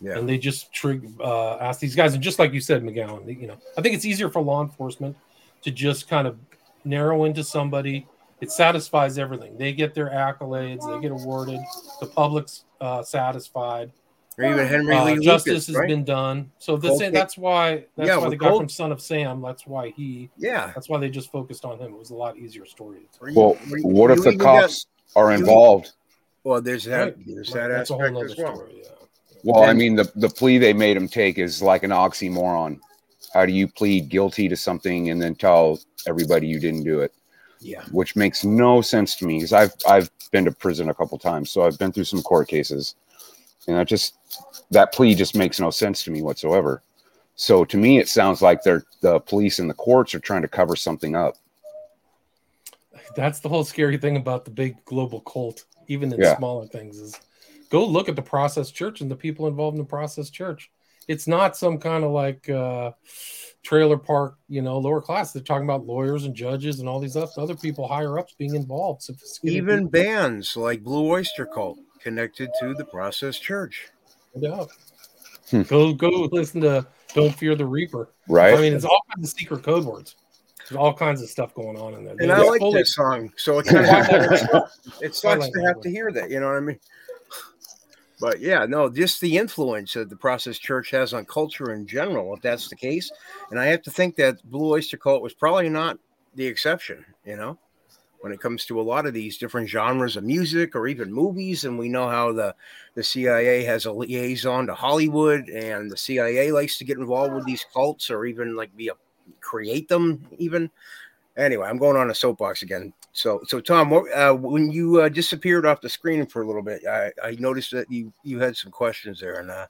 Yeah. 0.00 0.18
and 0.18 0.28
they 0.28 0.38
just 0.38 0.72
trig- 0.72 1.10
uh, 1.20 1.56
ask 1.56 1.80
these 1.80 1.96
guys. 1.96 2.14
And 2.14 2.22
just 2.22 2.38
like 2.38 2.52
you 2.52 2.60
said, 2.60 2.82
McGowan, 2.84 3.26
you 3.40 3.46
know, 3.48 3.56
I 3.76 3.80
think 3.82 3.94
it's 3.94 4.04
easier 4.04 4.28
for 4.28 4.42
law 4.42 4.62
enforcement 4.62 5.16
to 5.62 5.70
just 5.70 6.08
kind 6.08 6.26
of 6.28 6.38
narrow 6.84 7.24
into 7.24 7.42
somebody. 7.42 8.06
It 8.40 8.50
satisfies 8.50 9.16
everything. 9.18 9.56
They 9.56 9.72
get 9.72 9.94
their 9.94 10.10
accolades, 10.10 10.86
they 10.92 11.00
get 11.00 11.10
awarded. 11.12 11.60
The 12.00 12.06
public's 12.06 12.64
uh, 12.80 13.02
satisfied. 13.02 13.90
Or 14.36 14.44
even 14.44 14.66
Henry 14.66 14.94
Uh, 14.96 15.04
Lee 15.04 15.24
justice 15.24 15.46
Lucas, 15.46 15.66
has 15.68 15.76
right? 15.76 15.88
been 15.88 16.04
done. 16.04 16.50
So 16.58 16.76
this, 16.76 16.88
Cold 16.90 17.00
case. 17.02 17.12
that's 17.12 17.38
why 17.38 17.84
that's 17.96 18.08
Yeah, 18.08 18.16
why 18.16 18.28
the 18.30 18.36
guy 18.36 18.48
Cold- 18.48 18.62
from 18.62 18.68
Son 18.68 18.90
of 18.92 19.00
Sam. 19.00 19.40
That's 19.40 19.64
why 19.64 19.90
he. 19.90 20.28
yeah. 20.36 20.72
That's 20.74 20.88
why 20.88 20.98
they 20.98 21.08
just 21.08 21.30
focused 21.30 21.64
on 21.64 21.78
him. 21.78 21.92
It 21.94 21.98
was 21.98 22.10
a 22.10 22.14
lot 22.16 22.36
easier 22.36 22.66
story. 22.66 22.98
to 23.12 23.32
tell. 23.32 23.34
Well, 23.34 23.56
what 23.84 24.10
if 24.10 24.18
the 24.24 24.30
even 24.30 24.38
got- 24.38 24.62
cops 24.62 24.86
are 25.14 25.30
you- 25.32 25.38
involved? 25.38 25.92
Well, 26.44 26.60
there's 26.60 26.84
that. 26.84 27.16
Right. 27.16 27.26
There's 27.26 27.52
that 27.52 27.68
That's 27.68 27.90
a 27.90 27.94
whole 27.94 28.02
aspect 28.02 28.14
nother 28.14 28.26
as 28.26 28.36
well. 28.36 28.56
story. 28.56 28.82
Yeah. 28.82 28.90
Well, 29.42 29.64
I 29.64 29.74
mean, 29.74 29.94
the, 29.94 30.10
the 30.14 30.28
plea 30.28 30.56
they 30.56 30.72
made 30.72 30.96
him 30.96 31.08
take 31.08 31.38
is 31.38 31.60
like 31.60 31.82
an 31.82 31.90
oxymoron. 31.90 32.78
How 33.34 33.44
do 33.44 33.52
you 33.52 33.68
plead 33.68 34.08
guilty 34.08 34.48
to 34.48 34.56
something 34.56 35.10
and 35.10 35.20
then 35.20 35.34
tell 35.34 35.80
everybody 36.06 36.46
you 36.46 36.60
didn't 36.60 36.84
do 36.84 37.00
it? 37.00 37.12
Yeah. 37.60 37.82
Which 37.90 38.14
makes 38.16 38.44
no 38.44 38.80
sense 38.80 39.16
to 39.16 39.26
me 39.26 39.38
because 39.38 39.52
I've 39.52 39.72
I've 39.88 40.10
been 40.30 40.44
to 40.44 40.52
prison 40.52 40.88
a 40.88 40.94
couple 40.94 41.18
times, 41.18 41.50
so 41.50 41.62
I've 41.62 41.78
been 41.78 41.92
through 41.92 42.04
some 42.04 42.22
court 42.22 42.48
cases, 42.48 42.94
and 43.66 43.76
I 43.76 43.84
just 43.84 44.14
that 44.70 44.92
plea 44.92 45.14
just 45.14 45.34
makes 45.34 45.58
no 45.60 45.70
sense 45.70 46.04
to 46.04 46.10
me 46.10 46.22
whatsoever. 46.22 46.82
So 47.36 47.64
to 47.64 47.76
me, 47.76 47.98
it 47.98 48.08
sounds 48.08 48.42
like 48.42 48.62
they're 48.62 48.84
the 49.00 49.18
police 49.20 49.58
and 49.58 49.68
the 49.68 49.74
courts 49.74 50.14
are 50.14 50.20
trying 50.20 50.42
to 50.42 50.48
cover 50.48 50.76
something 50.76 51.16
up. 51.16 51.36
that's 53.16 53.40
the 53.40 53.48
whole 53.48 53.64
scary 53.64 53.98
thing 53.98 54.16
about 54.16 54.44
the 54.44 54.50
big 54.50 54.84
global 54.84 55.20
cult, 55.20 55.64
even 55.88 56.12
in 56.12 56.20
Yeah. 56.20 56.36
smaller 56.36 56.66
things, 56.66 56.98
is 56.98 57.18
go 57.70 57.84
look 57.84 58.08
at 58.08 58.16
the 58.16 58.22
process 58.22 58.70
church 58.70 59.00
and 59.00 59.10
the 59.10 59.16
people 59.16 59.46
involved 59.46 59.76
in 59.76 59.82
the 59.82 59.88
process 59.88 60.30
church. 60.30 60.70
It's 61.08 61.26
not 61.26 61.56
some 61.56 61.78
kind 61.78 62.02
of 62.04 62.12
like 62.12 62.48
uh, 62.48 62.92
trailer 63.62 63.98
park, 63.98 64.36
you 64.48 64.62
know, 64.62 64.78
lower 64.78 65.00
class. 65.02 65.32
They're 65.32 65.42
talking 65.42 65.64
about 65.64 65.86
lawyers 65.86 66.24
and 66.24 66.34
judges 66.34 66.80
and 66.80 66.88
all 66.88 66.98
these 67.00 67.16
oth- 67.16 67.36
other 67.36 67.54
people 67.54 67.86
higher 67.86 68.18
ups 68.18 68.34
being 68.38 68.54
involved. 68.54 69.08
Even 69.42 69.88
people. 69.88 69.90
bands 69.90 70.56
like 70.56 70.82
Blue 70.82 71.10
Oyster 71.10 71.46
Cult 71.46 71.78
connected 72.00 72.50
to 72.60 72.74
the 72.74 72.84
Process 72.84 73.38
Church. 73.38 73.88
Yeah. 74.34 74.64
Hmm. 75.50 75.62
Go 75.62 75.92
go 75.92 76.08
listen 76.32 76.60
to 76.62 76.86
Don't 77.14 77.34
Fear 77.34 77.54
the 77.56 77.66
Reaper. 77.66 78.08
Right? 78.28 78.54
I 78.54 78.60
mean, 78.60 78.72
it's 78.72 78.84
all 78.84 79.00
kinds 79.14 79.30
of 79.32 79.38
secret 79.38 79.62
code 79.62 79.84
words. 79.84 80.16
There's 80.68 80.78
all 80.78 80.94
kinds 80.94 81.22
of 81.22 81.28
stuff 81.28 81.54
going 81.54 81.76
on 81.76 81.94
in 81.94 82.04
there. 82.04 82.16
And 82.18 82.30
They 82.30 82.34
I 82.34 82.38
like 82.40 82.60
fully- 82.60 82.80
this 82.80 82.94
song, 82.94 83.32
so 83.36 83.58
it 83.58 83.66
kind 83.66 83.84
of 83.84 84.62
it 85.02 85.14
sucks 85.14 85.40
like 85.40 85.52
to 85.52 85.60
have 85.62 85.80
to 85.82 85.90
hear 85.90 86.10
that. 86.12 86.30
You 86.30 86.40
know 86.40 86.46
what 86.46 86.56
I 86.56 86.60
mean? 86.60 86.78
But 88.20 88.40
yeah, 88.40 88.64
no, 88.64 88.88
just 88.88 89.20
the 89.20 89.36
influence 89.36 89.92
that 89.94 90.08
the 90.08 90.16
Process 90.16 90.58
Church 90.58 90.90
has 90.92 91.12
on 91.12 91.26
culture 91.26 91.72
in 91.72 91.86
general, 91.86 92.34
if 92.34 92.40
that's 92.40 92.68
the 92.68 92.76
case. 92.76 93.10
And 93.50 93.60
I 93.60 93.66
have 93.66 93.82
to 93.82 93.90
think 93.90 94.16
that 94.16 94.42
Blue 94.50 94.72
Oyster 94.72 94.96
Cult 94.96 95.22
was 95.22 95.34
probably 95.34 95.68
not 95.68 95.98
the 96.34 96.46
exception. 96.46 97.04
You 97.26 97.36
know, 97.36 97.58
when 98.24 98.32
it 98.32 98.40
comes 98.40 98.64
to 98.64 98.80
a 98.80 98.82
lot 98.82 99.04
of 99.04 99.12
these 99.12 99.36
different 99.36 99.68
genres 99.68 100.16
of 100.16 100.24
music 100.24 100.74
or 100.74 100.86
even 100.86 101.12
movies. 101.12 101.64
And 101.64 101.78
we 101.78 101.90
know 101.90 102.08
how 102.08 102.32
the, 102.32 102.54
the 102.94 103.02
CIA 103.04 103.64
has 103.64 103.84
a 103.84 103.92
liaison 103.92 104.66
to 104.68 104.74
Hollywood, 104.74 105.50
and 105.50 105.90
the 105.90 105.96
CIA 105.98 106.50
likes 106.50 106.78
to 106.78 106.84
get 106.84 106.96
involved 106.96 107.34
with 107.34 107.44
these 107.44 107.66
cults 107.74 108.10
or 108.10 108.24
even 108.24 108.56
like 108.56 108.74
be 108.74 108.88
a 108.88 108.94
create 109.40 109.88
them 109.88 110.26
even. 110.38 110.70
Anyway, 111.36 111.66
I'm 111.66 111.78
going 111.78 111.96
on 111.96 112.10
a 112.10 112.14
soapbox 112.14 112.62
again. 112.62 112.92
So, 113.12 113.40
so 113.46 113.60
Tom, 113.60 113.90
what, 113.90 114.10
uh, 114.12 114.32
when 114.34 114.70
you 114.70 115.00
uh, 115.00 115.08
disappeared 115.08 115.66
off 115.66 115.80
the 115.80 115.88
screen 115.88 116.26
for 116.26 116.42
a 116.42 116.46
little 116.46 116.62
bit, 116.62 116.86
I, 116.86 117.10
I 117.22 117.36
noticed 117.38 117.72
that 117.72 117.90
you 117.90 118.12
you 118.22 118.38
had 118.38 118.56
some 118.56 118.70
questions 118.70 119.20
there, 119.20 119.40
and 119.40 119.50
uh, 119.50 119.66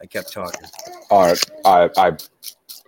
I 0.00 0.06
kept 0.06 0.32
talking. 0.32 0.60
All 1.10 1.26
right, 1.26 1.50
I, 1.64 1.90
I 1.96 2.16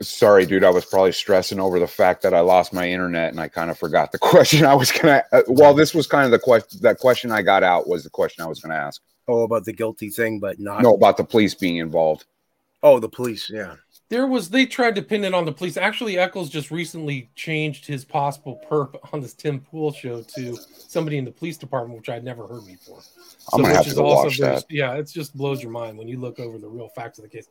sorry, 0.02 0.46
dude. 0.46 0.64
I 0.64 0.70
was 0.70 0.84
probably 0.84 1.12
stressing 1.12 1.60
over 1.60 1.78
the 1.78 1.86
fact 1.86 2.22
that 2.22 2.34
I 2.34 2.40
lost 2.40 2.72
my 2.72 2.88
internet 2.88 3.30
and 3.30 3.40
I 3.40 3.48
kind 3.48 3.70
of 3.70 3.78
forgot 3.78 4.12
the 4.12 4.18
question 4.20 4.64
I 4.64 4.74
was 4.74 4.92
gonna. 4.92 5.22
Uh, 5.32 5.42
well, 5.48 5.74
this 5.74 5.94
was 5.94 6.06
kind 6.06 6.24
of 6.24 6.30
the 6.30 6.38
question. 6.38 6.80
That 6.82 6.98
question 6.98 7.30
I 7.30 7.42
got 7.42 7.62
out 7.62 7.88
was 7.88 8.04
the 8.04 8.10
question 8.10 8.44
I 8.44 8.48
was 8.48 8.60
gonna 8.60 8.74
ask. 8.74 9.00
Oh, 9.28 9.42
about 9.42 9.64
the 9.64 9.72
guilty 9.72 10.10
thing, 10.10 10.40
but 10.40 10.58
not. 10.58 10.82
No, 10.82 10.94
about 10.94 11.16
the 11.16 11.24
police 11.24 11.54
being 11.54 11.76
involved. 11.76 12.24
Oh, 12.82 12.98
the 12.98 13.08
police. 13.08 13.50
Yeah. 13.50 13.76
There 14.10 14.26
was 14.26 14.50
they 14.50 14.66
tried 14.66 14.96
to 14.96 15.02
pin 15.02 15.24
it 15.24 15.34
on 15.34 15.44
the 15.44 15.52
police. 15.52 15.76
Actually, 15.76 16.18
Echols 16.18 16.50
just 16.50 16.72
recently 16.72 17.30
changed 17.36 17.86
his 17.86 18.04
possible 18.04 18.60
perp 18.68 18.96
on 19.12 19.20
this 19.20 19.34
Tim 19.34 19.60
Pool 19.60 19.92
show 19.92 20.22
to 20.22 20.56
somebody 20.56 21.16
in 21.16 21.24
the 21.24 21.30
police 21.30 21.56
department, 21.56 21.96
which 21.96 22.08
I'd 22.08 22.24
never 22.24 22.48
heard 22.48 22.66
before. 22.66 22.98
I'm 23.52 23.62
gonna 23.62 23.78
which 23.78 23.86
have 23.86 23.94
to 23.94 24.02
watch 24.02 24.38
that. 24.38 24.64
Yeah, 24.68 24.94
it 24.94 25.08
just 25.08 25.36
blows 25.36 25.62
your 25.62 25.70
mind 25.70 25.96
when 25.96 26.08
you 26.08 26.18
look 26.18 26.40
over 26.40 26.58
the 26.58 26.68
real 26.68 26.88
facts 26.88 27.18
of 27.18 27.22
the 27.22 27.30
case. 27.30 27.48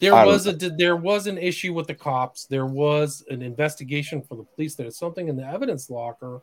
There 0.00 0.14
I 0.14 0.24
was 0.24 0.46
a 0.46 0.54
there 0.54 0.96
was 0.96 1.26
an 1.26 1.36
issue 1.36 1.74
with 1.74 1.86
the 1.86 1.94
cops. 1.94 2.46
There 2.46 2.64
was 2.64 3.22
an 3.28 3.42
investigation 3.42 4.22
for 4.22 4.36
the 4.36 4.44
police. 4.44 4.74
There's 4.74 4.96
something 4.96 5.28
in 5.28 5.36
the 5.36 5.44
evidence 5.44 5.90
locker 5.90 6.40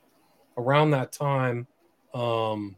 around 0.56 0.92
that 0.92 1.12
time 1.12 1.66
um, 2.14 2.76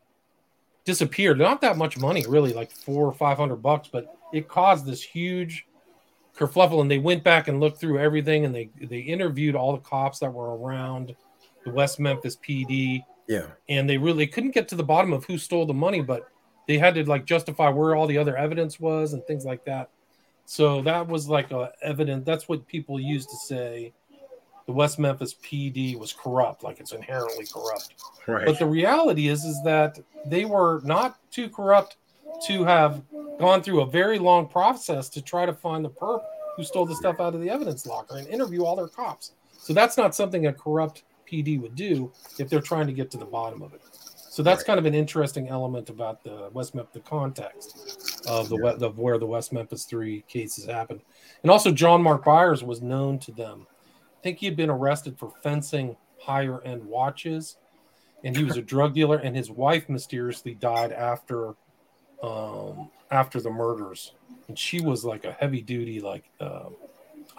disappeared. 0.85 1.39
Not 1.39 1.59
that 1.59 1.75
much 1.75 1.97
money, 1.97 2.25
really, 2.25 2.53
like 2.53 2.71
four 2.71 3.05
or 3.05 3.13
five 3.13 3.37
hundred 3.37 3.57
bucks, 3.57 3.89
but 3.91 4.15
it 4.31 4.47
caused 4.47 4.85
this 4.85 5.03
huge 5.03 5.65
kerfluffle. 6.39 6.81
And 6.81 6.89
they 6.89 6.97
went 6.97 7.23
back 7.23 7.47
and 7.47 7.59
looked 7.59 7.79
through 7.79 7.99
everything, 7.99 8.45
and 8.45 8.55
they 8.55 8.69
they 8.81 8.99
interviewed 8.99 9.55
all 9.55 9.73
the 9.73 9.79
cops 9.79 10.19
that 10.19 10.33
were 10.33 10.57
around 10.57 11.15
the 11.65 11.71
West 11.71 11.99
Memphis 11.99 12.37
PD 12.37 13.03
Yeah. 13.27 13.47
and 13.67 13.89
they 13.89 13.97
really 13.97 14.25
couldn't 14.25 14.51
get 14.51 14.67
to 14.69 14.75
the 14.75 14.83
bottom 14.83 15.11
of 15.11 15.25
who 15.25 15.37
stole 15.37 15.65
the 15.65 15.73
money, 15.73 16.01
but 16.01 16.29
they 16.67 16.77
had 16.77 16.95
to 16.95 17.03
like 17.03 17.25
justify 17.25 17.69
where 17.69 17.95
all 17.95 18.07
the 18.07 18.17
other 18.17 18.37
evidence 18.37 18.79
was 18.79 19.13
and 19.13 19.23
things 19.25 19.43
like 19.43 19.65
that. 19.65 19.89
So 20.45 20.81
that 20.83 21.07
was 21.07 21.27
like 21.27 21.51
a 21.51 21.71
evident. 21.81 22.25
That's 22.25 22.47
what 22.47 22.65
people 22.67 22.99
used 22.99 23.29
to 23.29 23.35
say 23.35 23.93
the 24.65 24.73
West 24.73 24.99
Memphis 24.99 25.33
PD 25.43 25.97
was 25.97 26.13
corrupt, 26.13 26.63
like 26.63 26.79
it's 26.79 26.93
inherently 26.93 27.45
corrupt. 27.51 27.95
Right. 28.27 28.45
But 28.45 28.59
the 28.59 28.67
reality 28.67 29.27
is, 29.27 29.43
is 29.43 29.59
that 29.63 29.99
they 30.27 30.45
were 30.45 30.81
not 30.83 31.17
too 31.31 31.49
corrupt 31.49 31.97
to 32.45 32.63
have 32.63 33.01
gone 33.39 33.63
through 33.63 33.81
a 33.81 33.85
very 33.85 34.19
long 34.19 34.47
process 34.47 35.09
to 35.09 35.21
try 35.21 35.45
to 35.45 35.53
find 35.53 35.83
the 35.83 35.89
perp 35.89 36.21
who 36.55 36.63
stole 36.63 36.85
the 36.85 36.95
stuff 36.95 37.19
out 37.19 37.33
of 37.33 37.41
the 37.41 37.49
evidence 37.49 37.85
locker 37.85 38.17
and 38.17 38.27
interview 38.27 38.63
all 38.65 38.75
their 38.75 38.87
cops. 38.87 39.31
So 39.57 39.73
that's 39.73 39.97
not 39.97 40.13
something 40.13 40.45
a 40.47 40.53
corrupt 40.53 41.03
PD 41.25 41.59
would 41.61 41.75
do 41.75 42.11
if 42.37 42.49
they're 42.49 42.61
trying 42.61 42.87
to 42.87 42.93
get 42.93 43.09
to 43.11 43.17
the 43.17 43.25
bottom 43.25 43.61
of 43.61 43.73
it. 43.73 43.81
So 44.31 44.43
that's 44.43 44.59
Right. 44.59 44.67
kind 44.67 44.79
of 44.79 44.85
an 44.85 44.93
interesting 44.93 45.47
element 45.47 45.89
about 45.89 46.23
the 46.23 46.49
West 46.53 46.75
Memphis, 46.75 46.93
the 46.93 46.99
context 46.99 48.25
of 48.27 48.49
the 48.49 48.55
we- 48.55 48.85
of 48.85 48.99
where 48.99 49.17
the 49.17 49.25
West 49.25 49.51
Memphis 49.51 49.85
three 49.85 50.21
cases 50.23 50.65
happened, 50.65 51.01
and 51.41 51.51
also 51.51 51.71
John 51.71 52.03
Mark 52.03 52.23
Byers 52.23 52.63
was 52.63 52.81
known 52.81 53.19
to 53.19 53.31
them. 53.31 53.67
I 54.17 54.21
think 54.21 54.39
he 54.39 54.45
had 54.45 54.55
been 54.55 54.69
arrested 54.69 55.17
for 55.17 55.31
fencing 55.41 55.97
higher 56.19 56.61
end 56.63 56.85
watches, 56.85 57.57
and 58.23 58.35
he 58.35 58.43
was 58.43 58.57
a 58.57 58.61
drug 58.61 58.93
dealer. 58.93 59.17
And 59.17 59.35
his 59.35 59.49
wife 59.49 59.87
mysteriously 59.89 60.53
died 60.53 60.91
after 60.91 61.55
um, 62.23 62.89
after 63.11 63.39
the 63.41 63.49
murders, 63.49 64.13
and 64.47 64.57
she 64.57 64.81
was 64.81 65.03
like 65.05 65.25
a 65.25 65.31
heavy 65.33 65.61
duty 65.61 65.99
like 66.01 66.29
uh, 66.39 66.69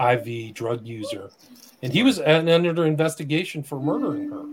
IV 0.00 0.54
drug 0.54 0.86
user, 0.86 1.30
and 1.82 1.92
he 1.92 2.02
was 2.02 2.18
an- 2.18 2.48
under 2.48 2.86
investigation 2.86 3.62
for 3.62 3.80
murdering 3.80 4.30
her, 4.30 4.44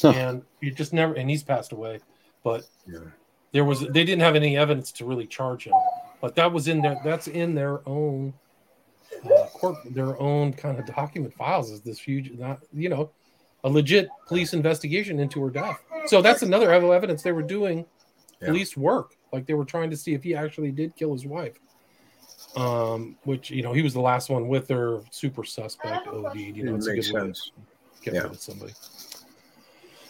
Huh. 0.00 0.10
and 0.10 0.42
he 0.60 0.70
just 0.70 0.92
never 0.92 1.14
and 1.14 1.28
he's 1.30 1.42
passed 1.42 1.72
away, 1.72 2.00
but 2.42 2.64
Yeah. 2.86 3.00
there 3.52 3.64
was 3.64 3.80
they 3.80 4.04
didn't 4.04 4.20
have 4.20 4.36
any 4.36 4.56
evidence 4.56 4.92
to 4.92 5.04
really 5.04 5.26
charge 5.26 5.64
him, 5.66 5.74
but 6.20 6.34
that 6.36 6.52
was 6.52 6.68
in 6.68 6.80
their 6.82 7.00
that's 7.04 7.28
in 7.28 7.54
their 7.54 7.86
own 7.88 8.34
uh, 9.24 9.46
court 9.54 9.76
their 9.90 10.18
own 10.20 10.52
kind 10.52 10.78
of 10.78 10.86
document 10.86 11.32
files 11.34 11.70
is 11.70 11.80
this 11.82 11.98
huge 12.00 12.32
not 12.32 12.58
you 12.72 12.88
know 12.88 13.10
a 13.62 13.68
legit 13.68 14.08
police 14.26 14.52
investigation 14.52 15.18
into 15.20 15.42
her 15.42 15.50
death. 15.50 15.78
So 16.06 16.20
that's 16.20 16.42
another 16.42 16.70
evidence 16.72 17.22
they 17.22 17.32
were 17.32 17.42
doing 17.42 17.86
Yeah. 18.40 18.48
police 18.48 18.76
work, 18.76 19.16
like 19.34 19.46
they 19.46 19.54
were 19.54 19.64
trying 19.64 19.90
to 19.90 19.96
see 19.96 20.14
if 20.14 20.22
he 20.22 20.34
actually 20.34 20.70
did 20.70 20.96
kill 20.96 21.12
his 21.12 21.26
wife. 21.26 21.58
Um, 22.56 23.16
which 23.24 23.50
you 23.50 23.62
know 23.62 23.72
he 23.72 23.82
was 23.82 23.94
the 23.94 24.00
last 24.00 24.30
one 24.30 24.46
with 24.46 24.68
her 24.68 25.00
super 25.10 25.42
suspect 25.44 26.06
OD. 26.06 26.38
You 26.38 26.64
know, 26.64 26.74
It 26.74 26.76
it's 26.76 26.86
a 26.86 26.94
good 26.94 27.04
sense. 27.04 27.50
get 28.00 28.14
Yeah. 28.14 28.22
rid 28.22 28.32
of 28.32 28.40
somebody. 28.40 28.72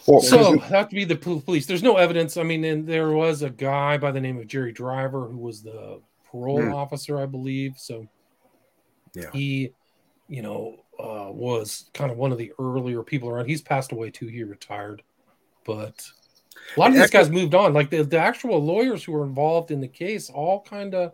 Well, 0.07 0.21
So 0.21 0.57
that 0.69 0.91
to 0.91 0.95
be 0.95 1.05
the 1.05 1.17
police. 1.17 1.65
There's 1.65 1.83
no 1.83 1.97
evidence. 1.97 2.37
I 2.37 2.43
mean, 2.43 2.63
and 2.65 2.87
there 2.87 3.13
was 3.13 3.43
a 3.43 3.49
guy 3.49 3.97
by 3.97 4.11
the 4.13 4.21
name 4.21 4.39
of 4.39 4.47
Jerry 4.47 4.73
Driver 4.73 5.27
who 5.29 5.39
was 5.39 5.63
the 5.63 6.03
parole 6.31 6.67
Hmm. 6.67 6.73
officer, 6.73 7.19
I 7.19 7.25
believe. 7.27 7.77
So 7.79 8.07
Yeah. 9.15 9.31
he, 9.33 9.73
you 10.29 10.43
know, 10.43 10.77
uh, 10.99 11.31
was 11.33 11.89
kind 11.95 12.13
of 12.13 12.19
one 12.19 12.33
of 12.33 12.39
the 12.39 12.53
earlier 12.59 13.03
people 13.03 13.31
around. 13.31 13.47
He's 13.47 13.63
passed 13.63 13.93
away 13.93 14.11
too. 14.11 14.27
He 14.27 14.45
retired, 14.45 15.03
but 15.65 16.07
a 16.77 16.81
lot 16.81 16.91
of 16.91 16.97
these 16.97 17.11
guys 17.11 17.31
moved 17.31 17.55
on. 17.55 17.73
Like 17.73 17.91
the, 17.91 18.03
the 18.03 18.19
actual 18.19 18.63
lawyers 18.63 19.05
who 19.05 19.13
were 19.13 19.25
involved 19.25 19.71
in 19.71 19.81
the 19.81 19.89
case 19.89 20.31
all 20.31 20.61
kind 20.63 20.95
of 20.95 21.13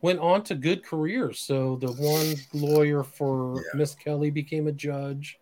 went 0.00 0.18
on 0.18 0.42
to 0.44 0.54
good 0.54 0.84
careers. 0.84 1.38
So 1.40 1.76
the 1.76 1.92
one 1.92 2.34
lawyer 2.52 3.02
for 3.04 3.56
Yeah. 3.56 3.78
Misskelley 3.78 4.30
became 4.30 4.66
a 4.66 4.72
judge. 4.72 5.38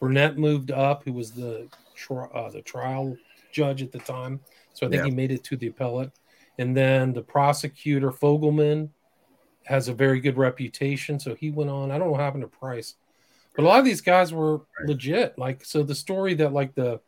Burnett 0.00 0.38
moved 0.38 0.70
up, 0.70 1.04
who 1.04 1.12
was 1.12 1.32
the 1.32 1.68
tri- 1.94 2.28
uh, 2.34 2.50
the 2.50 2.62
trial 2.62 3.16
judge 3.52 3.82
at 3.82 3.92
the 3.92 3.98
time. 3.98 4.40
So 4.72 4.86
I 4.86 4.90
think 4.90 5.00
Yeah. 5.00 5.06
he 5.06 5.10
made 5.10 5.32
it 5.32 5.44
to 5.44 5.56
the 5.56 5.68
appellate. 5.68 6.10
And 6.58 6.76
then 6.76 7.12
the 7.12 7.22
prosecutor 7.22 8.10
Fogleman 8.12 8.90
has 9.64 9.88
a 9.88 9.94
very 9.94 10.20
good 10.20 10.36
reputation, 10.36 11.18
so 11.18 11.34
he 11.34 11.50
went 11.50 11.70
on. 11.70 11.90
I 11.90 11.98
don't 11.98 12.06
know 12.08 12.12
what 12.12 12.20
happened 12.20 12.42
to 12.42 12.48
Price, 12.48 12.94
but 13.56 13.64
a 13.64 13.66
lot 13.66 13.78
of 13.78 13.84
these 13.84 14.00
guys 14.02 14.32
were 14.32 14.58
Right. 14.58 14.86
legit. 14.88 15.38
Like 15.38 15.64
so, 15.64 15.82
the 15.82 15.94
story 15.94 16.34
that 16.34 16.52
like 16.52 16.74
the 16.74 17.00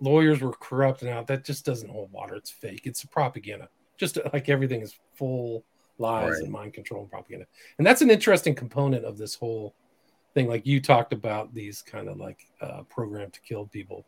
lawyers 0.00 0.40
were 0.40 0.52
corrupt 0.52 1.02
and 1.02 1.10
out 1.10 1.26
that 1.28 1.44
just 1.44 1.64
doesn't 1.64 1.88
hold 1.90 2.10
water. 2.12 2.34
It's 2.34 2.50
fake. 2.50 2.82
It's 2.84 3.04
propaganda. 3.04 3.68
Just 3.96 4.18
like 4.32 4.48
everything 4.48 4.80
is 4.82 4.98
full 5.14 5.64
lies 5.98 6.32
Right. 6.32 6.42
and 6.42 6.52
mind 6.52 6.72
control 6.74 7.02
and 7.02 7.10
propaganda. 7.10 7.46
And 7.78 7.86
that's 7.86 8.02
an 8.02 8.10
interesting 8.10 8.54
component 8.54 9.04
of 9.04 9.16
this 9.16 9.34
whole 9.34 9.74
thing. 10.34 10.48
Like 10.48 10.66
you 10.66 10.80
talked 10.80 11.12
about 11.12 11.54
these 11.54 11.82
kind 11.82 12.08
of 12.08 12.16
like 12.16 12.40
uh, 12.60 12.82
program 12.88 13.30
to 13.30 13.40
kill 13.42 13.66
people. 13.66 14.04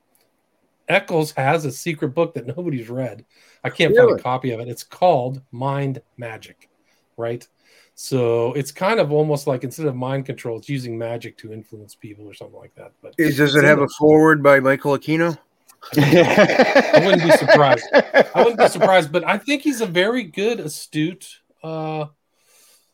Echols 0.89 1.33
has 1.33 1.65
a 1.65 1.73
secret 1.73 2.09
book 2.11 2.35
that 2.35 2.47
nobody's 2.47 2.89
read. 2.89 3.25
I 3.65 3.71
can't 3.71 3.97
find 3.97 4.11
a 4.19 4.23
copy 4.23 4.51
of 4.53 4.61
it. 4.61 4.69
It's 4.69 4.85
called 4.85 5.43
Mind 5.51 6.01
Magic, 6.17 6.69
right? 7.17 7.47
So 7.97 8.53
it's 8.53 8.71
kind 8.71 9.01
of 9.01 9.11
almost 9.11 9.47
like 9.47 9.65
instead 9.65 9.87
of 9.87 9.97
mind 9.97 10.27
control, 10.27 10.59
it's 10.59 10.69
using 10.69 10.97
magic 10.99 11.39
to 11.39 11.53
influence 11.53 11.95
people 11.95 12.27
or 12.27 12.35
something 12.35 12.59
like 12.59 12.75
that. 12.75 12.93
But 13.03 13.15
Is, 13.19 13.37
does 13.39 13.57
it 13.57 13.65
have 13.65 13.81
a 13.81 13.89
forward 13.99 14.43
by 14.43 14.61
Michael 14.61 14.97
Aquino? 14.97 15.37
I 15.97 17.03
wouldn't 17.05 17.23
be 17.23 17.31
surprised. 17.31 17.87
I 18.35 18.43
wouldn't 18.43 18.59
be 18.59 18.69
surprised, 18.69 19.13
but 19.13 19.25
I 19.27 19.39
think 19.39 19.63
he's 19.63 19.81
a 19.81 19.87
very 19.87 20.23
good, 20.25 20.61
astute 20.61 21.41
uh, 21.63 22.07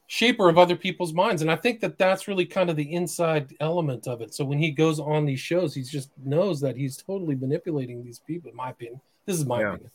shaper 0.06 0.48
of 0.48 0.58
other 0.58 0.76
people's 0.76 1.12
minds, 1.12 1.42
and 1.42 1.50
I 1.50 1.56
think 1.56 1.80
that 1.80 1.98
that's 1.98 2.28
really 2.28 2.46
kind 2.46 2.70
of 2.70 2.76
the 2.76 2.92
inside 2.92 3.54
element 3.60 4.06
of 4.06 4.20
it. 4.20 4.34
So 4.34 4.44
when 4.44 4.58
he 4.58 4.70
goes 4.70 5.00
on 5.00 5.24
these 5.24 5.40
shows, 5.40 5.74
he 5.74 5.82
just 5.82 6.10
knows 6.22 6.60
that 6.60 6.76
he's 6.76 6.96
totally 6.96 7.34
manipulating 7.34 8.04
these 8.04 8.18
people. 8.18 8.50
In 8.50 8.56
my 8.56 8.70
opinion, 8.70 9.00
this 9.26 9.36
is 9.36 9.46
my 9.46 9.60
Yeah. 9.60 9.68
opinion. 9.72 9.90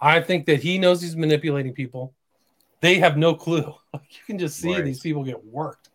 I 0.00 0.20
think 0.20 0.46
that 0.46 0.60
he 0.60 0.76
knows 0.76 1.00
he's 1.00 1.16
manipulating 1.16 1.72
people. 1.72 2.12
They 2.80 2.98
have 2.98 3.16
no 3.16 3.34
clue. 3.34 3.74
Like 3.92 4.02
you 4.10 4.20
can 4.26 4.38
just 4.38 4.58
see 4.58 4.74
Right. 4.74 4.84
these 4.84 5.00
people 5.00 5.24
get 5.24 5.42
worked. 5.44 5.88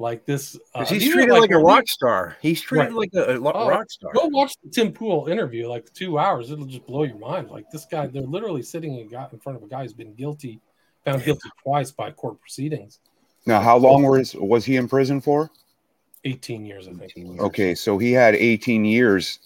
Like 0.00 0.24
this, 0.24 0.56
uh, 0.74 0.78
'Cause 0.78 0.88
he's 0.88 1.02
these 1.02 1.12
treated 1.12 1.32
like, 1.38 1.50
a 1.50 1.58
rock 1.58 1.86
star. 1.86 2.34
He's 2.40 2.62
treated 2.62 2.86
Right. 2.94 2.94
like 2.94 3.10
a, 3.14 3.34
a 3.34 3.38
Oh, 3.38 3.68
rock 3.68 3.90
star. 3.90 4.10
Go 4.14 4.28
watch 4.28 4.54
the 4.64 4.70
Tim 4.70 4.92
Pool 4.94 5.26
interview, 5.28 5.68
like 5.68 5.92
two 5.92 6.18
hours. 6.18 6.50
It'll 6.50 6.64
just 6.64 6.86
blow 6.86 7.02
your 7.02 7.18
mind. 7.18 7.50
Like 7.50 7.70
this 7.70 7.84
guy, 7.84 8.06
they're 8.06 8.22
literally 8.22 8.62
sitting 8.62 8.98
a 9.00 9.04
guy 9.04 9.28
in 9.30 9.38
front 9.40 9.58
of 9.58 9.62
a 9.62 9.68
guy 9.68 9.82
who's 9.82 9.92
been 9.92 10.14
guilty, 10.14 10.58
found 11.04 11.22
guilty 11.22 11.50
twice 11.62 11.90
by 11.90 12.10
court 12.12 12.40
proceedings. 12.40 12.98
now, 13.46 13.60
how 13.60 13.76
long 13.76 14.02
was 14.04 14.34
was 14.34 14.64
he 14.64 14.76
in 14.76 14.88
prison 14.88 15.20
for? 15.20 15.50
18 16.24 16.64
years, 16.64 16.88
I 16.88 16.92
think. 16.92 17.02
18 17.12 17.26
years. 17.32 17.40
Okay, 17.40 17.74
so 17.74 17.98
he 17.98 18.12
had 18.12 18.34
18 18.34 18.84
years 18.86 19.38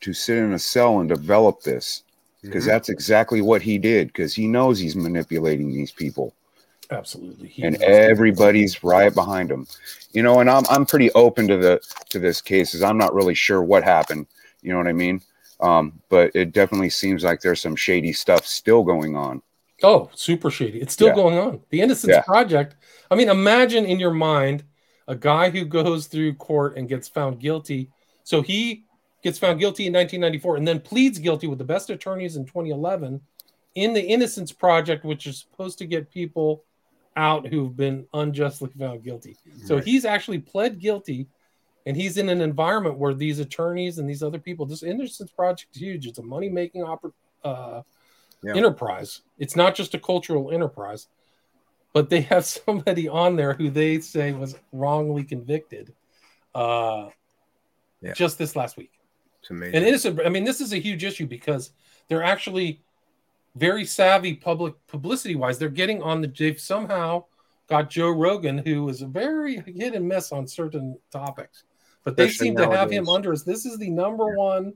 to 0.00 0.12
sit 0.12 0.38
in 0.38 0.52
a 0.52 0.58
cell 0.58 0.98
and 1.00 1.08
develop 1.08 1.62
this 1.62 2.02
because 2.42 2.64
Mhm. 2.64 2.68
that's 2.68 2.88
exactly 2.88 3.40
what 3.40 3.62
he 3.62 3.78
did 3.78 4.08
because 4.08 4.34
he 4.34 4.48
knows 4.48 4.78
he's 4.80 4.96
manipulating 4.96 5.72
these 5.72 5.92
people 5.92 6.34
Absolutely. 6.92 7.48
He 7.48 7.62
and 7.62 7.80
everybody's 7.82 8.84
right 8.84 9.14
behind 9.14 9.50
him. 9.50 9.66
You 10.12 10.22
know, 10.22 10.40
and 10.40 10.50
I'm 10.50 10.64
I'm 10.68 10.86
pretty 10.86 11.10
open 11.12 11.48
to 11.48 11.56
the 11.56 11.80
to 12.10 12.18
this 12.18 12.40
case 12.40 12.74
as 12.74 12.82
I'm 12.82 12.98
not 12.98 13.14
really 13.14 13.34
sure 13.34 13.62
what 13.62 13.82
happened. 13.82 14.26
You 14.62 14.72
know 14.72 14.78
what 14.78 14.86
I 14.88 14.92
mean? 14.92 15.20
Um, 15.60 16.00
but 16.08 16.30
it 16.34 16.52
definitely 16.52 16.90
seems 16.90 17.24
like 17.24 17.40
there's 17.40 17.60
some 17.60 17.76
shady 17.76 18.12
stuff 18.12 18.46
still 18.46 18.82
going 18.82 19.16
on. 19.16 19.42
Oh, 19.82 20.10
super 20.14 20.50
shady. 20.50 20.80
It's 20.80 20.92
still 20.92 21.08
Yeah. 21.08 21.14
going 21.14 21.38
on. 21.38 21.60
The 21.70 21.80
Innocence 21.80 22.12
Yeah. 22.12 22.22
Project. 22.22 22.76
I 23.10 23.14
mean, 23.14 23.28
imagine 23.28 23.84
in 23.84 23.98
your 23.98 24.12
mind 24.12 24.64
a 25.08 25.16
guy 25.16 25.50
who 25.50 25.64
goes 25.64 26.06
through 26.06 26.34
court 26.34 26.76
and 26.76 26.88
gets 26.88 27.08
found 27.08 27.40
guilty. 27.40 27.90
So 28.24 28.42
he 28.42 28.84
gets 29.22 29.38
found 29.38 29.58
guilty 29.60 29.86
in 29.86 29.92
1994 29.92 30.56
and 30.56 30.66
then 30.66 30.80
pleads 30.80 31.18
guilty 31.18 31.46
with 31.46 31.58
the 31.58 31.64
best 31.64 31.90
attorneys 31.90 32.36
in 32.36 32.44
2011 32.44 33.20
in 33.74 33.92
the 33.92 34.02
Innocence 34.02 34.52
Project, 34.52 35.04
which 35.04 35.26
is 35.26 35.38
supposed 35.38 35.78
to 35.78 35.86
get 35.86 36.10
people 36.10 36.64
out 37.16 37.46
who've 37.46 37.76
been 37.76 38.06
unjustly 38.14 38.70
found 38.78 39.02
guilty. 39.02 39.36
So 39.66 39.76
Right. 39.76 39.84
he's 39.84 40.04
actually 40.04 40.38
pled 40.38 40.78
guilty 40.78 41.26
and 41.86 41.96
he's 41.96 42.16
in 42.16 42.28
an 42.28 42.40
environment 42.40 42.96
where 42.98 43.12
these 43.14 43.38
attorneys 43.38 43.98
and 43.98 44.08
these 44.08 44.22
other 44.22 44.38
people, 44.38 44.66
this 44.66 44.82
Innocence 44.82 45.30
Project 45.30 45.74
is 45.74 45.80
huge. 45.82 46.06
It's 46.06 46.18
a 46.18 46.22
money 46.22 46.48
making 46.48 46.82
oppor- 46.82 47.12
uh, 47.44 47.82
Yeah. 48.42 48.56
enterprise. 48.56 49.22
It's 49.38 49.56
not 49.56 49.74
just 49.74 49.94
a 49.94 49.98
cultural 49.98 50.50
enterprise, 50.50 51.08
but 51.92 52.08
they 52.08 52.22
have 52.22 52.44
somebody 52.66 53.08
on 53.08 53.36
there 53.36 53.52
who 53.54 53.68
they 53.70 54.00
say 54.00 54.32
was 54.32 54.56
wrongly 54.72 55.24
convicted 55.24 55.92
uh, 56.54 57.08
Yeah. 58.00 58.12
just 58.14 58.38
this 58.38 58.54
last 58.56 58.76
week. 58.76 58.92
It's 59.40 59.50
amazing. 59.50 59.74
And 59.76 59.84
innocent, 59.86 60.20
I 60.24 60.28
mean, 60.28 60.44
this 60.44 60.60
is 60.60 60.72
a 60.72 60.78
huge 60.78 61.02
issue 61.02 61.26
because 61.26 61.72
they're 62.08 62.22
actually 62.22 62.80
very 63.56 63.84
savvy 63.84 64.34
public 64.34 64.74
publicity 64.86 65.34
wise. 65.34 65.58
They're 65.58 65.68
getting 65.68 66.02
on 66.02 66.20
the, 66.20 66.28
they've 66.28 66.60
somehow 66.60 67.24
got 67.68 67.90
Joe 67.90 68.10
Rogan, 68.10 68.58
who 68.58 68.88
is 68.88 69.02
a 69.02 69.06
very 69.06 69.56
hit 69.56 69.94
and 69.94 70.06
miss 70.08 70.32
on 70.32 70.46
certain 70.46 70.98
topics, 71.10 71.64
but 72.04 72.16
they 72.16 72.24
Especially 72.24 72.46
seem 72.48 72.56
to 72.56 72.70
have 72.70 72.90
him 72.90 73.08
under 73.08 73.32
us. 73.32 73.42
This 73.42 73.66
is 73.66 73.78
the 73.78 73.90
number 73.90 74.36
one 74.36 74.74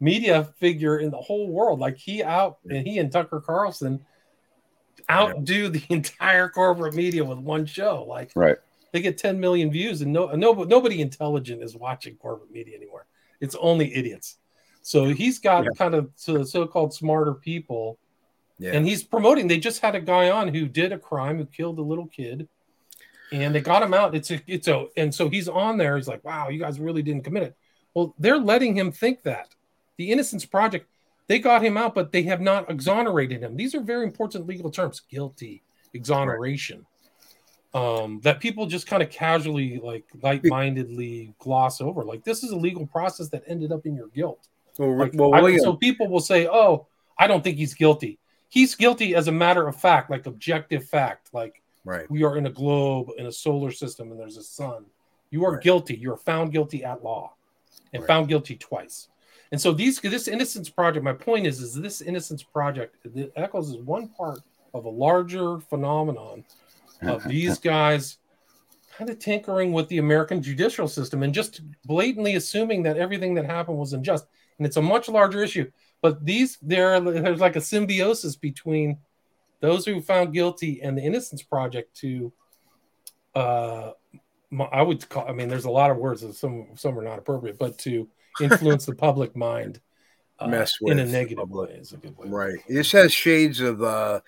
media 0.00 0.44
figure 0.58 0.98
in 0.98 1.10
the 1.10 1.20
whole 1.20 1.48
world. 1.48 1.78
Like 1.80 1.96
he 1.96 2.22
out, 2.22 2.58
and 2.68 2.86
he 2.86 2.98
and 2.98 3.10
Tucker 3.10 3.40
Carlson 3.40 4.04
outdo 5.10 5.68
the 5.68 5.82
entire 5.90 6.48
corporate 6.48 6.94
media 6.94 7.24
with 7.24 7.38
one 7.38 7.66
show. 7.66 8.04
Like 8.08 8.30
Right. 8.34 8.56
they 8.92 9.00
get 9.00 9.18
10 9.18 9.40
million 9.40 9.70
views 9.70 10.02
and 10.02 10.12
no, 10.12 10.26
no 10.34 10.52
nobody 10.52 11.00
intelligent 11.00 11.62
is 11.62 11.74
watching 11.76 12.16
corporate 12.16 12.50
media 12.52 12.76
anymore 12.76 13.06
it's 13.40 13.56
only 13.60 13.92
idiots 13.94 14.36
so 14.82 15.06
he's 15.06 15.38
got 15.38 15.64
Yeah. 15.64 15.70
kind 15.78 15.94
of 15.94 16.10
so, 16.14 16.44
so-called 16.44 16.92
smarter 16.92 17.32
people 17.34 17.98
yeah. 18.58 18.72
and 18.72 18.86
he's 18.86 19.02
promoting 19.02 19.48
they 19.48 19.58
just 19.58 19.80
had 19.80 19.94
a 19.94 20.00
guy 20.00 20.30
on 20.30 20.48
who 20.48 20.66
did 20.66 20.92
a 20.92 20.98
crime 20.98 21.38
who 21.38 21.46
killed 21.46 21.78
a 21.78 21.82
little 21.82 22.06
kid 22.06 22.48
and 23.32 23.54
they 23.54 23.60
got 23.60 23.82
him 23.82 23.94
out. 23.94 24.14
It's 24.14 24.30
a 24.30 24.40
it's 24.46 24.68
a 24.68 24.86
and 24.96 25.12
so 25.14 25.28
he's 25.28 25.48
on 25.48 25.78
there. 25.78 25.96
He's 25.96 26.08
like 26.08 26.22
wow 26.24 26.48
you 26.48 26.58
guys 26.58 26.78
really 26.78 27.02
didn't 27.02 27.24
commit 27.24 27.42
it. 27.44 27.56
Well 27.94 28.14
they're 28.18 28.38
letting 28.38 28.76
him 28.76 28.92
think 28.92 29.22
that. 29.22 29.48
The 29.96 30.10
innocence 30.12 30.44
project 30.44 30.86
they 31.28 31.38
got 31.38 31.62
him 31.62 31.76
out 31.76 31.94
but 31.94 32.12
they 32.12 32.22
have 32.24 32.40
not 32.40 32.70
exonerated 32.70 33.42
him. 33.42 33.56
These 33.56 33.74
are 33.74 33.80
very 33.80 34.04
important 34.04 34.46
legal 34.46 34.70
terms. 34.70 35.00
Guilty 35.00 35.62
exoneration. 35.94 36.86
Um 37.74 38.20
that 38.22 38.38
people 38.40 38.66
just 38.66 38.86
kind 38.86 39.02
of 39.02 39.08
casually 39.10 39.80
like 39.82 40.04
light-mindedly 40.22 41.34
gloss 41.38 41.80
over. 41.80 42.04
Like 42.04 42.22
this 42.24 42.44
is 42.44 42.50
a 42.50 42.56
legal 42.56 42.86
process 42.86 43.28
that 43.30 43.44
ended 43.46 43.72
up 43.72 43.86
in 43.86 43.96
your 43.96 44.08
guilt. 44.08 44.48
Well, 44.78 44.96
like, 44.96 45.12
well, 45.14 45.34
I- 45.34 45.56
so 45.58 45.74
people 45.74 46.08
will 46.08 46.20
say, 46.20 46.46
"Oh, 46.46 46.86
I 47.18 47.26
don't 47.26 47.44
think 47.44 47.58
he's 47.58 47.74
guilty." 47.74 48.18
He's 48.52 48.74
guilty 48.74 49.14
as 49.14 49.28
a 49.28 49.32
matter 49.32 49.66
of 49.66 49.76
fact, 49.76 50.10
like 50.10 50.26
objective 50.26 50.84
fact. 50.84 51.30
Like 51.32 51.62
right. 51.86 52.08
we 52.10 52.22
are 52.22 52.36
in 52.36 52.44
a 52.44 52.50
globe 52.50 53.08
in 53.16 53.24
a 53.24 53.32
solar 53.32 53.70
system, 53.70 54.10
and 54.10 54.20
there's 54.20 54.36
a 54.36 54.42
sun. 54.42 54.84
You 55.30 55.46
are 55.46 55.52
Right. 55.52 55.62
guilty. 55.62 55.96
You 55.96 56.12
are 56.12 56.18
found 56.18 56.52
guilty 56.52 56.84
at 56.84 57.02
law, 57.02 57.32
and 57.94 58.02
Right. 58.02 58.06
found 58.06 58.28
guilty 58.28 58.56
twice. 58.56 59.08
And 59.52 59.58
so 59.58 59.72
these 59.72 60.00
this 60.00 60.28
innocence 60.28 60.68
project. 60.68 61.02
My 61.02 61.14
point 61.14 61.46
is, 61.46 61.62
is 61.62 61.72
this 61.72 62.02
innocence 62.02 62.42
project? 62.42 62.98
The 63.02 63.32
Echols 63.36 63.70
is 63.70 63.78
one 63.78 64.08
part 64.08 64.40
of 64.74 64.84
a 64.84 64.90
larger 64.90 65.58
phenomenon 65.58 66.44
of 67.00 67.24
these 67.26 67.58
guys 67.58 68.18
kind 68.98 69.08
of 69.08 69.18
tinkering 69.18 69.72
with 69.72 69.88
the 69.88 69.96
American 69.96 70.42
judicial 70.42 70.88
system 70.88 71.22
and 71.22 71.32
just 71.32 71.62
blatantly 71.86 72.34
assuming 72.34 72.82
that 72.82 72.98
everything 72.98 73.32
that 73.36 73.46
happened 73.46 73.78
was 73.78 73.94
unjust. 73.94 74.26
And 74.58 74.66
it's 74.66 74.76
a 74.76 74.82
much 74.82 75.08
larger 75.08 75.42
issue. 75.42 75.70
But 76.02 76.24
these 76.24 76.58
there 76.60 77.00
there's 77.00 77.40
like 77.40 77.56
a 77.56 77.60
symbiosis 77.60 78.36
between 78.36 78.98
those 79.60 79.86
who 79.86 80.02
found 80.02 80.34
guilty 80.34 80.82
and 80.82 80.98
the 80.98 81.02
Innocence 81.02 81.42
Project 81.42 81.96
to 81.98 82.32
uh 83.34 83.92
I 84.70 84.82
would 84.82 85.08
call 85.08 85.26
I 85.26 85.32
mean 85.32 85.48
there's 85.48 85.64
a 85.64 85.70
lot 85.70 85.90
of 85.90 85.96
words 85.96 86.20
that 86.20 86.34
some 86.34 86.66
some 86.74 86.98
are 86.98 87.04
not 87.04 87.18
appropriate, 87.18 87.58
but 87.58 87.78
to 87.78 88.08
influence 88.40 88.84
the 88.84 88.94
public 88.94 89.34
mind 89.34 89.80
uh, 90.38 90.48
Mess 90.48 90.76
in 90.82 90.98
a 90.98 91.06
negative 91.06 91.48
way 91.48 91.68
is 91.70 91.92
a 91.92 91.96
good 91.96 92.16
way. 92.18 92.28
Right. 92.28 92.58
This 92.68 92.92
has 92.92 93.12
shades 93.12 93.60
of 93.60 93.82
uh, 93.82 94.20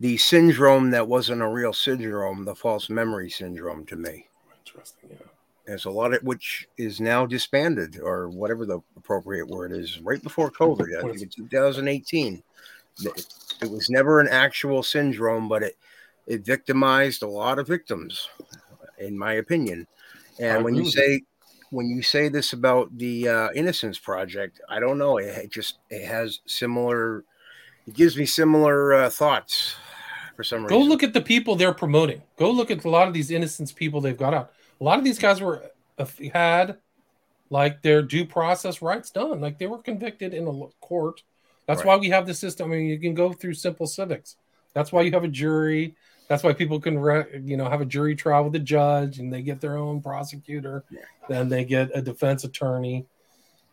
the 0.00 0.16
syndrome 0.16 0.90
that 0.90 1.06
wasn't 1.06 1.42
a 1.42 1.48
real 1.48 1.72
syndrome, 1.72 2.44
the 2.44 2.54
false 2.54 2.88
memory 2.88 3.28
syndrome 3.28 3.84
to 3.86 3.96
me. 3.96 4.28
Interesting, 4.64 5.10
yeah. 5.10 5.27
There's 5.68 5.84
a 5.84 5.90
lot 5.90 6.14
of 6.14 6.22
which 6.22 6.66
is 6.78 6.98
now 6.98 7.26
disbanded 7.26 8.00
or 8.02 8.30
whatever 8.30 8.64
the 8.64 8.80
appropriate 8.96 9.46
word 9.46 9.70
is 9.70 10.00
right 10.00 10.22
before 10.22 10.50
COVID, 10.50 10.96
I 10.98 11.02
think 11.02 11.20
in 11.20 11.28
2018. 11.28 12.42
It, 13.60 13.70
was 13.70 13.90
never 13.90 14.18
an 14.18 14.28
actual 14.28 14.82
syndrome, 14.82 15.46
but 15.46 15.62
it, 15.62 15.76
it 16.26 16.42
victimized 16.42 17.22
a 17.22 17.28
lot 17.28 17.58
of 17.58 17.68
victims, 17.68 18.30
in 18.96 19.18
my 19.18 19.34
opinion. 19.34 19.86
I 20.40 20.44
And 20.44 20.64
when 20.64 20.74
you 20.74 20.86
say 20.86 21.20
when 21.68 21.86
you 21.86 22.00
say 22.00 22.30
this 22.30 22.54
about 22.54 22.96
the 22.96 23.28
uh, 23.28 23.48
Innocence 23.54 23.98
Project, 23.98 24.62
I 24.70 24.80
don't 24.80 24.96
know. 24.96 25.18
It, 25.18 25.36
it 25.36 25.50
just 25.50 25.80
it 25.90 26.06
has 26.06 26.40
similar. 26.46 27.24
It 27.86 27.92
gives 27.92 28.16
me 28.16 28.24
similar 28.24 28.94
uh, 28.94 29.10
thoughts 29.10 29.74
for 30.34 30.44
some 30.44 30.60
Go 30.60 30.76
reason. 30.76 30.78
Go 30.78 30.88
look 30.88 31.02
at 31.02 31.12
the 31.12 31.20
people 31.20 31.56
they're 31.56 31.74
promoting. 31.74 32.22
Go 32.38 32.50
look 32.50 32.70
at 32.70 32.86
a 32.86 32.88
lot 32.88 33.06
of 33.06 33.12
these 33.12 33.30
innocence 33.30 33.70
people 33.70 34.00
they've 34.00 34.16
got 34.16 34.32
out. 34.32 34.52
A 34.80 34.84
lot 34.84 34.98
of 34.98 35.04
these 35.04 35.18
guys 35.18 35.40
were 35.40 35.70
had 36.32 36.78
like 37.50 37.82
their 37.82 38.02
due 38.02 38.24
process 38.24 38.80
rights 38.82 39.10
done. 39.10 39.40
Like 39.40 39.58
they 39.58 39.66
were 39.66 39.78
convicted 39.78 40.34
in 40.34 40.46
a 40.46 40.66
court. 40.80 41.22
That's 41.66 41.80
Right. 41.80 41.86
why 41.86 41.96
we 41.96 42.10
have 42.10 42.26
the 42.26 42.34
system. 42.34 42.70
I 42.72 42.76
mean, 42.76 42.86
you 42.86 42.98
can 42.98 43.14
go 43.14 43.32
through 43.32 43.54
simple 43.54 43.86
civics. 43.86 44.36
That's 44.74 44.92
why 44.92 45.02
you 45.02 45.12
have 45.12 45.24
a 45.24 45.28
jury. 45.28 45.96
That's 46.28 46.42
why 46.42 46.52
people 46.52 46.78
can, 46.78 46.98
re- 46.98 47.40
you 47.42 47.56
know, 47.56 47.68
have 47.68 47.80
a 47.80 47.86
jury 47.86 48.14
trial 48.14 48.44
with 48.44 48.54
a 48.54 48.58
judge, 48.58 49.18
and 49.18 49.32
they 49.32 49.40
get 49.42 49.60
their 49.62 49.76
own 49.78 50.02
prosecutor. 50.02 50.84
Yeah. 50.90 51.00
Then 51.26 51.48
they 51.48 51.64
get 51.64 51.90
a 51.94 52.02
defense 52.02 52.44
attorney, 52.44 53.06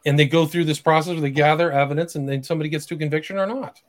and 0.06 0.18
they 0.18 0.26
go 0.26 0.46
through 0.46 0.64
this 0.66 0.80
process 0.80 1.14
where 1.14 1.22
they 1.22 1.32
gather 1.32 1.70
evidence, 1.72 2.16
and 2.16 2.28
then 2.28 2.44
somebody 2.44 2.70
gets 2.70 2.86
to 2.88 2.98
conviction 2.98 3.38
or 3.38 3.46
not. 3.46 3.82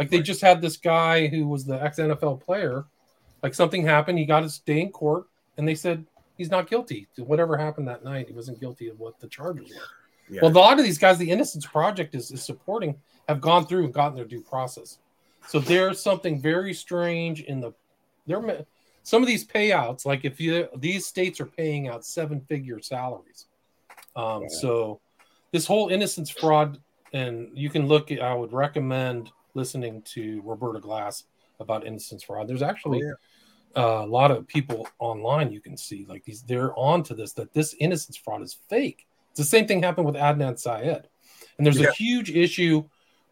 Like 0.00 0.10
they 0.10 0.16
Right. 0.18 0.26
just 0.26 0.40
had 0.40 0.60
this 0.60 0.76
guy 0.76 1.28
who 1.28 1.46
was 1.46 1.64
the 1.64 1.80
ex 1.82 1.98
NFL 1.98 2.36
player. 2.38 2.84
Like 3.42 3.54
something 3.54 3.84
happened, 3.84 4.18
he 4.18 4.24
got 4.24 4.42
his 4.42 4.58
day 4.58 4.80
in 4.80 4.90
court, 4.90 5.26
and 5.56 5.66
they 5.66 5.76
said 5.76 6.04
he's 6.38 6.50
not 6.50 6.70
guilty. 6.70 7.06
Whatever 7.18 7.58
happened 7.58 7.86
that 7.88 8.04
night, 8.04 8.28
he 8.28 8.32
wasn't 8.32 8.60
guilty 8.60 8.88
of 8.88 8.98
what 8.98 9.20
the 9.20 9.28
charges 9.28 9.68
were. 9.68 9.82
Yeah. 10.30 10.40
Well, 10.42 10.52
a 10.52 10.58
lot 10.58 10.78
of 10.78 10.84
these 10.84 10.98
guys, 10.98 11.18
the 11.18 11.30
Innocence 11.30 11.66
Project 11.66 12.14
is, 12.14 12.30
is 12.30 12.42
supporting, 12.42 12.94
have 13.28 13.40
gone 13.40 13.66
through 13.66 13.84
and 13.84 13.92
gotten 13.92 14.14
their 14.14 14.24
due 14.24 14.40
process. 14.40 14.98
So 15.46 15.58
there's 15.58 16.00
something 16.00 16.40
very 16.40 16.72
strange 16.72 17.42
in 17.42 17.60
the 17.60 17.72
there. 18.26 18.64
Some 19.02 19.22
of 19.22 19.26
these 19.26 19.46
payouts, 19.46 20.04
like 20.04 20.24
if 20.24 20.38
you 20.38 20.68
these 20.76 21.06
states 21.06 21.40
are 21.40 21.46
paying 21.46 21.88
out 21.88 22.04
seven 22.04 22.40
figure 22.42 22.80
salaries. 22.80 23.46
Um, 24.14 24.42
Yeah. 24.42 24.48
So 24.60 25.00
this 25.52 25.66
whole 25.66 25.88
innocence 25.88 26.28
fraud, 26.28 26.78
and 27.14 27.48
you 27.54 27.70
can 27.70 27.86
look. 27.86 28.12
I 28.12 28.34
would 28.34 28.52
recommend 28.52 29.30
listening 29.54 30.02
to 30.02 30.42
Roberta 30.44 30.78
Glass 30.78 31.24
about 31.58 31.86
innocence 31.86 32.22
fraud. 32.22 32.46
There's 32.48 32.62
actually 32.62 33.02
Oh, 33.02 33.14
uh, 33.76 34.02
a 34.04 34.06
lot 34.06 34.30
of 34.30 34.46
people 34.46 34.88
online 34.98 35.52
you 35.52 35.60
can 35.60 35.76
see 35.76 36.06
like 36.08 36.24
these 36.24 36.42
they're 36.42 36.76
on 36.78 37.02
to 37.02 37.14
this 37.14 37.32
that 37.34 37.52
this 37.52 37.74
innocence 37.80 38.16
fraud 38.16 38.42
is 38.42 38.56
fake. 38.68 39.06
It's 39.30 39.38
the 39.38 39.44
same 39.44 39.66
thing 39.66 39.82
happened 39.82 40.06
with 40.06 40.16
adnan 40.16 40.58
syed. 40.58 41.08
And 41.56 41.66
there's 41.66 41.78
Yeah. 41.78 41.88
a 41.88 41.92
huge 41.92 42.30
issue 42.30 42.84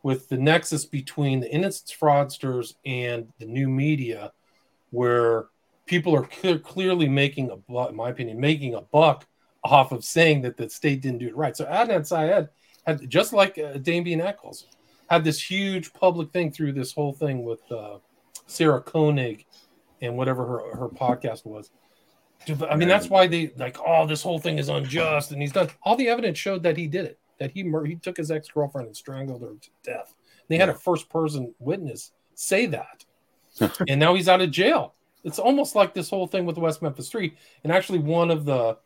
with 0.03 0.29
the 0.29 0.37
nexus 0.37 0.85
between 0.85 1.41
the 1.41 1.51
innocence 1.53 1.93
fraudsters 1.93 2.75
and 2.85 3.33
the 3.39 3.47
new 3.47 3.69
media 3.69 4.33
where 4.91 5.47
people 5.87 6.15
are 6.15 6.23
clear, 6.27 6.59
clearly 6.59 7.09
making 7.09 7.51
a 7.51 7.57
bu- 7.57 7.89
in 7.89 7.97
my 7.97 8.11
opinion 8.11 8.39
making 8.39 8.75
a 8.75 8.83
buck 8.83 9.27
off 9.65 9.91
of 9.91 10.05
saying 10.05 10.43
that 10.43 10.57
the 10.57 10.69
state 10.69 11.01
didn't 11.01 11.19
do 11.19 11.29
it 11.29 11.37
right. 11.37 11.57
So 11.57 11.65
adnan 11.65 12.07
syed 12.07 12.49
had 12.87 13.09
just 13.11 13.33
like 13.33 13.59
uh, 13.59 13.79
damien 13.79 14.21
echols 14.21 14.67
had 15.09 15.25
this 15.25 15.41
huge 15.43 15.93
public 15.93 16.31
thing 16.33 16.53
through 16.53 16.73
this 16.73 16.93
whole 16.93 17.13
thing 17.13 17.45
with 17.45 17.61
uh, 17.73 17.99
sarah 18.47 18.81
koenig 18.81 19.45
and 20.03 20.17
whatever 20.17 20.47
her, 20.47 20.77
her 20.77 20.89
podcast 20.89 21.45
was. 21.45 21.71
I 22.69 22.77
mean, 22.77 22.89
that's 22.89 23.09
why 23.09 23.27
they 23.27 23.53
like, 23.57 23.77
oh, 23.85 24.07
this 24.07 24.23
whole 24.23 24.39
thing 24.39 24.59
is 24.59 24.69
unjust, 24.69 25.33
and 25.33 25.41
he's 25.41 25.53
done. 25.53 25.69
All 25.83 25.97
the 25.97 26.09
evidence 26.09 26.39
showed 26.39 26.63
that 26.63 26.77
he 26.77 26.87
did 26.87 27.07
it. 27.07 27.19
That 27.39 27.51
he 27.51 27.65
mur- 27.65 27.85
he 27.85 27.97
took 27.97 28.17
his 28.17 28.31
ex 28.31 28.49
girlfriend 28.49 28.87
and 28.87 28.97
strangled 28.97 29.43
her 29.43 29.55
to 29.61 29.71
death. 29.83 30.15
They 30.49 30.57
had 30.57 30.69
a 30.69 30.75
first 30.75 31.09
person 31.09 31.55
witness 31.59 32.13
say 32.35 32.67
that, 32.67 33.05
and 33.89 33.99
now 33.99 34.15
he's 34.15 34.29
out 34.29 34.41
of 34.41 34.51
jail. 34.51 34.95
It's 35.25 35.39
almost 35.39 35.75
like 35.75 35.93
this 35.93 36.09
whole 36.09 36.27
thing 36.27 36.47
with 36.47 36.57
West 36.57 36.83
Memphis 36.83 37.09
Three, 37.09 37.37
and 37.65 37.73
actually 37.73 37.99
one 37.99 38.31
of 38.31 38.45
the 38.45 38.79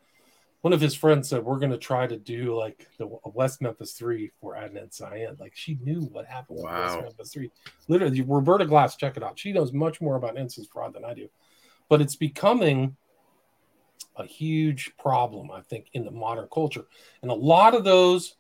one 0.63 0.73
of 0.73 0.81
his 0.81 0.95
friends 0.95 1.29
said 1.29 1.43
we're 1.43 1.59
going 1.59 1.73
to 1.73 1.79
try 1.79 2.07
to 2.07 2.17
do 2.17 2.55
like 2.55 2.87
the 2.99 3.09
West 3.25 3.63
Memphis 3.63 3.93
Three 3.93 4.31
for 4.41 4.55
Adnan 4.55 4.93
Syed. 4.93 5.41
Like 5.41 5.53
she 5.55 5.79
knew 5.83 6.03
what 6.13 6.27
happened 6.27 6.59
with 6.63 6.73
West 6.73 7.01
Memphis 7.01 7.33
Three. 7.33 7.51
Literally, 7.89 8.21
Roberta 8.23 8.67
Glass, 8.67 8.97
check 8.97 9.17
it 9.17 9.23
out. 9.23 9.39
She 9.39 9.53
knows 9.53 9.73
much 9.73 10.01
more 10.01 10.17
about 10.17 10.37
innocence 10.37 10.69
fraud 10.71 10.93
than 10.93 11.05
I 11.05 11.15
do, 11.15 11.29
but 11.89 12.01
it's 12.01 12.17
becoming 12.17 12.97
a 14.17 14.25
huge 14.25 14.93
problem, 14.99 15.51
I 15.51 15.63
think, 15.63 15.87
in 15.95 16.05
the 16.05 16.11
modern 16.11 16.49
culture. 16.53 16.85
And 17.23 17.31
a 17.31 17.35
lot 17.35 17.75
of 17.75 17.85
those 17.85 18.37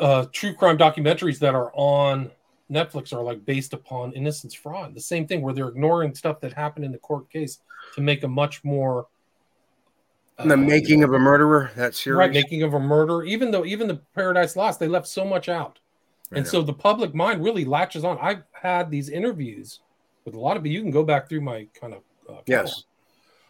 uh, 0.00 0.26
true 0.32 0.54
crime 0.54 0.78
documentaries 0.78 1.38
that 1.40 1.54
are 1.54 1.70
on 1.74 2.30
Netflix 2.70 3.12
are 3.12 3.22
like 3.22 3.44
based 3.44 3.72
upon 3.72 4.12
innocence 4.12 4.54
fraud. 4.54 4.94
The 4.94 5.00
same 5.00 5.26
thing 5.26 5.42
where 5.42 5.54
they're 5.54 5.68
ignoring 5.68 6.14
stuff 6.14 6.40
that 6.40 6.52
happened 6.52 6.84
in 6.84 6.92
the 6.92 6.98
court 6.98 7.30
case 7.30 7.58
to 7.94 8.00
make 8.00 8.22
a 8.24 8.28
much 8.28 8.64
more 8.64 9.06
the 10.44 10.54
uh, 10.54 10.56
making 10.56 11.02
of 11.02 11.12
a 11.12 11.18
murderer. 11.18 11.70
That 11.76 11.94
series. 11.94 12.18
right 12.18 12.32
making 12.32 12.62
of 12.62 12.74
a 12.74 12.80
murder. 12.80 13.22
Even 13.24 13.50
though 13.50 13.64
even 13.64 13.88
the 13.88 13.96
Paradise 14.14 14.56
Lost, 14.56 14.78
they 14.80 14.88
left 14.88 15.06
so 15.08 15.24
much 15.24 15.48
out, 15.48 15.78
I 16.32 16.36
and 16.36 16.44
know. 16.44 16.50
so 16.50 16.62
the 16.62 16.72
public 16.74 17.14
mind 17.14 17.42
really 17.42 17.64
latches 17.64 18.04
on. 18.04 18.18
I've 18.20 18.42
had 18.52 18.90
these 18.90 19.08
interviews 19.08 19.80
with 20.24 20.34
a 20.34 20.40
lot 20.40 20.56
of 20.56 20.66
you 20.66 20.82
can 20.82 20.90
go 20.90 21.02
back 21.04 21.28
through 21.28 21.40
my 21.42 21.66
kind 21.78 21.94
of 21.94 22.02
uh, 22.28 22.40
Yes. 22.46 22.84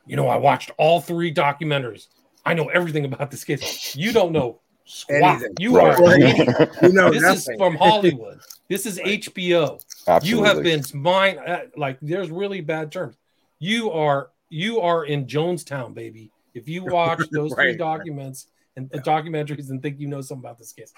You 0.07 0.14
know, 0.14 0.28
I 0.28 0.37
watched 0.37 0.70
all 0.78 1.01
three 1.01 1.34
documentaries. 1.34 2.07
I 2.45 2.55
know 2.55 2.68
everything 2.68 3.05
about 3.05 3.30
this 3.32 3.43
case. 3.43 3.97
You 3.97 4.12
don't 4.12 4.30
know 4.30 4.61
squat. 4.84 5.22
Anything. 5.43 5.55
You 5.59 5.76
Right. 5.76 5.99
are. 5.99 6.03
Well, 6.03 6.12
idiot. 6.12 6.68
you 6.82 6.93
know 6.93 7.11
this 7.11 7.49
is 7.49 7.57
from 7.59 7.74
Hollywood. 7.74 8.39
This 8.68 8.87
is 8.87 9.01
HBO. 9.01 9.80
Absolutely. 10.07 10.28
You 10.28 10.45
have 10.45 10.62
been 10.62 10.84
mine. 10.95 11.39
Uh, 11.39 11.62
like, 11.76 11.99
there's 12.01 12.30
really 12.30 12.61
bad 12.61 12.93
terms. 12.93 13.16
You 13.59 13.91
are 13.91 14.30
you 14.49 14.80
are 14.80 15.05
in 15.05 15.26
Jonestown, 15.26 15.93
baby. 15.93 16.30
If 16.57 16.68
you 16.68 16.84
watch 16.86 17.22
those 17.30 17.52
three 17.54 17.76
documents 17.76 18.48
and 18.76 18.92
uh, 18.94 18.98
documentaries 18.98 19.70
and 19.70 19.82
think 19.82 20.00
you 20.00 20.09
know 20.09 20.20
something 20.20 20.44
about 20.44 20.59
this 20.59 20.72
case, 20.72 20.92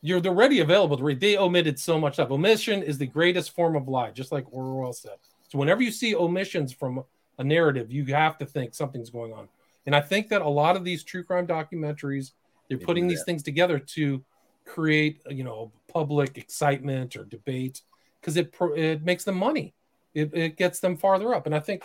you're 0.00 0.24
already 0.24 0.60
available 0.60 0.96
to 0.96 1.02
read. 1.02 1.20
They 1.20 1.36
omitted 1.36 1.78
so 1.78 1.98
much 1.98 2.14
stuff. 2.14 2.30
Omission 2.30 2.82
is 2.82 2.98
the 2.98 3.06
greatest 3.06 3.54
form 3.54 3.76
of 3.76 3.88
lie, 3.88 4.10
just 4.10 4.32
like 4.32 4.44
Orwell 4.52 4.92
said. 4.92 5.16
So 5.48 5.58
whenever 5.58 5.82
you 5.82 5.90
see 5.90 6.14
omissions 6.14 6.72
from 6.72 7.04
a 7.38 7.44
narrative, 7.44 7.90
you 7.90 8.04
have 8.06 8.38
to 8.38 8.46
think 8.46 8.74
something's 8.74 9.10
going 9.10 9.32
on. 9.32 9.48
And 9.86 9.96
I 9.96 10.00
think 10.00 10.28
that 10.28 10.42
a 10.42 10.48
lot 10.48 10.76
of 10.76 10.84
these 10.84 11.02
true 11.02 11.24
crime 11.24 11.46
documentaries, 11.46 12.32
they're 12.68 12.78
They 12.78 12.84
putting 12.84 13.08
these 13.08 13.24
things 13.24 13.42
together 13.42 13.78
to 13.78 14.22
create, 14.66 15.22
you 15.30 15.44
know, 15.44 15.72
public 15.88 16.36
excitement 16.36 17.16
or 17.16 17.24
debate 17.24 17.80
because 18.20 18.36
it 18.36 18.52
pro- 18.52 18.74
it 18.74 19.02
makes 19.02 19.24
them 19.24 19.36
money. 19.36 19.74
It, 20.14 20.30
it 20.34 20.56
gets 20.56 20.80
them 20.80 20.96
farther 20.96 21.34
up. 21.34 21.46
And 21.46 21.54
I 21.54 21.60
think 21.60 21.84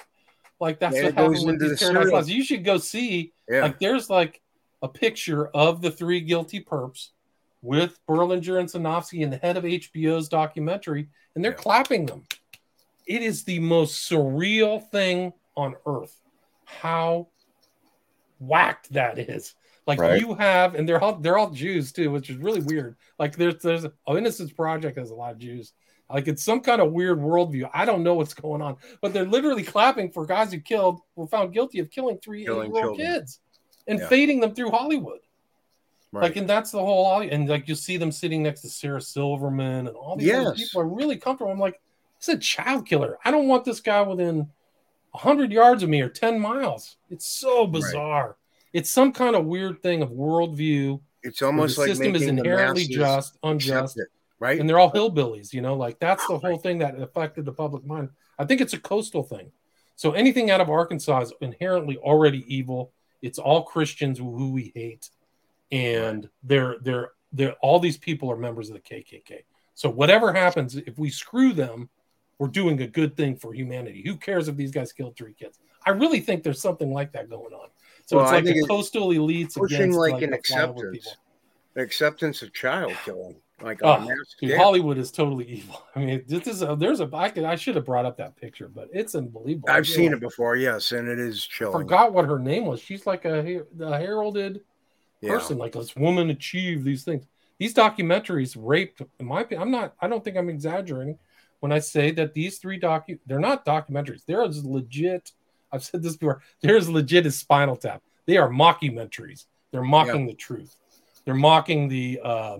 like 0.59 0.79
that's 0.79 0.95
And 0.95 1.05
what 1.05 1.13
happens 1.15 1.45
with 1.45 1.59
these 1.59 1.79
the 1.79 1.85
Paradise 1.93 2.11
Lost. 2.11 2.29
You 2.29 2.43
should 2.43 2.63
go 2.63 2.77
see 2.77 3.33
Yeah. 3.49 3.61
like 3.63 3.79
there's 3.79 4.09
like 4.09 4.41
a 4.81 4.87
picture 4.87 5.47
of 5.47 5.81
the 5.81 5.91
three 5.91 6.19
guilty 6.21 6.61
perps 6.61 7.09
with 7.61 7.97
Berlinger 8.07 8.59
and 8.59 8.67
Sinofsky 8.69 9.23
and 9.23 9.31
the 9.31 9.37
head 9.37 9.55
of 9.57 9.63
HBO's 9.63 10.27
documentary, 10.27 11.07
and 11.35 11.43
they're 11.43 11.51
Yeah. 11.51 11.57
clapping 11.57 12.05
them. 12.05 12.23
It 13.05 13.21
is 13.21 13.43
the 13.43 13.59
most 13.59 14.09
surreal 14.09 14.89
thing 14.91 15.33
on 15.55 15.75
earth. 15.85 16.19
How 16.65 17.27
whacked 18.39 18.91
that 18.93 19.17
is. 19.19 19.55
Like 19.85 19.99
Right. 19.99 20.19
you 20.21 20.33
have, 20.35 20.75
and 20.75 20.87
they're 20.87 21.01
all 21.01 21.15
they're 21.15 21.37
all 21.37 21.49
Jews 21.49 21.91
too, 21.91 22.09
which 22.11 22.29
is 22.29 22.37
really 22.37 22.61
weird. 22.61 22.95
Like 23.19 23.35
there's 23.35 23.61
there's 23.61 23.85
oh, 24.07 24.17
Innocence 24.17 24.51
Project 24.51 24.97
has 24.97 25.09
a 25.11 25.15
lot 25.15 25.33
of 25.33 25.39
Jews. 25.39 25.73
Like 26.09 26.27
it's 26.27 26.43
some 26.43 26.59
kind 26.59 26.81
of 26.81 26.91
weird 26.91 27.19
worldview. 27.19 27.69
I 27.73 27.85
don't 27.85 28.03
know 28.03 28.13
what's 28.13 28.33
going 28.33 28.61
on, 28.61 28.77
but 29.01 29.13
they're 29.13 29.25
literally 29.25 29.63
clapping 29.63 30.11
for 30.11 30.25
guys 30.25 30.51
who 30.51 30.59
killed 30.59 31.01
were 31.15 31.27
found 31.27 31.53
guilty 31.53 31.79
of 31.79 31.89
killing 31.89 32.17
three 32.19 32.45
Killing 32.45 32.73
year 32.73 32.85
old 32.89 32.97
kids 32.97 33.39
and 33.87 33.99
Yeah. 33.99 34.07
fading 34.07 34.39
them 34.39 34.53
through 34.53 34.69
Hollywood. 34.71 35.19
Right. 36.11 36.23
Like, 36.23 36.35
and 36.35 36.47
that's 36.47 36.69
the 36.71 36.79
whole. 36.79 37.21
And 37.21 37.49
like 37.49 37.67
you 37.67 37.73
see 37.73 37.97
them 37.97 38.11
sitting 38.11 38.43
next 38.43 38.61
to 38.61 38.69
Sarah 38.69 39.01
Silverman 39.01 39.87
and 39.87 39.95
all 39.95 40.15
these 40.15 40.31
other 40.31 40.53
Yes. 40.55 40.57
people 40.69 40.81
are 40.81 40.87
really 40.87 41.17
comfortable. 41.17 41.51
I'm 41.51 41.59
like, 41.59 41.81
it's 42.17 42.27
a 42.29 42.37
child 42.37 42.85
killer. 42.85 43.17
I 43.25 43.31
don't 43.31 43.47
want 43.47 43.65
this 43.65 43.79
guy 43.79 44.01
within 44.01 44.49
hundred 45.15 45.51
yards 45.51 45.81
of 45.83 45.89
me 45.89 46.01
or 46.01 46.09
10 46.09 46.39
miles. 46.39 46.97
It's 47.09 47.25
so 47.25 47.65
bizarre. 47.65 48.35
It's 48.73 48.89
some 48.89 49.11
kind 49.11 49.35
of 49.35 49.45
weird 49.45 49.81
thing 49.81 50.01
of 50.01 50.09
worldview. 50.09 50.99
it's 51.23 51.41
almost 51.41 51.75
the 51.75 51.81
like 51.81 51.89
system 51.89 52.15
is 52.15 52.23
inherently 52.23 52.85
just, 52.85 53.37
unjust, 53.43 53.99
right? 54.43 54.59
and 54.59 54.69
they're 54.69 54.79
all 54.79 54.91
hillbillies, 54.91 55.53
you 55.53 55.61
know, 55.61 55.73
like 55.75 55.97
that's 55.99 56.25
the 56.27 56.37
whole 56.37 56.57
thing 56.57 56.77
that 56.79 56.99
affected 56.99 57.45
the 57.45 57.51
public 57.51 57.85
mind. 57.85 58.09
I 58.37 58.45
think 58.45 58.59
it's 58.59 58.73
a 58.73 58.79
coastal 58.79 59.23
thing. 59.23 59.51
So 59.95 60.11
anything 60.11 60.51
out 60.51 60.59
of 60.59 60.69
Arkansas 60.69 61.21
is 61.21 61.33
inherently 61.39 61.97
already 61.97 62.43
evil. 62.53 62.91
It's 63.21 63.39
all 63.39 63.63
Christians 63.63 64.19
who 64.19 64.51
we 64.51 64.73
hate, 64.75 65.09
and 65.71 66.29
they're 66.43 66.75
they're 66.81 67.11
they're 67.31 67.53
all 67.61 67.79
these 67.79 67.97
people 67.97 68.29
are 68.29 68.35
members 68.35 68.69
of 68.69 68.75
the 68.75 68.81
KKK. 68.81 69.43
So 69.75 69.89
whatever 69.89 70.33
happens, 70.33 70.75
if 70.75 70.99
we 70.99 71.09
screw 71.09 71.53
them, 71.53 71.89
we're 72.37 72.47
doing 72.49 72.81
a 72.81 72.87
good 72.87 73.15
thing 73.15 73.37
for 73.37 73.53
humanity. 73.53 74.03
Who 74.05 74.17
cares 74.17 74.47
if 74.49 74.57
these 74.57 74.71
guys 74.71 74.91
killed 74.91 75.15
three 75.15 75.33
kids? 75.33 75.59
I 75.85 75.91
really 75.91 76.19
think 76.19 76.43
there's 76.43 76.61
something 76.61 76.91
like 76.91 77.13
that 77.13 77.29
going 77.29 77.53
on. 77.53 77.69
So 78.05 78.17
Well, 78.17 78.25
it's 78.25 78.33
like 78.33 78.43
the 78.43 78.67
coastal 78.67 79.09
elites 79.09 79.55
pushing 79.55 79.77
against 79.77 79.97
like, 79.97 80.13
like 80.13 80.23
an 80.23 80.33
acceptance, 80.33 81.15
an 81.75 81.81
acceptance 81.81 82.41
of 82.41 82.53
child 82.53 82.93
killing, 83.05 83.35
like 83.61 83.79
Oh, 83.83 84.05
Dude. 84.41 84.57
Hollywood 84.57 84.97
is 84.97 85.11
totally 85.11 85.45
evil. 85.49 85.83
I 85.95 85.99
mean, 85.99 86.23
this 86.27 86.47
is 86.47 86.61
a, 86.61 86.75
there's 86.75 86.99
a 86.99 87.09
I 87.13 87.29
could 87.29 87.43
I 87.43 87.55
should 87.55 87.75
have 87.75 87.85
brought 87.85 88.05
up 88.05 88.17
that 88.17 88.35
picture, 88.35 88.67
but 88.67 88.89
it's 88.93 89.15
unbelievable. 89.15 89.69
I've 89.69 89.87
seen 89.87 90.11
know, 90.11 90.17
it 90.17 90.21
before, 90.21 90.55
yes, 90.55 90.91
and 90.91 91.07
it 91.07 91.19
is 91.19 91.47
I 91.51 91.55
chilling. 91.57 91.73
forgot 91.73 92.13
what 92.13 92.25
her 92.25 92.39
name 92.39 92.65
was. 92.65 92.81
She's 92.81 93.05
like 93.05 93.25
a, 93.25 93.61
a 93.79 93.97
heralded 93.97 94.61
Yeah. 95.21 95.31
person. 95.33 95.57
Like 95.57 95.73
this 95.73 95.95
woman 95.95 96.29
achieved 96.29 96.83
these 96.83 97.03
things. 97.03 97.25
These 97.59 97.73
documentaries 97.73 98.57
raped. 98.59 99.01
In 99.19 99.25
my 99.27 99.41
opinion, 99.41 99.61
I'm 99.61 99.71
not. 99.71 99.93
I 100.01 100.07
don't 100.07 100.23
think 100.23 100.35
I'm 100.37 100.49
exaggerating 100.49 101.17
when 101.59 101.71
I 101.71 101.79
say 101.79 102.11
that 102.11 102.33
these 102.33 102.57
three 102.57 102.79
docu 102.79 103.19
they're 103.25 103.39
not 103.39 103.65
documentaries. 103.65 104.25
They're 104.25 104.43
as 104.43 104.65
legit. 104.65 105.31
I've 105.71 105.83
said 105.83 106.03
this 106.03 106.17
before. 106.17 106.41
They're 106.61 106.77
as 106.77 106.89
legit 106.89 107.25
as 107.25 107.35
Spinal 107.37 107.75
Tap. 107.77 108.01
They 108.25 108.37
are 108.37 108.49
mockumentaries. 108.49 109.45
They're 109.71 109.81
mocking 109.83 110.25
the 110.27 110.33
truth. 110.33 110.75
They're 111.25 111.33
mocking 111.35 111.87
the 111.87 112.19
uh, 112.23 112.57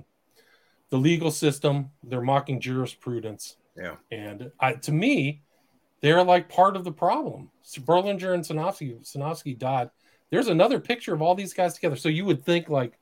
the 0.94 1.00
legal 1.00 1.32
system. 1.32 1.90
They're 2.04 2.22
mocking 2.22 2.62
jurisprudence. 2.62 3.58
Yeah. 3.76 3.96
And 4.12 4.52
I, 4.60 4.74
to 4.74 4.92
me, 4.92 5.42
they're 6.02 6.24
like 6.24 6.48
part 6.48 6.76
of 6.76 6.84
the 6.84 6.92
problem. 6.92 7.50
Berlinger 7.80 8.36
and 8.36 8.44
Sinofsky, 8.44 9.02
Sinofsky 9.02 9.58
died. 9.58 9.90
There's 10.30 10.50
another 10.50 10.80
picture 10.80 11.16
of 11.16 11.20
all 11.24 11.34
these 11.34 11.52
guys 11.52 11.74
together. 11.74 11.96
So 11.96 12.10
you 12.10 12.26
would 12.26 12.46
think 12.46 12.70
like 12.70 13.00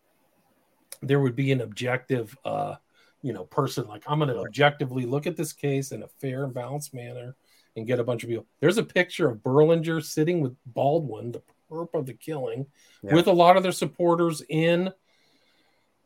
there 1.01 1.19
would 1.19 1.35
be 1.35 1.51
an 1.51 1.59
objective, 1.59 2.33
uh, 2.45 2.75
you 3.21 3.33
know, 3.33 3.43
person 3.43 3.85
like 3.89 4.03
I'm 4.07 4.19
going 4.19 4.29
to 4.29 4.39
objectively 4.39 5.05
look 5.05 5.27
at 5.27 5.35
this 5.35 5.51
case 5.51 5.91
in 5.91 6.03
a 6.03 6.07
fair 6.07 6.45
and 6.45 6.53
balanced 6.53 6.93
manner 6.93 7.35
and 7.75 7.85
get 7.85 7.99
a 7.99 8.05
bunch 8.05 8.23
of 8.23 8.29
people. 8.29 8.45
There's 8.61 8.77
a 8.77 8.83
picture 8.83 9.27
of 9.27 9.39
Berlinger 9.39 10.01
sitting 10.01 10.39
with 10.39 10.55
Baldwin, 10.67 11.33
the 11.33 11.41
perp 11.69 11.93
of 11.93 12.05
the 12.05 12.13
killing, 12.13 12.67
Yeah. 13.03 13.15
with 13.15 13.27
a 13.27 13.33
lot 13.33 13.57
of 13.57 13.63
their 13.63 13.73
supporters 13.73 14.43
in 14.47 14.93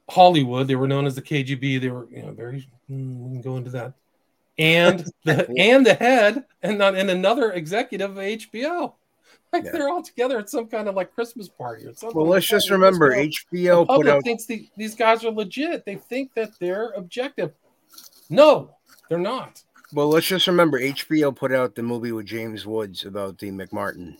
Hollywood. 0.09 0.67
They 0.67 0.75
were 0.75 0.87
known 0.87 1.05
as 1.05 1.15
the 1.15 1.21
KGB. 1.21 1.81
They 1.81 1.89
were, 1.89 2.07
you 2.11 2.21
know, 2.23 2.31
very. 2.31 2.67
mm, 2.89 3.17
we 3.19 3.29
can 3.33 3.41
go 3.41 3.57
into 3.57 3.71
that, 3.71 3.93
and 4.57 5.05
the 5.23 5.51
and 5.57 5.85
the 5.85 5.93
head 5.95 6.45
and 6.61 6.77
not 6.77 6.95
and 6.95 7.09
another 7.09 7.51
executive 7.53 8.11
of 8.11 8.17
HBO. 8.17 8.93
Like 9.53 9.63
Yeah. 9.65 9.71
they're 9.71 9.89
all 9.89 10.03
together 10.03 10.37
at 10.39 10.49
some 10.49 10.67
kind 10.67 10.87
of 10.89 10.95
like 10.95 11.13
Christmas 11.13 11.47
party 11.47 11.85
or 11.85 11.93
something. 11.93 12.17
Well, 12.17 12.27
let's 12.27 12.45
like 12.51 12.57
just 12.57 12.69
remember 12.69 13.09
The 13.15 13.29
HBO 13.29 13.81
put 13.85 13.87
public 13.87 14.07
out 14.09 14.23
thinks 14.23 14.45
the, 14.45 14.67
these 14.75 14.95
guys 14.95 15.23
are 15.23 15.31
legit. 15.31 15.85
They 15.85 15.95
think 15.95 16.33
that 16.33 16.51
they're 16.59 16.89
objective. 16.91 17.53
No, 18.29 18.71
they're 19.07 19.17
not. 19.17 19.61
well, 19.93 20.09
let's 20.09 20.25
just 20.27 20.47
remember 20.47 20.79
HBO 20.81 21.33
put 21.33 21.53
out 21.53 21.73
the 21.75 21.83
movie 21.83 22.11
with 22.11 22.25
James 22.25 22.65
Woods 22.65 23.05
about 23.05 23.37
the 23.37 23.49
McMartin 23.51 24.17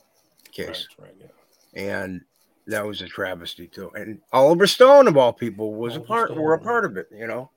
case. 0.54 0.88
Right, 0.98 1.12
right, 1.20 1.32
yeah. 1.74 1.82
and 2.04 2.22
that 2.68 2.86
was 2.86 3.02
a 3.02 3.08
travesty 3.08 3.68
too. 3.68 3.92
And 3.96 4.20
Oliver 4.34 4.68
Stone, 4.68 5.08
of 5.08 5.18
all 5.18 5.34
people, 5.34 5.74
was 5.76 5.94
Oliver 5.94 6.04
a 6.04 6.08
part. 6.08 6.30
Stone. 6.32 6.42
Were 6.42 6.54
a 6.54 6.60
part 6.60 6.86
of 6.86 6.98
it, 6.98 7.08
you 7.16 7.28
know. 7.28 7.50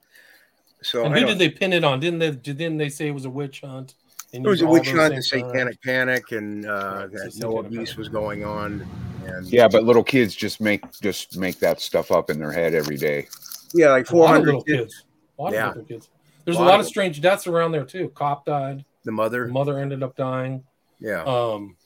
So 0.82 1.04
And 1.04 1.14
who 1.16 1.24
did 1.26 1.38
they 1.38 1.48
pin 1.48 1.72
it 1.72 1.82
on? 1.84 1.98
Didn't 2.00 2.18
they? 2.20 2.30
Didn't 2.30 2.76
they 2.78 2.88
say 2.88 3.08
it 3.08 3.12
was 3.14 3.24
a 3.24 3.30
witch 3.30 3.62
hunt? 3.62 3.94
And 4.32 4.44
it 4.44 4.48
was 4.48 4.60
a 4.62 4.66
witch 4.66 4.90
hunt, 4.90 5.14
the 5.14 5.22
same 5.22 5.40
terms? 5.40 5.52
satanic 5.52 5.82
panic, 5.82 6.32
and 6.32 6.66
uh, 6.66 7.06
that 7.08 7.32
no 7.38 7.58
abuse 7.58 7.90
panic. 7.90 7.98
was 7.98 8.08
going 8.08 8.44
on. 8.44 8.86
And 9.26 9.46
Yeah, 9.46 9.66
but 9.68 9.84
little 9.84 10.04
kids 10.04 10.34
just 10.34 10.60
make 10.60 10.82
just 11.00 11.36
make 11.36 11.58
that 11.60 11.80
stuff 11.80 12.10
up 12.12 12.30
in 12.30 12.38
their 12.38 12.52
head 12.52 12.74
every 12.74 12.96
day. 12.96 13.26
yeah, 13.74 13.90
like 13.90 14.04
A 14.06 14.10
four 14.10 14.20
lot 14.24 14.30
of 14.30 14.36
hundred 14.36 14.46
little 14.46 14.62
kids. 14.64 14.80
kids. 14.94 15.04
A 15.38 15.42
lot 15.42 15.52
Yeah. 15.52 15.68
of 15.70 15.76
little 15.76 15.88
kids. 15.88 16.08
There's 16.44 16.56
a 16.56 16.60
Lot 16.60 16.66
lot 16.68 16.74
of 16.80 16.80
of 16.80 16.86
strange 16.86 17.20
deaths 17.20 17.46
around 17.46 17.72
there 17.72 17.84
too. 17.84 18.10
Cop 18.14 18.44
died. 18.46 18.78
The 18.78 18.84
The 19.06 19.12
mother, 19.12 19.48
mother 19.48 19.78
ended 19.80 20.02
up 20.02 20.16
dying. 20.16 20.62
yeah. 21.00 21.22
Um, 21.24 21.76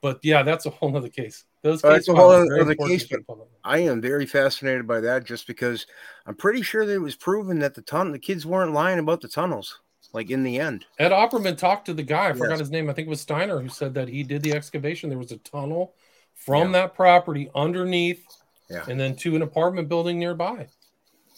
but 0.00 0.18
yeah, 0.22 0.42
that's 0.42 0.66
a 0.66 0.70
whole 0.70 0.96
other 0.96 1.08
case. 1.08 1.44
Those 1.62 1.82
that's 1.82 2.08
a 2.08 2.14
whole 2.14 2.30
other- 2.30 2.74
case, 2.74 3.06
public. 3.26 3.48
I 3.64 3.78
am 3.80 4.00
very 4.00 4.26
fascinated 4.26 4.86
by 4.86 5.00
that, 5.00 5.24
just 5.24 5.46
because 5.46 5.86
I'm 6.26 6.34
pretty 6.36 6.62
sure 6.62 6.86
that 6.86 6.92
it 6.94 6.98
was 6.98 7.16
proven 7.16 7.58
that 7.60 7.74
the 7.74 7.82
ton 7.82 8.12
the 8.12 8.18
kids 8.18 8.46
weren't 8.46 8.72
lying 8.72 8.98
about 8.98 9.20
the 9.20 9.28
tunnels. 9.28 9.80
Like 10.14 10.30
in 10.30 10.42
the 10.42 10.58
end, 10.58 10.86
Ed 10.98 11.10
Opperman 11.12 11.58
talked 11.58 11.84
to 11.86 11.92
the 11.94 12.02
guy. 12.02 12.30
I 12.30 12.32
forgot 12.32 12.58
his 12.58 12.70
name. 12.70 12.88
I 12.88 12.94
think 12.94 13.06
it 13.06 13.10
was 13.10 13.20
Steiner 13.20 13.60
who 13.60 13.68
said 13.68 13.92
that 13.94 14.08
he 14.08 14.22
did 14.22 14.42
the 14.42 14.54
excavation. 14.54 15.10
There 15.10 15.18
was 15.18 15.32
a 15.32 15.36
tunnel 15.38 15.94
from 16.34 16.72
that 16.72 16.94
property 16.94 17.50
underneath, 17.54 18.24
Yeah. 18.70 18.84
and 18.88 18.98
then 18.98 19.16
to 19.16 19.36
an 19.36 19.42
apartment 19.42 19.88
building 19.88 20.18
nearby. 20.18 20.68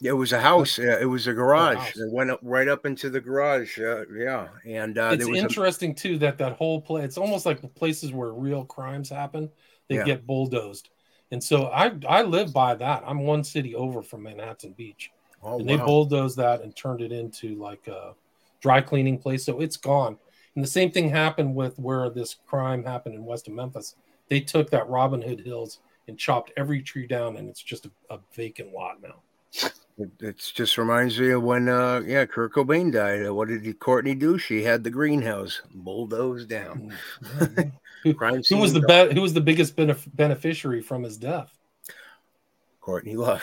It 0.03 0.12
was 0.12 0.32
a 0.32 0.40
house. 0.40 0.78
Yeah, 0.78 0.98
it 1.01 1.05
was 1.05 1.26
a 1.26 1.34
garage. 1.34 1.76
house. 1.76 1.96
It 1.96 2.11
went 2.11 2.30
up 2.30 2.40
right 2.42 2.68
up 2.68 2.86
into 2.86 3.11
the 3.11 3.20
garage. 3.20 3.78
Uh, 3.78 4.05
yeah, 4.07 4.48
and 4.64 4.96
uh, 4.96 5.11
it's 5.12 5.26
was 5.26 5.38
a, 5.38 5.42
interesting 5.42 5.94
too 5.94 6.18
that 6.18 6.38
that 6.38 6.55
whole 6.55 6.80
place. 6.80 7.05
It's 7.05 7.18
almost 7.18 7.44
like 7.44 7.61
the 7.61 7.68
places 7.68 8.12
where 8.12 8.32
real 8.32 8.64
crimes 8.64 9.11
happen. 9.11 9.51
They 9.88 9.96
Yeah. 9.96 10.05
get 10.05 10.26
bulldozed, 10.26 10.88
and 11.30 11.42
so 11.42 11.66
I 11.66 11.92
I 12.09 12.22
live 12.22 12.53
by 12.53 12.74
that. 12.76 13.03
I'm 13.07 13.20
one 13.20 13.44
city 13.44 13.74
over 13.74 14.03
from 14.03 14.22
Manhattan 14.22 14.72
Beach, 14.72 15.11
oh, 15.42 15.59
and 15.59 15.68
they 15.68 15.76
bulldozed 15.76 16.38
that 16.38 16.62
and 16.62 16.74
turned 16.74 17.03
it 17.03 17.12
into 17.12 17.57
like 17.57 17.86
a 17.88 18.14
dry 18.61 18.80
cleaning 18.80 19.18
place. 19.18 19.44
So 19.44 19.61
it's 19.61 19.76
gone. 19.76 20.18
And 20.55 20.64
the 20.64 20.68
same 20.68 20.90
thing 20.90 21.09
happened 21.09 21.55
with 21.55 21.78
where 21.78 22.11
this 22.11 22.36
crime 22.46 22.84
happened 22.84 23.14
in 23.14 23.24
west 23.24 23.48
of 23.48 23.55
Memphis. 23.55 23.94
They 24.28 24.40
took 24.40 24.70
that 24.70 24.88
Robin 24.88 25.22
Hood 25.22 25.40
Hills 25.40 25.80
and 26.09 26.18
chopped 26.18 26.53
every 26.57 26.82
tree 26.82 27.07
down, 27.07 27.36
and 27.36 27.48
it's 27.48 27.62
just 27.62 27.86
a, 27.86 27.90
a 28.11 28.18
vacant 28.34 28.72
lot 28.72 29.01
now. 29.03 29.22
It 29.53 30.11
it's 30.20 30.51
just 30.51 30.78
reminds 30.78 31.18
me 31.20 31.30
of 31.30 31.42
when, 31.42 31.68
uh, 31.68 32.01
yeah, 32.07 32.24
Kurt 32.24 32.55
Cobain 32.55 32.90
died. 32.90 33.26
Uh, 33.26 33.34
What 33.34 33.48
did 33.48 33.64
he, 33.64 33.72
Courtney 33.74 34.14
do? 34.14 34.38
She 34.38 34.62
had 34.62 34.82
the 34.82 34.90
greenhouse 34.90 35.61
bulldozed 35.74 36.48
down. 36.48 36.92
Who- 38.03 38.14
Crime 38.14 38.40
Who 38.48 38.57
was 38.57 38.72
the 38.72 38.80
gone. 38.80 39.09
be- 39.11 39.14
who 39.14 39.20
was 39.20 39.34
the 39.34 39.42
biggest 39.42 39.76
benef- 39.76 40.09
beneficiary 40.16 40.80
from 40.80 41.03
his 41.03 41.18
death? 41.18 41.53
Courtney 42.80 43.14
Love. 43.14 43.42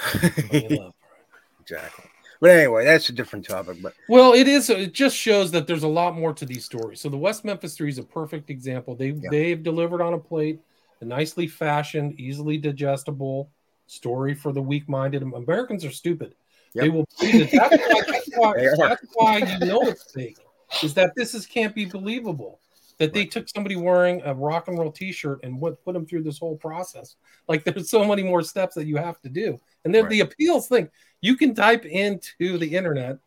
Courtney 0.50 0.80
Love. 0.80 0.94
exactly. 1.62 2.06
But 2.42 2.50
anyway, 2.52 2.86
that's 2.86 3.10
a 3.10 3.14
different 3.14 3.48
topic. 3.48 3.78
But 3.82 3.94
Well, 4.10 4.34
it 4.34 4.48
is. 4.48 4.70
It 4.72 4.94
just 4.94 5.16
shows 5.16 5.52
that 5.52 5.68
there's 5.68 5.84
a 5.84 5.88
lot 5.88 6.16
more 6.16 6.34
to 6.34 6.46
these 6.46 6.66
stories. 6.66 7.02
So 7.02 7.10
the 7.10 7.18
West 7.18 7.46
Memphis 7.46 7.76
Three 7.76 7.90
is 7.90 7.98
a 8.00 8.04
perfect 8.04 8.50
example. 8.50 8.96
They 8.96 9.10
Yeah. 9.10 9.30
they've 9.30 9.62
delivered 9.62 10.02
on 10.02 10.14
a 10.14 10.20
plate, 10.20 10.60
a 11.02 11.06
nicely 11.06 11.48
fashioned, 11.48 12.20
easily 12.20 12.58
digestible 12.58 13.52
story 13.88 14.36
for 14.36 14.52
the 14.52 14.62
weak-minded. 14.62 15.24
Americans 15.24 15.84
are 15.84 15.92
stupid. 15.92 16.36
They 16.76 16.90
will 16.90 17.08
believe 17.20 17.42
it. 17.42 17.52
That's 17.52 18.30
why, 18.36 18.54
that's, 18.58 18.78
why, 18.78 18.88
that's 18.90 19.06
why 19.14 19.38
you 19.38 19.66
know 19.66 19.82
it's 19.82 20.12
fake. 20.12 20.38
Is 20.84 20.94
that 20.94 21.14
this 21.16 21.34
is 21.34 21.46
can't 21.46 21.74
be 21.74 21.86
believable. 21.86 22.60
That 23.00 23.14
they 23.14 23.26
took 23.26 23.48
somebody 23.48 23.76
wearing 23.76 24.22
a 24.26 24.34
rock 24.34 24.68
and 24.68 24.78
roll 24.78 24.92
T-shirt 24.92 25.42
and 25.44 25.60
what 25.60 25.84
put 25.86 25.94
them 25.94 26.06
through 26.06 26.24
this 26.24 26.40
whole 26.40 26.58
process. 26.58 27.16
Like 27.48 27.64
there's 27.64 27.90
so 27.90 28.04
many 28.04 28.24
more 28.24 28.42
steps 28.42 28.76
that 28.76 28.88
you 28.88 28.98
have 28.98 29.22
to 29.22 29.30
do. 29.30 29.60
And 29.86 29.94
then 29.94 30.04
Right. 30.04 30.10
the 30.10 30.20
appeals 30.22 30.68
thing. 30.68 30.90
You 31.22 31.38
can 31.38 31.54
type 31.54 31.86
into 31.86 32.58
the 32.58 32.76
internet 32.76 33.20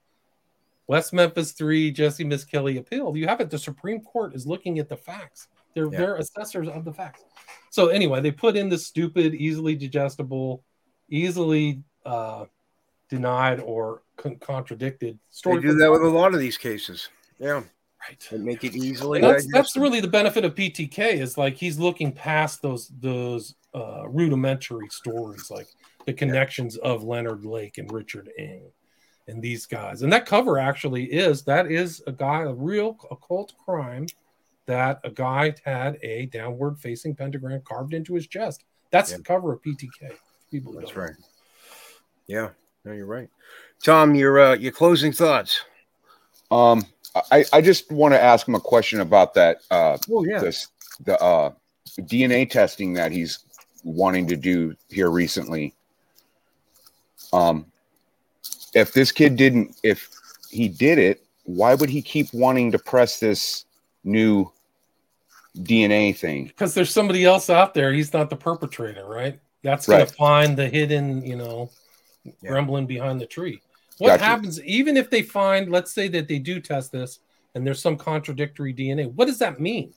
West 0.90 1.12
Memphis 1.12 1.52
3, 1.52 1.92
Jesse 1.92 2.24
Misskelley 2.24 2.76
appealed. 2.76 3.16
You 3.16 3.28
have 3.28 3.40
it. 3.40 3.48
The 3.48 3.60
Supreme 3.60 4.00
Court 4.00 4.34
is 4.34 4.44
looking 4.44 4.80
at 4.80 4.88
the 4.88 4.96
facts. 4.96 5.46
They're 5.74 5.90
Yeah. 5.92 5.98
they're 5.98 6.16
assessors 6.16 6.68
of 6.68 6.84
the 6.84 6.92
facts. 6.92 7.22
So 7.70 7.88
anyway, 7.88 8.20
they 8.20 8.32
put 8.32 8.56
in 8.56 8.68
the 8.68 8.78
stupid, 8.78 9.34
easily 9.34 9.76
digestible, 9.76 10.64
easily 11.08 11.82
uh, 12.04 12.46
denied 13.08 13.60
or 13.60 14.02
con- 14.16 14.36
contradicted 14.36 15.14
they 15.14 15.18
story. 15.30 15.60
do 15.62 15.74
that 15.74 15.90
with 15.90 16.02
a 16.02 16.08
lot 16.08 16.34
of 16.34 16.40
these 16.40 16.56
cases. 16.56 17.08
Yeah, 17.38 17.62
right. 18.08 18.28
they 18.30 18.38
make 18.38 18.64
it 18.64 18.74
easily. 18.74 19.20
And 19.20 19.28
that's 19.28 19.46
that's 19.52 19.76
really 19.76 20.00
the 20.00 20.08
benefit 20.08 20.44
of 20.44 20.54
PTK 20.54 21.14
is 21.14 21.38
like 21.38 21.56
he's 21.56 21.78
looking 21.78 22.12
past 22.12 22.62
those 22.62 22.90
those 23.00 23.54
uh, 23.74 24.08
rudimentary 24.08 24.88
stories, 24.88 25.50
like 25.50 25.68
the 26.06 26.12
connections 26.12 26.76
of 26.78 27.04
Leonard 27.04 27.44
Lake 27.44 27.78
and 27.78 27.90
Richard 27.92 28.30
Ing 28.38 28.62
and 29.28 29.40
these 29.40 29.66
guys. 29.66 30.02
And 30.02 30.12
that 30.12 30.26
cover 30.26 30.58
actually 30.58 31.04
is 31.04 31.42
that 31.44 31.70
is 31.70 32.02
a 32.06 32.12
guy 32.12 32.42
a 32.42 32.52
real 32.52 32.96
occult 33.10 33.52
crime 33.64 34.06
that 34.70 35.00
a 35.04 35.10
guy 35.10 35.52
had 35.64 35.98
a 36.02 36.26
downward 36.26 36.78
facing 36.78 37.14
pentagram 37.16 37.60
carved 37.64 37.92
into 37.92 38.14
his 38.14 38.26
chest. 38.28 38.64
That's 38.90 39.10
Yeah. 39.10 39.18
the 39.18 39.22
cover 39.24 39.52
of 39.52 39.62
PTK. 39.62 40.12
People 40.50 40.72
That's 40.72 40.86
don't 40.92 40.96
know. 40.96 41.02
right. 41.04 41.14
Yeah, 42.26 42.48
no, 42.84 42.92
you're 42.92 43.06
right. 43.06 43.28
Tom, 43.82 44.14
your 44.14 44.38
uh, 44.40 44.54
your 44.54 44.72
closing 44.72 45.12
thoughts. 45.12 45.60
Um, 46.50 46.84
I, 47.32 47.44
I 47.52 47.60
just 47.60 47.90
want 47.90 48.14
to 48.14 48.22
ask 48.22 48.46
him 48.46 48.54
a 48.54 48.60
question 48.60 49.00
about 49.00 49.34
that. 49.34 49.58
Uh, 49.70 49.98
Oh 50.10 50.24
yeah, 50.24 50.38
this 50.38 50.68
the 51.04 51.20
uh, 51.20 51.52
DNA 52.00 52.48
testing 52.48 52.92
that 52.94 53.10
he's 53.10 53.40
wanting 53.84 54.26
to 54.28 54.36
do 54.36 54.74
here 54.88 55.10
recently. 55.10 55.74
Um, 57.32 57.66
if 58.74 58.92
this 58.92 59.10
kid 59.12 59.36
didn't, 59.36 59.76
if 59.82 60.08
he 60.50 60.68
did 60.68 60.98
it, 60.98 61.24
why 61.44 61.74
would 61.74 61.90
he 61.90 62.02
keep 62.02 62.32
wanting 62.32 62.70
to 62.72 62.78
press 62.78 63.18
this 63.20 63.64
new 64.04 64.50
DNA 65.56 66.16
thing? 66.16 66.46
Because 66.46 66.74
there's 66.74 66.90
somebody 66.90 67.24
else 67.24 67.50
out 67.50 67.74
there. 67.74 67.92
He's 67.92 68.12
not 68.12 68.30
the 68.30 68.36
perpetrator, 68.36 69.06
right? 69.06 69.38
That's 69.62 69.86
going 69.86 70.00
Right. 70.00 70.08
to 70.08 70.14
find 70.14 70.56
the 70.56 70.68
hidden, 70.68 71.24
you 71.24 71.36
know, 71.36 71.70
Yeah. 72.24 72.50
gremlin 72.50 72.86
behind 72.86 73.20
the 73.20 73.26
tree. 73.26 73.60
What 73.98 74.08
Gotcha. 74.08 74.24
happens, 74.24 74.62
even 74.64 74.96
if 74.96 75.10
they 75.10 75.22
find, 75.22 75.70
let's 75.70 75.92
say 75.92 76.08
that 76.08 76.28
they 76.28 76.38
do 76.38 76.60
test 76.60 76.92
this 76.92 77.20
and 77.54 77.66
there's 77.66 77.80
some 77.80 77.96
contradictory 77.96 78.72
DNA, 78.72 79.06
what 79.06 79.26
does 79.26 79.38
that 79.38 79.60
mean? 79.60 79.92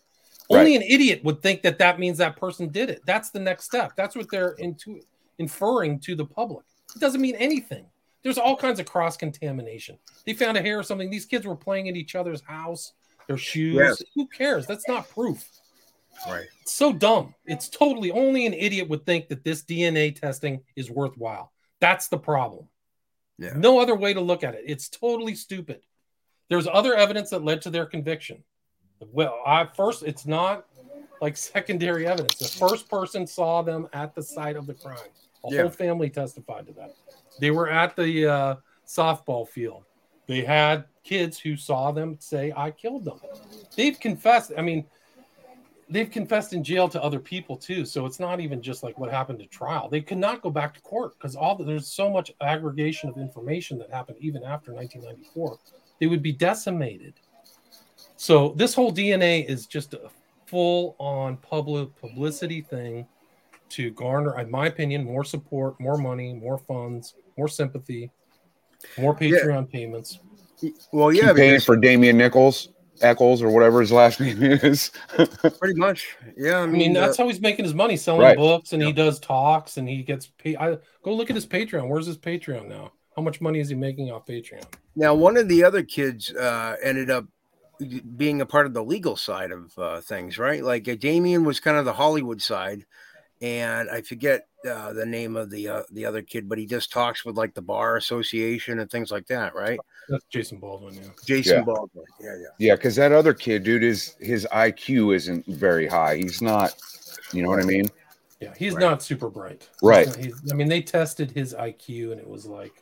Only 0.50 0.76
an 0.76 0.82
idiot 0.82 1.24
would 1.24 1.42
think 1.42 1.62
that 1.62 1.78
that 1.80 2.00
means 2.00 2.18
that 2.18 2.36
person 2.36 2.70
did 2.70 2.90
it. 2.90 3.02
That's 3.06 3.30
the 3.30 3.40
next 3.40 3.66
step. 3.66 3.94
That's 3.96 4.16
what 4.16 4.30
they're 4.30 4.52
into 4.54 5.02
inferring 5.40 6.00
to 6.02 6.16
the 6.16 6.26
public. 6.26 6.66
It 6.96 7.00
doesn't 7.00 7.22
mean 7.22 7.36
anything. 7.36 7.86
There's 8.24 8.38
all 8.38 8.56
kinds 8.56 8.80
of 8.80 8.86
cross 8.86 9.18
contamination. 9.18 9.98
They 10.26 10.34
found 10.34 10.58
a 10.58 10.62
hair 10.62 10.80
or 10.80 10.84
something. 10.84 11.10
These 11.10 11.26
kids 11.26 11.46
were 11.46 11.56
playing 11.56 11.90
at 11.90 11.96
each 11.96 12.16
other's 12.16 12.42
house, 12.42 12.94
their 13.28 13.38
shoes. 13.38 13.76
Yes. 13.76 14.02
Who 14.16 14.28
cares? 14.28 14.66
That's 14.68 14.88
not 14.88 15.10
proof. 15.10 15.48
right. 16.28 16.48
It's 16.62 16.74
so 16.74 16.94
dumb. 16.94 17.34
It's 17.46 17.70
totally 17.70 18.12
only 18.12 18.46
an 18.46 18.54
idiot 18.54 18.90
would 18.90 19.06
think 19.06 19.28
that 19.30 19.44
this 19.44 19.64
DNA 19.64 20.18
testing 20.20 20.62
is 20.76 20.90
worthwhile. 20.92 21.52
That's 21.80 22.08
the 22.08 22.18
problem. 22.18 22.68
Yeah. 23.38 23.54
No 23.56 23.80
other 23.80 23.96
way 23.96 24.14
to 24.14 24.22
look 24.22 24.44
at 24.44 24.54
it. 24.56 24.64
It's 24.66 24.90
totally 24.90 25.36
stupid. 25.36 25.82
There's 26.50 26.68
other 26.68 26.94
evidence 26.96 27.32
that 27.32 27.44
led 27.44 27.62
to 27.64 27.70
their 27.70 27.86
conviction. 27.86 28.44
Well, 29.00 29.42
I 29.46 29.66
first 29.66 30.04
it's 30.04 30.26
not 30.26 30.66
like 31.22 31.36
secondary 31.36 32.06
evidence. 32.06 32.36
The 32.38 32.48
first 32.68 32.90
person 32.90 33.26
saw 33.28 33.62
them 33.62 33.88
at 33.94 34.14
the 34.14 34.22
site 34.22 34.56
of 34.56 34.66
the 34.68 34.74
crime. 34.74 34.98
A 35.46 35.54
Yeah. 35.54 35.62
whole 35.62 35.70
family 35.72 36.10
testified 36.10 36.68
to 36.68 36.74
that. 36.74 36.96
They 37.40 37.52
were 37.52 37.70
at 37.70 37.96
the 37.96 38.28
uh, 38.28 38.56
softball 38.88 39.48
field. 39.48 39.84
They 40.28 40.42
had 40.42 40.86
kids 41.04 41.40
who 41.40 41.56
saw 41.56 41.92
them 41.92 42.18
say, 42.20 42.54
"I 42.56 42.72
killed 42.72 43.06
them." 43.06 43.20
They've 43.76 44.00
confessed. 44.00 44.52
I 44.58 44.62
mean, 44.62 44.86
they've 45.90 46.10
confessed 46.10 46.54
in 46.54 46.64
jail 46.64 46.90
to 46.90 47.02
other 47.02 47.20
people 47.20 47.56
too. 47.58 47.86
So 47.86 48.06
it's 48.06 48.20
not 48.20 48.40
even 48.40 48.62
just 48.62 48.84
like 48.84 48.98
what 48.98 49.12
happened 49.12 49.40
to 49.40 49.46
trial. 49.46 49.90
They 49.90 50.02
could 50.02 50.18
not 50.18 50.42
go 50.42 50.50
back 50.50 50.74
to 50.74 50.82
court 50.82 51.14
because 51.18 51.36
all 51.36 51.56
the, 51.56 51.64
there's 51.64 51.88
so 51.88 52.10
much 52.10 52.32
aggregation 52.42 53.10
of 53.10 53.18
information 53.18 53.78
that 53.80 53.92
happened 53.92 54.18
even 54.20 54.44
after 54.44 54.74
1994. 54.74 55.60
They 56.00 56.08
would 56.08 56.24
be 56.24 56.32
decimated. 56.32 57.14
So 58.16 58.54
this 58.56 58.74
whole 58.74 58.92
DNA 58.92 59.46
is 59.48 59.68
just 59.68 59.94
a 59.94 60.10
full-on 60.48 61.38
public 61.38 61.96
publicity 61.96 62.62
thing 62.62 63.08
to 63.70 63.92
garner, 63.92 64.40
in 64.40 64.52
my 64.52 64.68
opinion, 64.68 65.04
more 65.04 65.24
support, 65.24 65.80
more 65.80 65.98
money, 65.98 66.34
more 66.34 66.60
funds, 66.60 67.16
more 67.38 67.48
sympathy, 67.48 68.12
more 68.98 69.16
Yeah. 69.20 69.30
Patreon 69.30 69.70
payments. 69.72 70.20
Well, 70.92 71.12
Keep 71.12 71.22
yeah, 71.24 71.34
paying 71.34 71.60
for 71.60 71.76
Damien 71.76 72.18
Nichols, 72.18 72.70
Echols, 73.02 73.42
or 73.42 73.50
whatever 73.50 73.82
his 73.82 73.92
last 73.92 74.20
name 74.22 74.42
is. 74.42 74.92
pretty 75.60 75.78
much. 75.78 76.16
Yeah, 76.38 76.60
I 76.60 76.62
I 76.64 76.66
mean, 76.68 76.78
mean, 76.78 76.98
uh, 76.98 77.08
that's 77.08 77.18
how 77.18 77.28
he's 77.28 77.42
making 77.42 77.66
his 77.66 77.74
money 77.74 77.98
selling 77.98 78.22
Right. 78.22 78.38
books, 78.38 78.72
and 78.72 78.82
he 78.82 78.94
does 78.94 79.20
talks, 79.20 79.76
and 79.78 79.90
he 79.90 80.04
gets 80.04 80.28
paid. 80.28 80.56
I 80.58 80.78
go 81.04 81.14
look 81.14 81.30
at 81.30 81.36
his 81.36 81.46
Patreon. 81.46 81.90
Where's 81.90 82.06
his 82.08 82.18
Patreon 82.18 82.68
now? 82.70 82.92
How 83.16 83.22
much 83.22 83.42
money 83.42 83.60
is 83.60 83.70
he 83.70 83.76
making 83.76 84.10
off 84.10 84.26
Patreon? 84.26 84.64
Now, 84.96 85.14
one 85.16 85.36
of 85.38 85.48
the 85.50 85.64
other 85.64 85.84
kids 85.84 86.32
uh, 86.34 86.78
ended 86.82 87.10
up 87.12 87.26
being 88.16 88.40
a 88.40 88.46
part 88.46 88.66
of 88.66 88.74
the 88.74 88.84
legal 88.84 89.18
side 89.18 89.52
of 89.52 89.78
uh, 89.78 90.00
things, 90.00 90.38
right? 90.38 90.64
Like 90.64 90.88
uh, 90.88 90.96
Damien 90.96 91.44
was 91.44 91.60
kind 91.60 91.78
of 91.78 91.84
the 91.86 91.94
Hollywood 91.94 92.42
side, 92.42 92.86
and 93.42 93.90
I 93.90 94.02
forget 94.02 94.48
uh, 94.70 94.94
the 94.94 95.06
name 95.06 95.36
of 95.36 95.50
the 95.50 95.68
uh, 95.68 95.84
the 95.92 96.06
other 96.06 96.22
kid, 96.22 96.48
but 96.48 96.58
he 96.58 96.66
just 96.66 96.92
talks 96.92 97.26
with 97.26 97.36
like 97.38 97.54
the 97.54 97.62
bar 97.62 97.98
association 97.98 98.80
and 98.80 98.90
things 98.90 99.12
like 99.12 99.28
that, 99.28 99.54
right? 99.56 99.80
That's 100.10 100.24
Jason 100.30 100.58
Baldwin. 100.60 100.96
Yeah. 100.96 101.10
Jason 101.26 101.58
Yeah. 101.58 101.64
Baldwin. 101.64 102.06
Yeah, 102.22 102.36
yeah. 102.40 102.48
yeah, 102.60 102.76
because 102.76 102.96
that 102.96 103.12
other 103.12 103.34
kid, 103.34 103.64
dude, 103.64 103.84
is 103.84 104.16
his 104.20 104.48
IQ 104.52 105.16
isn't 105.16 105.46
very 105.48 105.88
high. 105.88 106.18
He's 106.18 106.42
not. 106.42 106.74
You 107.34 107.44
know 107.44 107.50
what 107.50 107.60
I 107.60 107.64
mean? 107.66 107.90
Yeah, 108.40 108.54
he's 108.58 108.74
Right. 108.74 108.82
not 108.82 109.02
super 109.04 109.30
bright. 109.30 109.70
He's 109.82 109.88
Right. 109.90 110.08
not- 110.08 110.16
he's- 110.18 110.52
I 110.52 110.56
mean, 110.56 110.68
they 110.68 110.82
tested 110.82 111.32
his 111.32 111.54
IQ, 111.54 112.12
and 112.12 112.20
it 112.22 112.28
was 112.28 112.46
like 112.46 112.74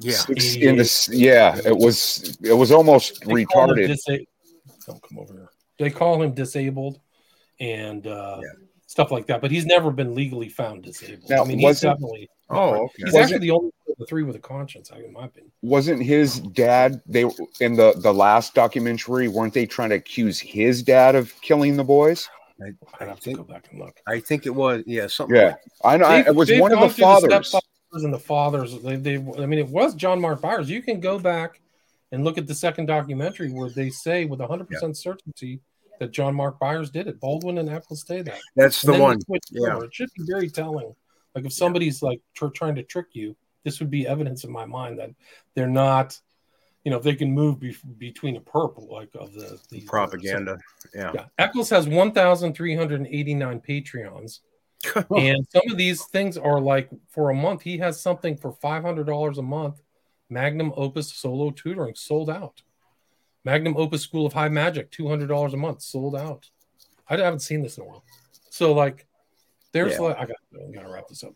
Yeah. 0.00 0.14
Six 0.14 0.56
in 0.56 0.76
the 0.76 1.08
yeah, 1.12 1.58
it 1.64 1.76
was 1.76 2.36
it 2.42 2.52
was 2.54 2.72
almost 2.72 3.20
they 3.22 3.32
retarded. 3.32 3.86
disa- 3.88 4.18
Don't 4.86 5.00
come 5.08 5.18
over 5.18 5.32
here. 5.34 5.48
They 5.78 5.90
call 5.90 6.20
him 6.22 6.32
disabled, 6.34 7.00
and 7.60 8.06
uh, 8.06 8.40
Yeah. 8.42 8.48
Stuff 8.92 9.10
like 9.10 9.26
that. 9.26 9.40
But 9.40 9.50
he's 9.50 9.64
never 9.64 9.90
been 9.90 10.14
legally 10.14 10.48
found 10.50 10.84
disabled. 10.84 11.28
Now, 11.30 11.42
I 11.42 11.46
mean, 11.46 11.58
he's 11.58 11.80
definitely. 11.80 12.28
Oh, 12.50 12.84
okay. 12.84 12.92
He's 12.98 13.06
Was 13.06 13.14
actually 13.14 13.38
the 13.38 13.50
only 13.50 13.70
one 13.84 13.92
of 13.92 13.96
the 13.98 14.06
three 14.06 14.22
with 14.22 14.36
a 14.36 14.38
conscience, 14.38 14.92
I 14.92 14.98
in 14.98 15.12
my 15.12 15.24
opinion. 15.24 15.50
Wasn't 15.62 16.02
his 16.02 16.40
dad? 16.40 17.00
They 17.06 17.24
in 17.60 17.74
the 17.74 17.94
the 17.96 18.12
last 18.12 18.54
documentary 18.54 19.28
weren't 19.28 19.54
they 19.54 19.64
trying 19.64 19.88
to 19.90 19.96
accuse 19.96 20.38
his 20.38 20.82
dad 20.82 21.14
of 21.14 21.32
killing 21.40 21.76
the 21.76 21.84
boys? 21.84 22.28
I, 22.62 22.66
I'd 22.66 22.76
I 23.00 23.04
have 23.06 23.16
to 23.20 23.22
think 23.22 23.38
go 23.38 23.44
back 23.44 23.68
and 23.70 23.80
look. 23.80 23.98
I 24.06 24.20
think 24.20 24.44
it 24.44 24.54
was 24.54 24.82
yeah 24.86 25.06
something. 25.06 25.34
Yeah, 25.34 25.46
like- 25.46 25.56
I 25.84 25.96
know. 25.96 26.08
They've- 26.08 26.26
it 26.26 26.34
was 26.34 26.52
one 26.60 26.72
of 26.72 26.80
the 26.80 26.88
through 26.90 27.02
fathers. 27.04 27.32
stepfathers 27.32 28.04
and 28.04 28.12
the 28.12 28.18
fathers. 28.18 28.82
They, 28.82 28.96
they, 28.96 29.16
I 29.16 29.46
mean, 29.46 29.58
it 29.58 29.68
was 29.68 29.94
John 29.94 30.20
Mark 30.20 30.42
Byers. 30.42 30.68
You 30.68 30.82
can 30.82 31.00
go 31.00 31.18
back 31.18 31.60
and 32.12 32.24
look 32.24 32.36
at 32.36 32.46
the 32.46 32.54
second 32.54 32.86
documentary 32.86 33.50
where 33.50 33.70
they 33.70 33.88
say 33.88 34.26
with 34.26 34.40
100% 34.40 34.94
certainty 34.96 35.60
that 36.02 36.10
John 36.10 36.34
Mark 36.34 36.58
Byers 36.58 36.90
did 36.90 37.06
it. 37.06 37.20
Baldwin 37.20 37.58
and 37.58 37.70
Echols 37.70 38.04
say 38.04 38.22
that. 38.22 38.40
That's 38.56 38.82
And 38.82 38.94
the 38.94 39.00
one. 39.00 39.18
Yeah. 39.52 39.76
over. 39.76 39.84
It 39.84 39.94
should 39.94 40.10
be 40.18 40.24
very 40.26 40.50
telling. 40.50 40.92
Like 41.36 41.44
if 41.44 41.52
somebody's 41.52 42.02
like 42.02 42.20
tr- 42.34 42.48
trying 42.48 42.74
to 42.74 42.82
trick 42.82 43.06
you, 43.12 43.36
this 43.62 43.78
would 43.78 43.88
be 43.90 44.04
evidence 44.06 44.42
in 44.42 44.50
my 44.50 44.66
mind 44.66 44.98
that 44.98 45.10
they're 45.54 45.68
not, 45.68 46.18
you 46.84 46.90
know, 46.90 46.96
if 46.96 47.04
they 47.04 47.14
can 47.14 47.30
move 47.30 47.60
be- 47.60 47.76
between 47.98 48.34
a 48.34 48.40
purple 48.40 48.88
like 48.90 49.10
of 49.14 49.32
the, 49.32 49.60
the 49.70 49.82
Propaganda. 49.82 50.58
Yeah. 50.94 51.12
yeah. 51.14 51.24
Echols 51.38 51.70
has 51.70 51.86
1,389 51.88 53.60
Patreons. 53.60 54.40
and 55.16 55.46
some 55.48 55.62
of 55.70 55.76
these 55.76 56.04
things 56.06 56.36
are 56.36 56.60
like 56.60 56.90
for 57.10 57.30
a 57.30 57.34
month, 57.34 57.62
he 57.62 57.78
has 57.78 58.00
something 58.00 58.36
for 58.36 58.52
$500 58.52 59.38
a 59.38 59.42
month. 59.42 59.80
Magnum 60.28 60.72
Opus 60.76 61.14
solo 61.14 61.52
tutoring 61.52 61.94
sold 61.94 62.28
out. 62.28 62.62
Magnum 63.44 63.76
Opus 63.76 64.02
School 64.02 64.26
of 64.26 64.32
High 64.32 64.48
Magic, 64.48 64.90
$200 64.90 65.52
a 65.52 65.56
month, 65.56 65.82
sold 65.82 66.14
out. 66.16 66.48
I 67.08 67.16
haven't 67.16 67.40
seen 67.40 67.62
this 67.62 67.76
in 67.76 67.84
a 67.84 67.86
while. 67.86 68.04
So, 68.50 68.72
like, 68.72 69.06
there's 69.72 69.92
Yeah. 69.94 70.00
like, 70.00 70.16
I 70.18 70.26
got, 70.26 70.36
I 70.54 70.72
got 70.72 70.82
to 70.82 70.88
wrap 70.92 71.08
this 71.08 71.24
up. 71.24 71.34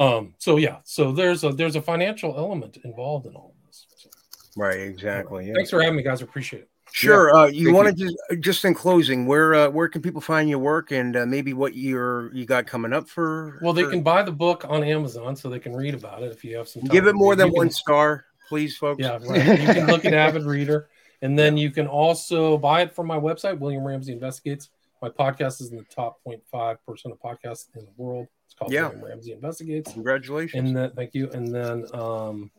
Um, 0.00 0.34
so 0.38 0.58
yeah, 0.58 0.76
so 0.84 1.10
there's 1.10 1.42
a 1.42 1.50
there's 1.50 1.74
a 1.74 1.82
financial 1.82 2.36
element 2.38 2.78
involved 2.84 3.26
in 3.26 3.34
all 3.34 3.52
of 3.60 3.66
this. 3.66 3.86
So, 3.96 4.08
Right. 4.56 4.78
Exactly. 4.78 5.46
Yeah. 5.48 5.54
Thanks 5.54 5.70
for 5.70 5.80
having 5.82 5.96
me, 5.96 6.04
guys. 6.04 6.22
Appreciate 6.22 6.62
it. 6.62 6.68
Sure. 6.92 7.34
uh, 7.36 7.46
you 7.48 7.66
Thank 7.66 7.76
want 7.76 7.88
to 7.88 7.94
just 8.04 8.16
just 8.40 8.64
in 8.64 8.74
closing, 8.74 9.26
where 9.26 9.54
uh, 9.54 9.68
where 9.70 9.88
can 9.88 10.00
people 10.00 10.20
find 10.20 10.48
your 10.48 10.60
work 10.60 10.92
and 10.92 11.16
uh, 11.16 11.26
maybe 11.26 11.52
what 11.52 11.74
you're 11.74 12.32
you 12.32 12.46
got 12.46 12.66
coming 12.66 12.92
up 12.92 13.08
for? 13.08 13.58
Well, 13.60 13.72
they 13.72 13.82
for- 13.84 13.90
can 13.90 14.02
buy 14.02 14.22
the 14.22 14.30
book 14.32 14.64
on 14.68 14.84
Amazon, 14.84 15.34
so 15.34 15.50
they 15.50 15.58
can 15.58 15.74
read 15.74 15.94
about 15.94 16.22
it 16.22 16.30
if 16.30 16.44
you 16.44 16.56
have 16.56 16.68
some. 16.68 16.82
Time 16.82 16.90
give 16.92 17.06
it 17.08 17.14
more 17.16 17.34
than 17.34 17.48
You 17.48 17.52
can- 17.54 17.58
one 17.58 17.70
star, 17.70 18.24
please, 18.48 18.76
folks. 18.76 19.00
Yeah, 19.02 19.18
right. 19.26 19.44
You 19.60 19.66
can 19.66 19.86
look 19.88 20.04
at 20.04 20.14
Avid 20.14 20.44
Reader, 20.44 20.88
and 21.22 21.38
then 21.38 21.56
you 21.56 21.70
can 21.70 21.86
also 21.86 22.58
buy 22.58 22.82
it 22.82 22.94
from 22.94 23.06
my 23.06 23.18
website, 23.18 23.58
William 23.58 23.84
Ramsey 23.86 24.12
Investigates. 24.12 24.70
My 25.00 25.08
podcast 25.08 25.60
is 25.60 25.70
in 25.70 25.76
the 25.76 25.84
top 25.84 26.18
0.5 26.26 26.76
percent 26.86 27.14
of 27.14 27.20
podcasts 27.20 27.66
in 27.76 27.84
the 27.84 27.92
world. 27.96 28.26
It's 28.46 28.54
called 28.54 28.72
Yeah. 28.72 28.88
William 28.88 29.04
Ramsey 29.04 29.32
Investigates. 29.32 29.92
Congratulations. 29.92 30.66
And 30.66 30.76
then, 30.76 30.90
thank 30.96 31.14
you. 31.14 31.30
And 31.30 31.54
then, 31.54 31.86
um, 31.94 32.50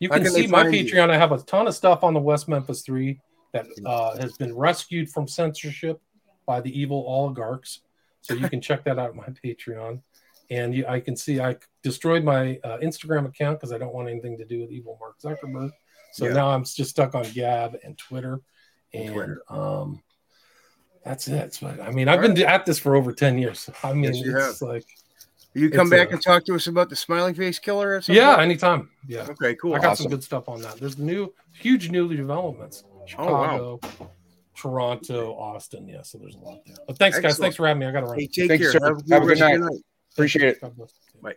you 0.00 0.08
can 0.08 0.22
can 0.22 0.32
see 0.32 0.46
my 0.46 0.62
find 0.62 0.74
you? 0.74 0.84
Patreon. 0.84 1.10
I 1.10 1.16
have 1.18 1.32
a 1.32 1.38
ton 1.38 1.66
of 1.66 1.74
stuff 1.74 2.04
on 2.04 2.14
the 2.14 2.20
West 2.20 2.48
Memphis 2.48 2.82
Three 2.82 3.20
that 3.52 3.66
uh, 3.84 4.16
has 4.18 4.36
been 4.36 4.54
rescued 4.54 5.10
from 5.10 5.26
censorship 5.26 6.00
by 6.46 6.60
the 6.60 6.78
evil 6.78 7.04
oligarchs. 7.06 7.80
So 8.20 8.34
you 8.34 8.48
can 8.48 8.60
check 8.60 8.84
that 8.84 8.98
out 8.98 9.10
on 9.10 9.16
my 9.16 9.28
Patreon. 9.44 10.02
And 10.50 10.74
you, 10.74 10.86
I 10.86 11.00
can 11.00 11.16
see 11.16 11.40
I 11.40 11.56
destroyed 11.82 12.24
my 12.24 12.58
uh, 12.64 12.78
Instagram 12.78 13.26
account 13.26 13.58
because 13.58 13.72
I 13.72 13.78
don't 13.78 13.94
want 13.94 14.08
anything 14.08 14.38
to 14.38 14.44
do 14.44 14.60
with 14.60 14.70
evil 14.70 14.98
Mark 15.00 15.18
Zuckerberg. 15.20 15.70
So 16.12 16.26
Yeah. 16.26 16.32
now 16.34 16.48
I'm 16.50 16.64
just 16.64 16.90
stuck 16.90 17.14
on 17.14 17.24
Gab 17.32 17.76
and 17.84 17.96
Twitter. 17.98 18.40
And 18.94 19.12
Twitter. 19.12 19.42
um, 19.48 20.02
that's 21.04 21.28
it. 21.28 21.58
But 21.60 21.80
I 21.80 21.90
mean, 21.90 22.08
I've 22.08 22.20
been 22.20 22.36
at 22.42 22.66
this 22.66 22.78
for 22.78 22.96
over 22.96 23.12
10 23.12 23.38
years. 23.38 23.68
I 23.82 23.92
mean, 23.92 24.14
Yes, 24.14 24.16
you 24.24 24.36
it's 24.38 24.62
like, 24.62 24.84
you 25.54 25.70
come 25.70 25.86
it's, 25.86 25.90
back 25.96 26.08
uh, 26.08 26.12
and 26.12 26.22
talk 26.22 26.44
to 26.46 26.54
us 26.54 26.66
about 26.66 26.88
the 26.90 26.96
smiling 26.96 27.34
face 27.34 27.58
killer 27.58 27.96
or 27.96 28.00
something? 28.00 28.14
yeah, 28.16 28.38
anytime. 28.40 28.90
Yeah. 29.06 29.26
Okay, 29.30 29.54
cool. 29.56 29.74
I 29.74 29.78
got 29.78 29.92
Awesome. 29.92 30.04
some 30.04 30.10
good 30.10 30.22
stuff 30.24 30.48
on 30.48 30.60
that. 30.62 30.76
There's 30.78 30.98
new, 30.98 31.32
huge 31.52 31.90
new 31.90 32.14
developments. 32.14 32.84
Oh, 32.86 33.32
wow. 33.32 33.78
Chicago, 33.78 33.80
Toronto, 34.54 35.34
Austin. 35.34 35.88
Yeah, 35.88 36.02
so 36.02 36.18
there's 36.18 36.34
a 36.34 36.38
lot 36.38 36.64
there. 36.66 36.76
But 36.86 36.98
thanks, 36.98 37.18
guys. 37.18 37.38
Thanks 37.38 37.56
for 37.56 37.66
having 37.66 37.80
me. 37.80 37.86
I 37.86 37.92
got 37.92 38.00
to 38.00 38.06
run. 38.06 38.18
Hey, 38.18 38.26
take 38.26 38.48
Thank 38.48 38.60
you, 38.60 38.70
care. 38.70 38.80
sir. 38.80 38.86
Have 38.86 38.98
a 38.98 39.02
good, 39.02 39.12
Have 39.12 39.22
a 39.22 39.26
good 39.26 39.28
rest 39.30 39.42
of 39.42 39.48
your 39.50 39.58
night. 39.60 39.70
night. 39.72 39.82
Appreciate 40.12 40.48
it. 40.48 40.60
Bye. 41.22 41.34